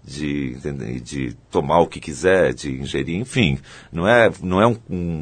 de, 0.04 0.54
de 1.00 1.32
tomar 1.50 1.80
o 1.80 1.86
que 1.86 1.98
quiser, 1.98 2.52
de 2.52 2.70
ingerir, 2.70 3.16
enfim, 3.18 3.58
não 3.90 4.06
é 4.06 4.30
não 4.42 4.60
é 4.60 4.66
um- 4.66 4.78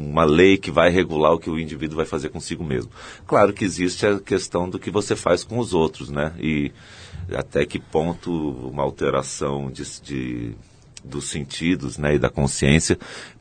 uma 0.09 0.25
lei 0.25 0.57
que 0.57 0.69
vai 0.69 0.89
regular 0.89 1.33
o 1.33 1.39
que 1.39 1.49
o 1.49 1.59
indivíduo 1.59 1.95
vai 1.95 2.05
fazer 2.05 2.29
consigo 2.29 2.63
mesmo. 2.63 2.91
Claro 3.25 3.53
que 3.53 3.63
existe 3.63 4.05
a 4.05 4.19
questão 4.19 4.69
do 4.69 4.77
que 4.77 4.91
você 4.91 5.15
faz 5.15 5.43
com 5.43 5.57
os 5.57 5.73
outros, 5.73 6.09
né? 6.09 6.33
E 6.39 6.71
até 7.33 7.65
que 7.65 7.79
ponto 7.79 8.31
uma 8.67 8.83
alteração 8.83 9.71
de, 9.71 9.83
de 10.01 10.55
dos 11.03 11.29
sentidos 11.29 11.97
né, 11.97 12.15
e 12.15 12.19
da 12.19 12.29
consciência 12.29 12.97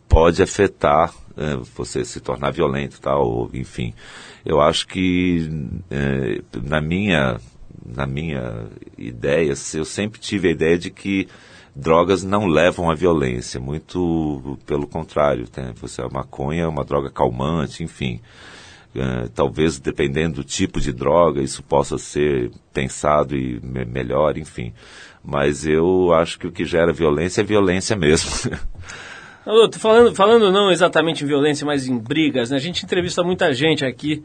pode 0.09 0.43
afetar 0.43 1.14
eh, 1.36 1.59
você 1.76 2.05
se 2.05 2.20
tornar 2.20 2.51
violento 2.51 3.01
tal 3.01 3.49
enfim 3.55 3.95
eu 4.45 4.61
acho 4.61 4.86
que 4.88 5.49
eh, 5.88 6.43
na 6.61 6.80
minha 6.80 7.40
na 7.85 8.07
minha 8.07 8.66
ideia 8.97 9.55
eu 9.74 9.85
sempre 9.85 10.20
tive 10.20 10.49
a 10.49 10.53
ideia 10.53 10.78
de 10.78 10.91
que 10.91 11.28
drogas 11.74 12.22
não 12.22 12.47
levam 12.47 12.91
à 12.91 12.95
violência 12.95 13.59
muito 13.59 14.59
pelo 14.66 14.87
contrário 14.87 15.47
né? 15.57 15.72
você 15.76 16.03
a 16.03 16.09
maconha 16.09 16.64
é 16.64 16.66
uma 16.68 16.85
droga 16.85 17.11
calmante 17.11 17.83
enfim 17.83 18.20
eh, 18.95 19.28
talvez 19.35 19.78
dependendo 19.78 20.37
do 20.37 20.45
tipo 20.45 20.78
de 20.78 20.93
droga 20.93 21.41
isso 21.41 21.62
possa 21.62 21.97
ser 21.97 22.51
pensado 22.74 23.35
e 23.35 23.59
me- 23.62 23.87
melhor, 23.87 24.37
enfim. 24.37 24.74
Mas 25.24 25.66
eu 25.66 26.12
acho 26.12 26.39
que 26.39 26.47
o 26.47 26.53
que 26.53 26.66
gera 26.66 26.93
violência 26.93 27.41
é 27.41 27.45
violência 27.45 27.97
mesmo. 27.97 28.30
Tô 29.45 29.78
falando, 29.78 30.14
falando 30.14 30.53
não 30.53 30.70
exatamente 30.70 31.24
em 31.24 31.26
violência, 31.26 31.64
mas 31.66 31.89
em 31.89 31.99
brigas, 31.99 32.51
né? 32.51 32.57
A 32.57 32.61
gente 32.61 32.85
entrevista 32.85 33.22
muita 33.24 33.53
gente 33.55 33.85
aqui 33.85 34.22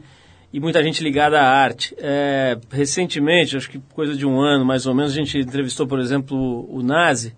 e 0.52 0.60
muita 0.60 0.82
gente 0.82 1.02
ligada 1.02 1.40
à 1.40 1.44
arte. 1.44 1.94
É, 1.98 2.58
recentemente, 2.70 3.56
acho 3.56 3.68
que 3.68 3.80
coisa 3.92 4.14
de 4.14 4.26
um 4.26 4.40
ano 4.40 4.64
mais 4.64 4.86
ou 4.86 4.94
menos, 4.94 5.12
a 5.12 5.14
gente 5.14 5.38
entrevistou, 5.38 5.86
por 5.86 6.00
exemplo, 6.00 6.66
o, 6.70 6.82
Nazi, 6.82 7.34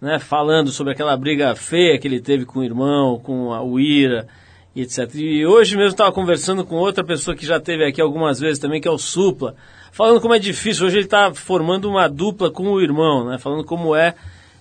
né? 0.00 0.18
Falando 0.18 0.70
sobre 0.70 0.92
aquela 0.92 1.16
briga 1.16 1.54
feia 1.54 1.98
que 1.98 2.08
ele 2.08 2.20
teve 2.20 2.44
com 2.44 2.60
o 2.60 2.64
irmão, 2.64 3.18
com 3.18 3.52
a 3.52 3.62
Uira 3.62 4.26
e 4.74 4.82
etc. 4.82 5.14
E 5.14 5.46
hoje 5.46 5.76
mesmo 5.76 5.90
estava 5.90 6.12
conversando 6.12 6.64
com 6.64 6.76
outra 6.76 7.04
pessoa 7.04 7.36
que 7.36 7.46
já 7.46 7.60
teve 7.60 7.84
aqui 7.84 8.00
algumas 8.00 8.40
vezes 8.40 8.58
também, 8.58 8.80
que 8.80 8.88
é 8.88 8.90
o 8.90 8.98
Supla, 8.98 9.54
falando 9.92 10.20
como 10.20 10.34
é 10.34 10.38
difícil. 10.38 10.86
Hoje 10.86 10.96
ele 10.96 11.04
está 11.04 11.32
formando 11.32 11.88
uma 11.88 12.08
dupla 12.08 12.50
com 12.50 12.68
o 12.68 12.80
irmão, 12.80 13.28
né? 13.28 13.38
Falando 13.38 13.64
como 13.64 13.94
é 13.94 14.14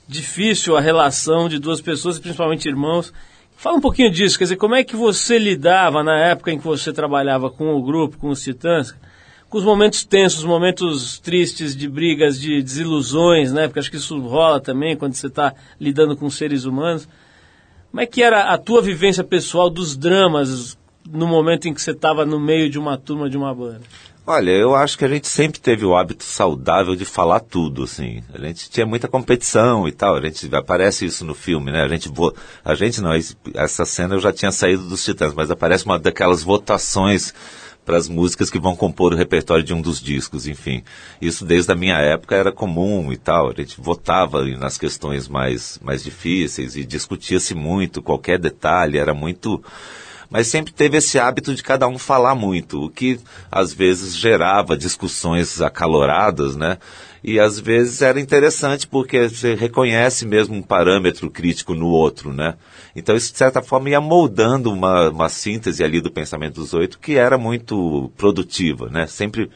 difícil 0.07 0.75
a 0.75 0.81
relação 0.81 1.47
de 1.47 1.57
duas 1.57 1.81
pessoas, 1.81 2.19
principalmente 2.19 2.67
irmãos. 2.67 3.13
Fala 3.59 3.75
um 3.75 3.81
pouquinho 3.81 4.09
disso, 4.09 4.37
quer 4.37 4.45
dizer, 4.45 4.55
como 4.55 4.73
é 4.73 4.85
que 4.85 4.95
você 4.95 5.37
lidava 5.37 6.01
na 6.01 6.17
época 6.17 6.49
em 6.49 6.57
que 6.57 6.63
você 6.63 6.93
trabalhava 6.93 7.51
com 7.51 7.75
o 7.75 7.83
grupo, 7.83 8.17
com 8.17 8.29
os 8.29 8.41
Titãs, 8.41 8.95
com 9.49 9.57
os 9.57 9.65
momentos 9.65 10.05
tensos, 10.05 10.45
momentos 10.45 11.19
tristes 11.19 11.75
de 11.75 11.89
brigas, 11.89 12.39
de 12.39 12.63
desilusões, 12.63 13.51
né? 13.51 13.67
Porque 13.67 13.79
acho 13.79 13.91
que 13.91 13.97
isso 13.97 14.17
rola 14.21 14.61
também 14.61 14.95
quando 14.95 15.11
você 15.11 15.27
está 15.27 15.53
lidando 15.77 16.15
com 16.15 16.29
seres 16.29 16.63
humanos. 16.63 17.05
Como 17.91 17.99
é 17.99 18.05
que 18.05 18.23
era 18.23 18.43
a 18.43 18.57
tua 18.57 18.81
vivência 18.81 19.25
pessoal 19.25 19.69
dos 19.69 19.97
dramas 19.97 20.77
no 21.11 21.27
momento 21.27 21.67
em 21.67 21.73
que 21.73 21.81
você 21.81 21.91
estava 21.91 22.25
no 22.25 22.39
meio 22.39 22.69
de 22.69 22.79
uma 22.79 22.97
turma 22.97 23.29
de 23.29 23.35
uma 23.35 23.53
banda? 23.53 23.81
Olha, 24.31 24.51
eu 24.51 24.75
acho 24.75 24.95
que 24.95 25.03
a 25.03 25.07
gente 25.07 25.27
sempre 25.27 25.59
teve 25.59 25.83
o 25.83 25.97
hábito 25.97 26.23
saudável 26.23 26.95
de 26.95 27.03
falar 27.03 27.39
tudo, 27.39 27.85
assim. 27.85 28.21
A 28.31 28.37
gente 28.37 28.69
tinha 28.69 28.85
muita 28.85 29.07
competição 29.07 29.87
e 29.87 29.91
tal. 29.91 30.15
A 30.15 30.21
gente 30.21 30.55
aparece 30.55 31.03
isso 31.03 31.25
no 31.25 31.33
filme, 31.33 31.71
né? 31.71 31.81
A 31.81 31.87
gente 31.87 32.09
vo... 32.09 32.31
a 32.63 32.75
gente 32.75 33.01
não, 33.01 33.09
essa 33.55 33.85
cena 33.85 34.13
eu 34.13 34.19
já 34.19 34.31
tinha 34.31 34.51
saído 34.51 34.87
dos 34.87 35.03
Titãs, 35.03 35.33
mas 35.33 35.49
aparece 35.49 35.83
uma 35.83 35.97
daquelas 35.97 36.43
votações 36.43 37.33
para 37.83 37.97
as 37.97 38.07
músicas 38.07 38.51
que 38.51 38.59
vão 38.59 38.75
compor 38.75 39.13
o 39.13 39.17
repertório 39.17 39.63
de 39.63 39.73
um 39.73 39.81
dos 39.81 39.99
discos, 39.99 40.45
enfim. 40.45 40.83
Isso 41.19 41.43
desde 41.43 41.71
a 41.71 41.75
minha 41.75 41.97
época 41.97 42.35
era 42.35 42.51
comum 42.51 43.11
e 43.11 43.17
tal. 43.17 43.49
A 43.49 43.53
gente 43.55 43.81
votava 43.81 44.45
nas 44.45 44.77
questões 44.77 45.27
mais 45.27 45.79
mais 45.81 46.03
difíceis 46.03 46.75
e 46.75 46.85
discutia-se 46.85 47.55
muito 47.55 47.99
qualquer 47.99 48.37
detalhe, 48.37 48.99
era 48.99 49.11
muito 49.11 49.59
mas 50.29 50.47
sempre 50.47 50.71
teve 50.71 50.97
esse 50.97 51.17
hábito 51.17 51.55
de 51.55 51.63
cada 51.63 51.87
um 51.87 51.97
falar 51.97 52.35
muito, 52.35 52.83
o 52.83 52.89
que 52.89 53.19
às 53.51 53.73
vezes 53.73 54.15
gerava 54.15 54.77
discussões 54.77 55.61
acaloradas, 55.61 56.55
né? 56.55 56.77
E 57.23 57.39
às 57.39 57.59
vezes 57.59 58.01
era 58.01 58.19
interessante 58.19 58.87
porque 58.87 59.27
você 59.27 59.53
reconhece 59.53 60.25
mesmo 60.25 60.55
um 60.55 60.61
parâmetro 60.61 61.29
crítico 61.29 61.73
no 61.73 61.87
outro, 61.87 62.33
né? 62.33 62.55
Então 62.95 63.15
isso 63.15 63.31
de 63.31 63.37
certa 63.37 63.61
forma 63.61 63.89
ia 63.89 63.99
moldando 63.99 64.71
uma, 64.71 65.09
uma 65.09 65.29
síntese 65.29 65.83
ali 65.83 65.99
do 65.99 66.11
pensamento 66.11 66.61
dos 66.61 66.73
oito 66.73 66.99
que 66.99 67.15
era 67.15 67.37
muito 67.37 68.11
produtiva, 68.15 68.89
né? 68.89 69.05
Sempre 69.07 69.49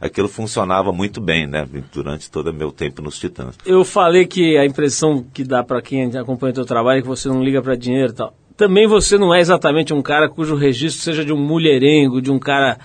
aquilo 0.00 0.28
funcionava 0.28 0.92
muito 0.92 1.20
bem, 1.20 1.46
né? 1.46 1.68
Durante 1.92 2.30
todo 2.30 2.48
o 2.48 2.54
meu 2.54 2.72
tempo 2.72 3.02
nos 3.02 3.18
Titãs. 3.18 3.56
Eu 3.66 3.84
falei 3.84 4.26
que 4.26 4.56
a 4.56 4.64
impressão 4.64 5.22
que 5.22 5.44
dá 5.44 5.62
para 5.62 5.82
quem 5.82 6.16
acompanha 6.16 6.52
o 6.52 6.54
teu 6.54 6.64
trabalho 6.64 7.00
é 7.00 7.02
que 7.02 7.08
você 7.08 7.28
não 7.28 7.42
liga 7.42 7.60
para 7.60 7.76
dinheiro 7.76 8.12
e 8.12 8.16
tal. 8.16 8.34
Também 8.60 8.86
você 8.86 9.16
não 9.16 9.34
é 9.34 9.40
exatamente 9.40 9.94
um 9.94 10.02
cara 10.02 10.28
cujo 10.28 10.54
registro 10.54 11.02
seja 11.02 11.24
de 11.24 11.32
um 11.32 11.38
mulherengo, 11.38 12.20
de 12.20 12.30
um 12.30 12.38
cara 12.38 12.76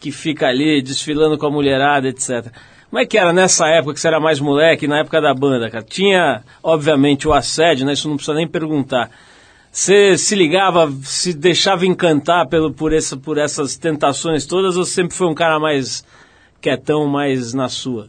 que 0.00 0.10
fica 0.10 0.48
ali 0.48 0.82
desfilando 0.82 1.38
com 1.38 1.46
a 1.46 1.50
mulherada, 1.52 2.08
etc. 2.08 2.52
Como 2.90 3.00
é 3.00 3.06
que 3.06 3.16
era 3.16 3.32
nessa 3.32 3.68
época 3.68 3.94
que 3.94 4.00
você 4.00 4.08
era 4.08 4.18
mais 4.18 4.40
moleque, 4.40 4.88
na 4.88 4.98
época 4.98 5.20
da 5.20 5.32
banda, 5.32 5.70
cara? 5.70 5.84
Tinha, 5.84 6.42
obviamente, 6.60 7.28
o 7.28 7.32
assédio, 7.32 7.86
né? 7.86 7.92
Isso 7.92 8.08
não 8.08 8.16
precisa 8.16 8.36
nem 8.36 8.48
perguntar. 8.48 9.08
Você 9.70 10.18
se 10.18 10.34
ligava, 10.34 10.92
se 11.04 11.32
deixava 11.32 11.86
encantar 11.86 12.48
pelo, 12.48 12.72
por, 12.72 12.92
essa, 12.92 13.16
por 13.16 13.38
essas 13.38 13.76
tentações 13.76 14.44
todas 14.46 14.76
ou 14.76 14.84
sempre 14.84 15.16
foi 15.16 15.28
um 15.28 15.34
cara 15.34 15.60
mais 15.60 16.04
quietão, 16.60 17.06
mais 17.06 17.54
na 17.54 17.68
sua? 17.68 18.08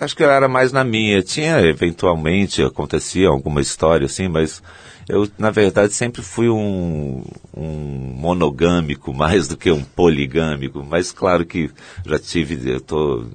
Acho 0.00 0.16
que 0.16 0.22
eu 0.22 0.30
era 0.30 0.48
mais 0.48 0.72
na 0.72 0.84
minha. 0.84 1.22
Tinha, 1.22 1.60
eventualmente, 1.60 2.62
acontecia 2.62 3.28
alguma 3.28 3.60
história 3.60 4.06
assim, 4.06 4.26
mas 4.26 4.62
eu, 5.10 5.28
na 5.38 5.50
verdade, 5.50 5.92
sempre 5.92 6.22
fui 6.22 6.48
um, 6.48 7.24
um 7.56 8.14
monogâmico 8.16 9.12
mais 9.14 9.48
do 9.48 9.56
que 9.56 9.70
um 9.70 9.82
poligâmico. 9.82 10.84
Mas 10.84 11.12
claro 11.12 11.44
que 11.44 11.70
já 12.06 12.18
tive, 12.18 12.70
eu 12.70 12.78
estou 12.78 13.26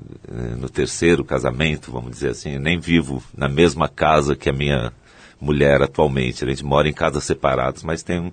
no 0.57 0.69
terceiro 0.69 1.23
casamento, 1.23 1.91
vamos 1.91 2.11
dizer 2.11 2.30
assim, 2.30 2.57
nem 2.57 2.80
vivo 2.80 3.23
na 3.36 3.47
mesma 3.47 3.88
casa 3.88 4.36
que 4.36 4.49
a 4.49 4.53
minha 4.53 4.91
mulher 5.39 5.82
atualmente. 5.82 6.43
A 6.43 6.47
gente 6.47 6.63
mora 6.63 6.88
em 6.88 6.93
casas 6.93 7.23
separadas, 7.23 7.84
mas 7.84 8.03
tem 8.03 8.19
um, 8.19 8.32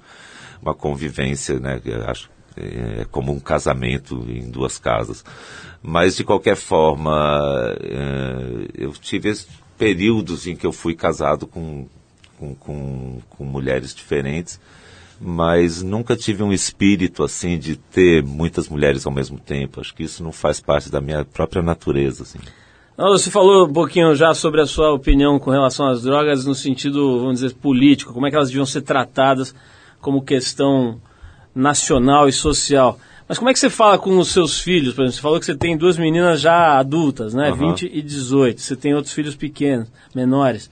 uma 0.61 0.74
convivência, 0.74 1.59
né? 1.59 1.80
acho 2.07 2.30
é 2.57 3.07
como 3.11 3.32
um 3.32 3.40
casamento 3.40 4.26
em 4.28 4.51
duas 4.51 4.78
casas. 4.78 5.24
Mas, 5.82 6.16
de 6.16 6.24
qualquer 6.24 6.57
forma, 6.57 7.74
é, 7.80 8.84
eu 8.84 8.93
tive 8.93 9.34
períodos 9.78 10.47
em 10.47 10.55
que 10.55 10.66
eu 10.66 10.72
fui 10.72 10.95
casado 10.95 11.47
com, 11.47 11.88
com, 12.43 12.55
com, 12.57 13.18
com 13.30 13.45
mulheres 13.45 13.95
diferentes, 13.95 14.61
mas 15.20 15.82
nunca 15.82 16.16
tive 16.16 16.43
um 16.43 16.53
espírito 16.53 17.22
assim 17.22 17.57
de 17.57 17.76
ter 17.76 18.24
muitas 18.24 18.68
mulheres 18.68 19.07
ao 19.07 19.12
mesmo 19.12 19.38
tempo. 19.38 19.80
Acho 19.80 19.95
que 19.95 20.03
isso 20.03 20.24
não 20.24 20.32
faz 20.32 20.61
parte 20.61 20.90
da 20.90 21.01
minha 21.01 21.24
própria 21.24 21.62
natureza. 21.62 22.24
Assim. 22.24 22.40
Você 22.97 23.30
falou 23.30 23.68
um 23.68 23.72
pouquinho 23.72 24.16
já 24.16 24.34
sobre 24.34 24.61
a 24.61 24.66
sua 24.66 24.93
opinião 24.93 25.38
com 25.38 25.51
relação 25.51 25.86
às 25.86 26.03
drogas 26.03 26.45
no 26.45 26.55
sentido, 26.55 27.20
vamos 27.20 27.40
dizer, 27.40 27.55
político, 27.55 28.12
como 28.12 28.26
é 28.26 28.30
que 28.30 28.36
elas 28.36 28.49
deviam 28.49 28.66
ser 28.66 28.82
tratadas 28.82 29.55
como 30.01 30.22
questão 30.22 31.01
nacional 31.55 32.28
e 32.28 32.32
social. 32.32 32.99
Mas 33.28 33.38
como 33.38 33.49
é 33.49 33.53
que 33.53 33.61
você 33.61 33.70
fala 33.70 33.99
com 33.99 34.18
os 34.18 34.28
seus 34.28 34.61
filhos? 34.61 34.95
Por 34.95 35.03
exemplo, 35.03 35.14
você 35.14 35.22
falou 35.22 35.38
que 35.38 35.47
você 35.47 35.55
tem 35.55 35.76
duas 35.76 35.97
meninas 35.97 36.40
já 36.40 36.78
adultas, 36.78 37.32
né? 37.32 37.51
Aham. 37.51 37.68
20 37.68 37.90
e 37.93 38.03
18. 38.03 38.61
Você 38.61 38.74
tem 38.74 38.95
outros 38.95 39.14
filhos 39.14 39.36
pequenos, 39.36 39.88
menores. 40.14 40.68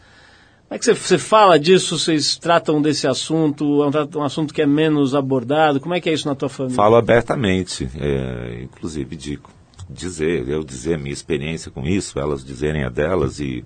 Como 0.70 0.76
é 0.76 0.78
que 0.78 0.94
você, 0.94 1.18
fala 1.18 1.58
disso? 1.58 1.98
Vocês 1.98 2.36
tratam 2.36 2.80
desse 2.80 3.04
assunto? 3.08 3.82
É 3.82 3.88
um, 3.88 4.20
um 4.20 4.22
assunto 4.22 4.54
que 4.54 4.62
é 4.62 4.66
menos 4.66 5.16
abordado? 5.16 5.80
Como 5.80 5.94
é 5.94 6.00
que 6.00 6.08
é 6.08 6.12
isso 6.12 6.28
na 6.28 6.34
tua 6.36 6.48
família? 6.48 6.76
Falo 6.76 6.94
abertamente, 6.94 7.90
é, 7.98 8.62
inclusive 8.62 9.16
de 9.16 9.40
dizer, 9.88 10.48
eu 10.48 10.62
dizer 10.62 10.94
a 10.94 10.98
minha 10.98 11.12
experiência 11.12 11.72
com 11.72 11.84
isso, 11.84 12.20
elas 12.20 12.44
dizerem 12.44 12.84
a 12.84 12.88
delas 12.88 13.40
e 13.40 13.64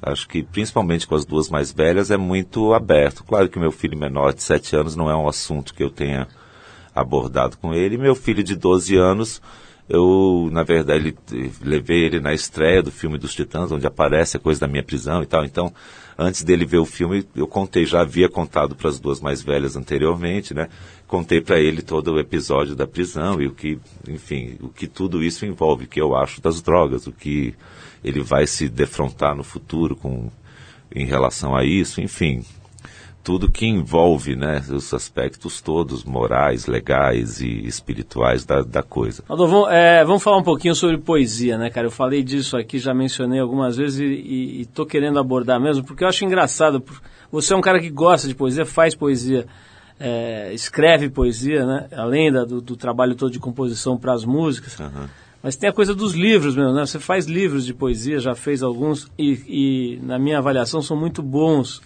acho 0.00 0.28
que 0.28 0.44
principalmente 0.44 1.08
com 1.08 1.16
as 1.16 1.24
duas 1.24 1.50
mais 1.50 1.72
velhas 1.72 2.08
é 2.08 2.16
muito 2.16 2.72
aberto. 2.72 3.24
Claro 3.24 3.48
que 3.48 3.58
meu 3.58 3.72
filho 3.72 3.98
menor 3.98 4.32
de 4.32 4.40
7 4.40 4.76
anos 4.76 4.94
não 4.94 5.10
é 5.10 5.16
um 5.16 5.26
assunto 5.26 5.74
que 5.74 5.82
eu 5.82 5.90
tenha 5.90 6.28
abordado 6.94 7.58
com 7.58 7.74
ele. 7.74 7.98
Meu 7.98 8.14
filho 8.14 8.44
de 8.44 8.54
12 8.54 8.96
anos, 8.96 9.42
eu, 9.88 10.48
na 10.52 10.62
verdade, 10.62 11.16
ele, 11.32 11.52
levei 11.64 12.04
ele 12.04 12.20
na 12.20 12.32
estreia 12.32 12.80
do 12.80 12.92
filme 12.92 13.18
dos 13.18 13.34
Titãs, 13.34 13.72
onde 13.72 13.88
aparece 13.88 14.36
a 14.36 14.40
coisa 14.40 14.60
da 14.60 14.68
minha 14.68 14.84
prisão 14.84 15.20
e 15.20 15.26
tal. 15.26 15.44
Então, 15.44 15.72
antes 16.18 16.42
dele 16.42 16.66
ver 16.66 16.78
o 16.78 16.84
filme, 16.84 17.24
eu 17.36 17.46
contei, 17.46 17.86
já 17.86 18.00
havia 18.00 18.28
contado 18.28 18.74
para 18.74 18.88
as 18.88 18.98
duas 18.98 19.20
mais 19.20 19.40
velhas 19.40 19.76
anteriormente, 19.76 20.52
né? 20.52 20.68
Contei 21.06 21.40
para 21.40 21.60
ele 21.60 21.80
todo 21.80 22.12
o 22.12 22.18
episódio 22.18 22.74
da 22.74 22.86
prisão 22.86 23.40
e 23.40 23.46
o 23.46 23.52
que, 23.52 23.78
enfim, 24.08 24.56
o 24.60 24.68
que 24.68 24.88
tudo 24.88 25.22
isso 25.22 25.46
envolve, 25.46 25.84
o 25.84 25.88
que 25.88 26.00
eu 26.00 26.16
acho 26.16 26.40
das 26.40 26.60
drogas, 26.60 27.06
o 27.06 27.12
que 27.12 27.54
ele 28.02 28.20
vai 28.20 28.46
se 28.46 28.68
defrontar 28.68 29.36
no 29.36 29.44
futuro 29.44 29.94
com 29.94 30.30
em 30.94 31.04
relação 31.04 31.54
a 31.54 31.64
isso, 31.64 32.00
enfim, 32.00 32.42
tudo 33.28 33.50
que 33.50 33.66
envolve, 33.66 34.34
né, 34.34 34.64
os 34.70 34.94
aspectos 34.94 35.60
todos 35.60 36.02
morais, 36.02 36.64
legais 36.64 37.42
e 37.42 37.66
espirituais 37.66 38.46
da, 38.46 38.62
da 38.62 38.82
coisa. 38.82 39.22
Aldo, 39.28 39.46
vamos, 39.46 39.68
é, 39.70 40.02
vamos 40.02 40.22
falar 40.22 40.38
um 40.38 40.42
pouquinho 40.42 40.74
sobre 40.74 40.96
poesia, 40.96 41.58
né, 41.58 41.68
cara? 41.68 41.88
Eu 41.88 41.90
falei 41.90 42.22
disso 42.22 42.56
aqui, 42.56 42.78
já 42.78 42.94
mencionei 42.94 43.38
algumas 43.38 43.76
vezes 43.76 44.00
e 44.00 44.62
estou 44.62 44.86
querendo 44.86 45.18
abordar 45.18 45.60
mesmo, 45.60 45.84
porque 45.84 46.04
eu 46.04 46.08
acho 46.08 46.24
engraçado. 46.24 46.82
Você 47.30 47.52
é 47.52 47.56
um 47.58 47.60
cara 47.60 47.78
que 47.78 47.90
gosta 47.90 48.26
de 48.26 48.34
poesia, 48.34 48.64
faz 48.64 48.94
poesia, 48.94 49.44
é, 50.00 50.50
escreve 50.54 51.10
poesia, 51.10 51.66
né? 51.66 51.86
Além 51.92 52.32
da- 52.32 52.46
do, 52.46 52.62
do 52.62 52.76
trabalho 52.78 53.14
todo 53.14 53.30
de 53.30 53.38
composição 53.38 53.98
para 53.98 54.14
as 54.14 54.24
músicas. 54.24 54.78
Mas 55.42 55.54
tem 55.54 55.68
a 55.68 55.72
coisa 55.74 55.94
dos 55.94 56.14
livros 56.14 56.56
mesmo, 56.56 56.72
né? 56.72 56.86
Você 56.86 56.98
faz 56.98 57.26
livros 57.26 57.66
de 57.66 57.74
poesia, 57.74 58.20
já 58.20 58.34
fez 58.34 58.62
alguns, 58.62 59.06
e, 59.18 59.32
e 59.46 60.00
na 60.02 60.18
minha 60.18 60.38
avaliação 60.38 60.80
são 60.80 60.96
muito 60.96 61.22
bons. 61.22 61.82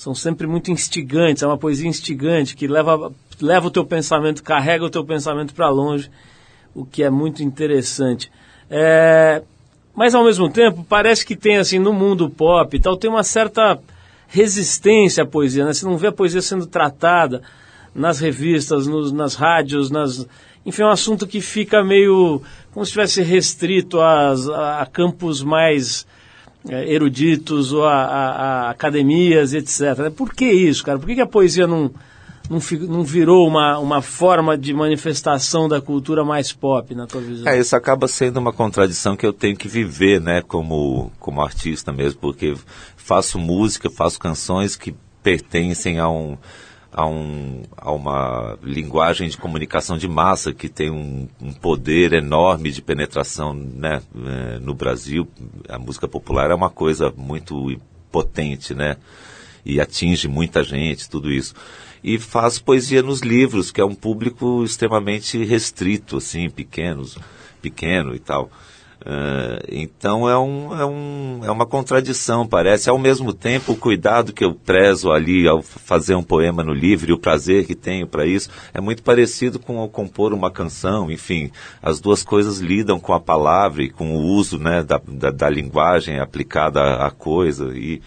São 0.00 0.14
sempre 0.14 0.46
muito 0.46 0.70
instigantes, 0.70 1.42
é 1.42 1.46
uma 1.46 1.58
poesia 1.58 1.86
instigante 1.86 2.56
que 2.56 2.66
leva, 2.66 3.12
leva 3.38 3.66
o 3.66 3.70
teu 3.70 3.84
pensamento, 3.84 4.42
carrega 4.42 4.82
o 4.82 4.88
teu 4.88 5.04
pensamento 5.04 5.52
para 5.52 5.68
longe, 5.68 6.10
o 6.74 6.86
que 6.86 7.02
é 7.02 7.10
muito 7.10 7.42
interessante. 7.42 8.32
É, 8.70 9.42
mas 9.94 10.14
ao 10.14 10.24
mesmo 10.24 10.48
tempo, 10.48 10.82
parece 10.88 11.22
que 11.26 11.36
tem 11.36 11.58
assim, 11.58 11.78
no 11.78 11.92
mundo 11.92 12.30
pop 12.30 12.74
e 12.74 12.80
tal, 12.80 12.96
tem 12.96 13.10
uma 13.10 13.22
certa 13.22 13.78
resistência 14.26 15.22
à 15.24 15.26
poesia, 15.26 15.66
né? 15.66 15.74
Você 15.74 15.84
não 15.84 15.98
vê 15.98 16.06
a 16.06 16.12
poesia 16.12 16.40
sendo 16.40 16.64
tratada 16.64 17.42
nas 17.94 18.20
revistas, 18.20 18.86
nos- 18.86 19.12
nas 19.12 19.34
rádios, 19.34 19.90
nas... 19.90 20.26
Enfim, 20.64 20.80
é 20.80 20.86
um 20.86 20.90
assunto 20.90 21.26
que 21.26 21.42
fica 21.42 21.84
meio 21.84 22.40
como 22.72 22.86
se 22.86 22.88
estivesse 22.88 23.20
restrito 23.20 24.00
às- 24.00 24.48
a, 24.48 24.80
a 24.80 24.86
campos 24.86 25.42
mais 25.42 26.06
eruditos 26.68 27.72
ou 27.72 27.84
a, 27.86 27.94
a- 28.04 28.30
a 28.66 28.70
academias, 28.70 29.54
etc. 29.54 30.10
Por 30.14 30.32
que 30.34 30.44
isso, 30.50 30.84
cara? 30.84 30.98
Por 30.98 31.06
que, 31.06 31.14
que 31.14 31.20
a 31.20 31.26
poesia 31.26 31.66
não, 31.66 31.90
não, 32.48 32.58
não 32.88 33.02
virou 33.04 33.46
uma, 33.46 33.78
uma 33.78 34.02
forma 34.02 34.56
de 34.58 34.74
manifestação 34.74 35.68
da 35.68 35.80
cultura 35.80 36.24
mais 36.24 36.52
pop, 36.52 36.94
na 36.94 37.06
tua 37.06 37.20
visão? 37.20 37.48
É, 37.50 37.58
isso 37.58 37.74
acaba 37.74 38.06
sendo 38.08 38.38
uma 38.38 38.52
contradição 38.52 39.16
que 39.16 39.24
eu 39.26 39.32
tenho 39.32 39.56
que 39.56 39.68
viver, 39.68 40.20
né, 40.20 40.42
como, 40.42 41.10
como 41.18 41.40
artista 41.40 41.92
mesmo, 41.92 42.20
porque 42.20 42.54
faço 42.96 43.38
música, 43.38 43.88
faço 43.90 44.18
canções 44.18 44.76
que 44.76 44.94
pertencem 45.22 45.98
a 45.98 46.08
um 46.08 46.36
a, 46.92 47.06
um, 47.06 47.62
a 47.76 47.90
uma 47.92 48.58
linguagem 48.62 49.28
de 49.28 49.36
comunicação 49.36 49.96
de 49.96 50.08
massa 50.08 50.52
que 50.52 50.68
tem 50.68 50.90
um, 50.90 51.28
um 51.40 51.52
poder 51.52 52.12
enorme 52.12 52.70
de 52.70 52.82
penetração 52.82 53.54
né, 53.54 54.02
eh, 54.14 54.58
no 54.60 54.74
Brasil. 54.74 55.28
A 55.68 55.78
música 55.78 56.08
popular 56.08 56.50
é 56.50 56.54
uma 56.54 56.70
coisa 56.70 57.12
muito 57.16 57.76
potente, 58.10 58.74
né? 58.74 58.96
e 59.64 59.80
atinge 59.80 60.28
muita 60.28 60.62
gente, 60.62 61.08
tudo 61.08 61.30
isso. 61.30 61.54
E 62.02 62.18
faz 62.18 62.58
poesia 62.58 63.02
nos 63.02 63.20
livros, 63.20 63.70
que 63.70 63.80
é 63.80 63.84
um 63.84 63.94
público 63.94 64.64
extremamente 64.64 65.42
restrito, 65.44 66.16
assim, 66.16 66.48
pequenos, 66.48 67.18
pequeno 67.60 68.14
e 68.14 68.18
tal. 68.18 68.50
Ah, 69.04 69.58
então 69.68 70.28
é, 70.28 70.38
um, 70.38 70.78
é, 70.78 70.84
um, 70.84 71.40
é 71.44 71.50
uma 71.50 71.66
contradição, 71.66 72.46
parece. 72.46 72.90
Ao 72.90 72.98
mesmo 72.98 73.32
tempo, 73.32 73.72
o 73.72 73.76
cuidado 73.76 74.32
que 74.32 74.44
eu 74.44 74.54
prezo 74.54 75.10
ali 75.10 75.48
ao 75.48 75.62
fazer 75.62 76.14
um 76.14 76.22
poema 76.22 76.62
no 76.62 76.74
livro 76.74 77.10
e 77.10 77.12
o 77.12 77.18
prazer 77.18 77.66
que 77.66 77.74
tenho 77.74 78.06
para 78.06 78.26
isso 78.26 78.50
é 78.74 78.80
muito 78.80 79.02
parecido 79.02 79.58
com 79.58 79.78
ao 79.78 79.88
compor 79.88 80.32
uma 80.32 80.50
canção. 80.50 81.10
Enfim, 81.10 81.50
as 81.82 82.00
duas 82.00 82.22
coisas 82.22 82.58
lidam 82.58 83.00
com 83.00 83.14
a 83.14 83.20
palavra 83.20 83.82
e 83.82 83.90
com 83.90 84.16
o 84.16 84.20
uso 84.20 84.58
né, 84.58 84.82
da, 84.82 85.00
da, 85.06 85.30
da 85.30 85.48
linguagem 85.48 86.18
aplicada 86.18 86.96
à 86.96 87.10
coisa. 87.10 87.72
E, 87.74 88.02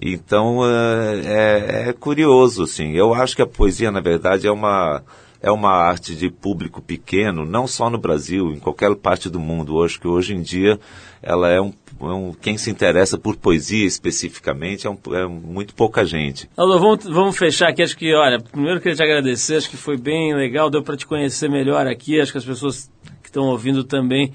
então 0.00 0.60
é, 0.66 1.84
é, 1.84 1.88
é 1.88 1.92
curioso, 1.92 2.64
assim. 2.64 2.92
Eu 2.92 3.14
acho 3.14 3.36
que 3.36 3.42
a 3.42 3.46
poesia, 3.46 3.90
na 3.90 4.00
verdade, 4.00 4.46
é 4.46 4.50
uma, 4.50 5.02
é 5.46 5.50
uma 5.52 5.70
arte 5.70 6.16
de 6.16 6.28
público 6.28 6.82
pequeno, 6.82 7.44
não 7.44 7.68
só 7.68 7.88
no 7.88 7.98
Brasil, 7.98 8.50
em 8.50 8.58
qualquer 8.58 8.92
parte 8.96 9.30
do 9.30 9.38
mundo 9.38 9.76
hoje, 9.76 9.98
que 9.98 10.08
hoje 10.08 10.34
em 10.34 10.42
dia 10.42 10.76
ela 11.22 11.48
é 11.48 11.60
um, 11.60 11.72
é 12.00 12.04
um 12.12 12.32
quem 12.32 12.58
se 12.58 12.68
interessa 12.68 13.16
por 13.16 13.36
poesia 13.36 13.86
especificamente 13.86 14.88
é, 14.88 14.90
um, 14.90 14.98
é 15.14 15.24
muito 15.24 15.72
pouca 15.72 16.04
gente. 16.04 16.50
Alô, 16.56 16.80
vamos, 16.80 17.04
vamos 17.04 17.38
fechar 17.38 17.68
aqui. 17.68 17.80
Acho 17.80 17.96
que, 17.96 18.12
olha, 18.12 18.40
primeiro 18.40 18.80
queria 18.80 18.96
te 18.96 19.02
agradecer. 19.04 19.54
Acho 19.54 19.70
que 19.70 19.76
foi 19.76 19.96
bem 19.96 20.34
legal. 20.34 20.68
Deu 20.68 20.82
para 20.82 20.96
te 20.96 21.06
conhecer 21.06 21.48
melhor 21.48 21.86
aqui. 21.86 22.20
Acho 22.20 22.32
que 22.32 22.38
as 22.38 22.44
pessoas 22.44 22.90
que 23.22 23.28
estão 23.28 23.44
ouvindo 23.44 23.84
também 23.84 24.32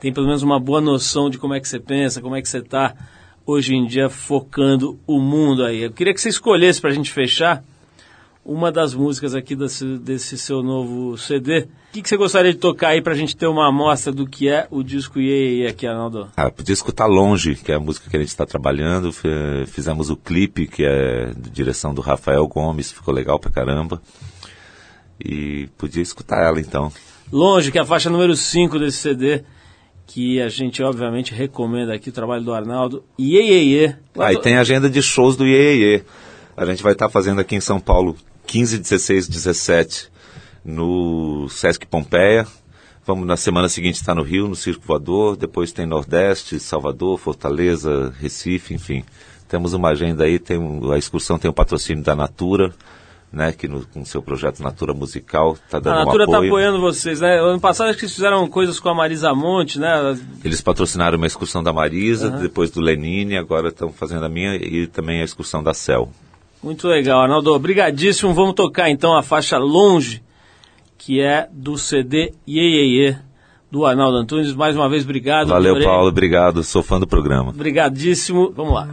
têm 0.00 0.12
pelo 0.12 0.26
menos 0.26 0.42
uma 0.42 0.58
boa 0.58 0.80
noção 0.80 1.30
de 1.30 1.38
como 1.38 1.54
é 1.54 1.60
que 1.60 1.68
você 1.68 1.78
pensa, 1.78 2.20
como 2.20 2.34
é 2.34 2.42
que 2.42 2.48
você 2.48 2.58
está 2.58 2.96
hoje 3.46 3.76
em 3.76 3.86
dia 3.86 4.08
focando 4.08 4.98
o 5.06 5.20
mundo 5.20 5.64
aí. 5.64 5.82
Eu 5.82 5.92
queria 5.92 6.12
que 6.12 6.20
você 6.20 6.30
escolhesse 6.30 6.80
para 6.80 6.90
a 6.90 6.94
gente 6.94 7.12
fechar 7.12 7.62
uma 8.48 8.72
das 8.72 8.94
músicas 8.94 9.34
aqui 9.34 9.54
desse, 9.54 9.98
desse 9.98 10.38
seu 10.38 10.62
novo 10.62 11.18
CD. 11.18 11.60
O 11.60 11.92
que, 11.92 12.00
que 12.00 12.08
você 12.08 12.16
gostaria 12.16 12.50
de 12.50 12.58
tocar 12.58 12.88
aí 12.88 13.02
para 13.02 13.12
a 13.12 13.16
gente 13.16 13.36
ter 13.36 13.46
uma 13.46 13.68
amostra 13.68 14.10
do 14.10 14.26
que 14.26 14.48
é 14.48 14.66
o 14.70 14.82
disco 14.82 15.20
Iê 15.20 15.66
aqui, 15.66 15.86
Arnaldo? 15.86 16.30
Ah, 16.34 16.50
podia 16.50 16.72
escutar 16.72 17.04
Longe, 17.04 17.56
que 17.56 17.70
é 17.70 17.74
a 17.74 17.80
música 17.80 18.08
que 18.08 18.16
a 18.16 18.20
gente 18.20 18.30
está 18.30 18.46
trabalhando. 18.46 19.12
Fizemos 19.66 20.08
o 20.08 20.16
clipe, 20.16 20.66
que 20.66 20.82
é 20.82 21.26
de 21.36 21.50
direção 21.50 21.92
do 21.92 22.00
Rafael 22.00 22.48
Gomes, 22.48 22.90
ficou 22.90 23.12
legal 23.12 23.38
pra 23.38 23.50
caramba. 23.50 24.00
E 25.22 25.68
podia 25.76 26.02
escutar 26.02 26.42
ela 26.42 26.58
então. 26.58 26.90
Longe, 27.30 27.70
que 27.70 27.76
é 27.76 27.82
a 27.82 27.84
faixa 27.84 28.08
número 28.08 28.34
5 28.34 28.78
desse 28.78 28.96
CD, 28.96 29.42
que 30.06 30.40
a 30.40 30.48
gente 30.48 30.82
obviamente 30.82 31.34
recomenda 31.34 31.92
aqui, 31.92 32.08
o 32.08 32.12
trabalho 32.12 32.42
do 32.42 32.54
Arnaldo. 32.54 33.04
Iê, 33.18 33.42
iê, 33.42 33.62
iê. 33.64 33.94
Ah, 34.18 34.32
e 34.32 34.40
tem 34.40 34.56
a 34.56 34.62
agenda 34.62 34.88
de 34.88 35.02
shows 35.02 35.36
do 35.36 35.46
Iê 35.46 36.02
A 36.56 36.64
gente 36.64 36.82
vai 36.82 36.92
estar 36.92 37.10
fazendo 37.10 37.42
aqui 37.42 37.54
em 37.54 37.60
São 37.60 37.78
Paulo 37.78 38.16
15, 38.48 38.78
16, 38.78 39.28
17 39.28 40.08
no 40.64 41.48
Sesc 41.50 41.86
Pompeia. 41.86 42.46
Vamos 43.06 43.26
na 43.26 43.36
semana 43.36 43.68
seguinte 43.68 43.96
estar 43.96 44.14
no 44.14 44.22
Rio, 44.22 44.48
no 44.48 44.56
Circo 44.56 44.82
Voador. 44.86 45.36
Depois 45.36 45.70
tem 45.70 45.84
Nordeste, 45.86 46.58
Salvador, 46.58 47.18
Fortaleza, 47.18 48.12
Recife, 48.18 48.72
enfim. 48.74 49.04
Temos 49.48 49.72
uma 49.74 49.90
agenda 49.90 50.24
aí, 50.24 50.38
tem 50.38 50.58
um- 50.58 50.90
a 50.92 50.98
excursão 50.98 51.38
tem 51.38 51.50
o 51.50 51.54
patrocínio 51.54 52.02
da 52.02 52.14
Natura, 52.16 52.72
né, 53.30 53.52
que 53.52 53.68
no, 53.68 53.86
com 53.86 54.02
seu 54.04 54.22
projeto 54.22 54.62
Natura 54.62 54.92
Musical 54.94 55.52
está 55.54 55.78
dando 55.78 55.96
A 55.98 56.02
um 56.02 56.04
Natura 56.06 56.24
está 56.24 56.36
apoio. 56.36 56.50
apoiando 56.50 56.80
vocês, 56.80 57.20
né? 57.20 57.38
Ano 57.38 57.60
passado 57.60 57.88
acho 57.90 57.98
que 57.98 58.04
eles 58.06 58.14
fizeram 58.14 58.46
coisas 58.48 58.80
com 58.80 58.88
a 58.88 58.94
Marisa 58.94 59.34
Monte, 59.34 59.78
né? 59.78 60.18
Eles 60.42 60.60
patrocinaram 60.62 61.16
uma 61.18 61.26
excursão 61.26 61.62
da 61.62 61.72
Marisa, 61.72 62.30
depois 62.30 62.70
do 62.70 62.80
Lenine, 62.80 63.36
agora 63.36 63.68
estão 63.68 63.90
fazendo 63.92 64.24
a 64.24 64.28
minha 64.30 64.54
e 64.56 64.86
também 64.86 65.20
a 65.20 65.24
excursão 65.24 65.62
da 65.62 65.72
Cel. 65.74 66.10
Muito 66.62 66.88
legal, 66.88 67.22
Arnaldo. 67.22 67.52
Obrigadíssimo. 67.54 68.34
Vamos 68.34 68.54
tocar 68.54 68.90
então 68.90 69.16
a 69.16 69.22
faixa 69.22 69.58
Longe, 69.58 70.22
que 70.96 71.20
é 71.20 71.48
do 71.52 71.78
CD 71.78 72.32
Iê, 72.46 72.62
Iê, 72.62 73.06
Iê, 73.06 73.16
do 73.70 73.86
Arnaldo 73.86 74.18
Antunes. 74.18 74.54
Mais 74.54 74.76
uma 74.76 74.88
vez, 74.88 75.04
obrigado. 75.04 75.48
Valeu, 75.48 75.72
Adorei. 75.72 75.86
Paulo, 75.86 76.08
obrigado, 76.08 76.62
sou 76.64 76.82
fã 76.82 76.98
do 76.98 77.06
programa. 77.06 77.50
Obrigadíssimo. 77.50 78.52
Vamos 78.54 78.74
lá. 78.74 78.88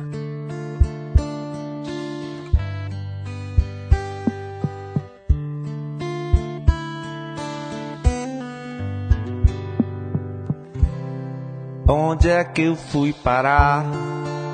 Onde 11.87 12.29
é 12.29 12.43
que 12.43 12.63
eu 12.63 12.75
fui 12.75 13.13
parar? 13.13 13.85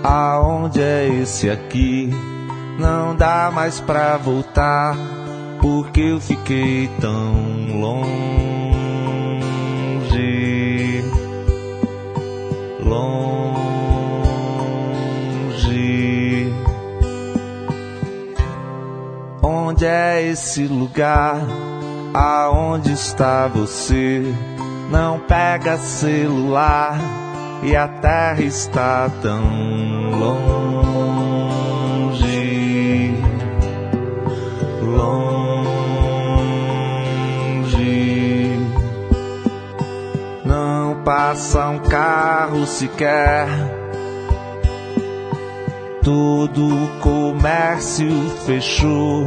Aonde 0.04 0.82
é 0.82 1.08
esse 1.08 1.50
aqui? 1.50 2.10
Não 2.82 3.16
dá 3.16 3.52
mais 3.54 3.80
pra 3.80 4.18
voltar, 4.18 4.98
porque 5.62 6.02
eu 6.02 6.20
fiquei 6.20 6.90
tão 7.00 7.80
longe. 7.80 8.02
Longe. 12.84 13.62
Onde 19.44 19.86
é 19.86 20.28
esse 20.28 20.66
lugar? 20.66 21.40
Aonde 22.16 22.94
está 22.94 23.48
você? 23.48 24.24
Não 24.90 25.20
pega 25.20 25.78
celular 25.78 27.00
e 27.62 27.76
a 27.76 27.88
terra 27.88 28.42
está 28.42 29.08
tão 29.22 29.44
longe. 30.20 31.21
Passa 41.04 41.70
um 41.70 41.80
carro 41.80 42.66
sequer. 42.66 43.48
Todo 46.04 46.68
o 46.68 46.88
comércio 47.00 48.10
fechou. 48.46 49.26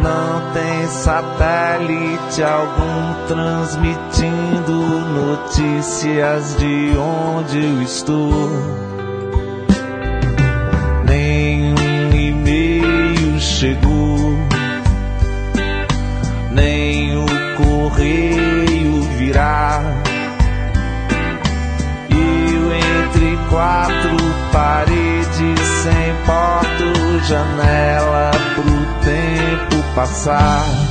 Não 0.00 0.52
tem 0.52 0.86
satélite 0.88 2.42
algum 2.42 3.26
transmitindo 3.26 4.72
notícias 5.12 6.56
de 6.56 6.96
onde 6.96 7.58
eu 7.58 7.82
estou. 7.82 8.50
Nenhum 11.04 12.14
e-mail 12.14 13.38
chegou, 13.40 14.38
nem 16.52 17.16
o 17.16 17.26
correio 17.56 18.67
virá. 19.28 19.82
Eu 22.10 22.72
entre 22.72 23.36
quatro 23.50 24.16
paredes, 24.50 25.60
sem 25.82 26.14
porta 26.24 26.68
janela 27.26 28.30
pro 28.54 29.04
tempo 29.04 29.94
passar. 29.94 30.87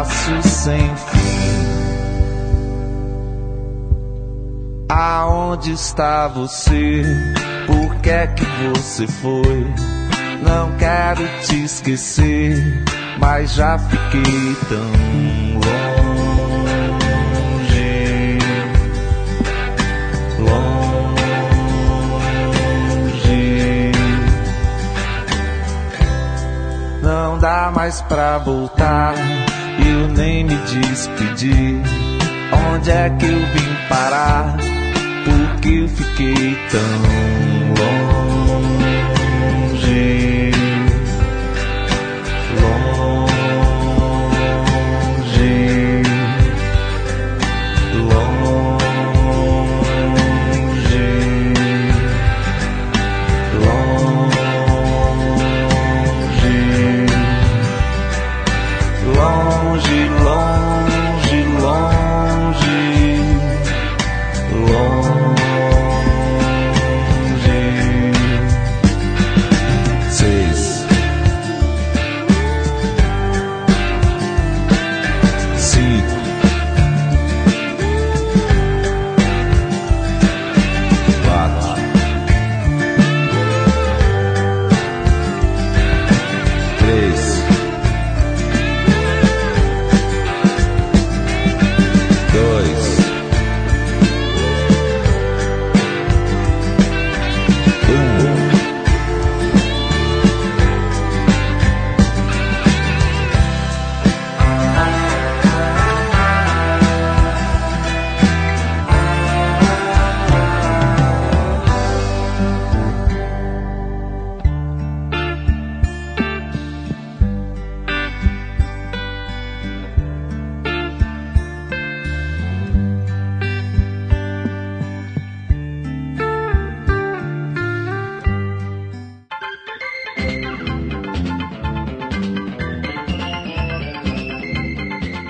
Espaço 0.00 0.42
sem 0.42 0.96
fim. 0.96 1.20
Aonde 4.88 5.72
está 5.72 6.28
você? 6.28 7.04
Por 7.66 7.96
que 7.96 8.10
é 8.10 8.26
que 8.26 8.44
você 8.44 9.06
foi? 9.06 9.66
Não 10.42 10.76
quero 10.78 11.26
te 11.42 11.64
esquecer, 11.64 12.84
mas 13.18 13.54
já 13.54 13.78
fiquei 13.78 14.56
tão 14.68 14.90
longe. 15.54 16.00
Não 27.02 27.38
dá 27.38 27.70
mais 27.74 28.00
pra 28.02 28.38
voltar, 28.38 29.14
eu 29.88 30.08
nem 30.08 30.44
me 30.44 30.56
despedi. 30.56 31.80
Onde 32.72 32.90
é 32.90 33.10
que 33.10 33.26
eu 33.26 33.38
vim 33.38 33.88
parar? 33.88 34.56
Porque 35.24 35.68
eu 35.68 35.88
fiquei 35.88 36.56
tão 36.70 36.80
longe. 37.78 38.09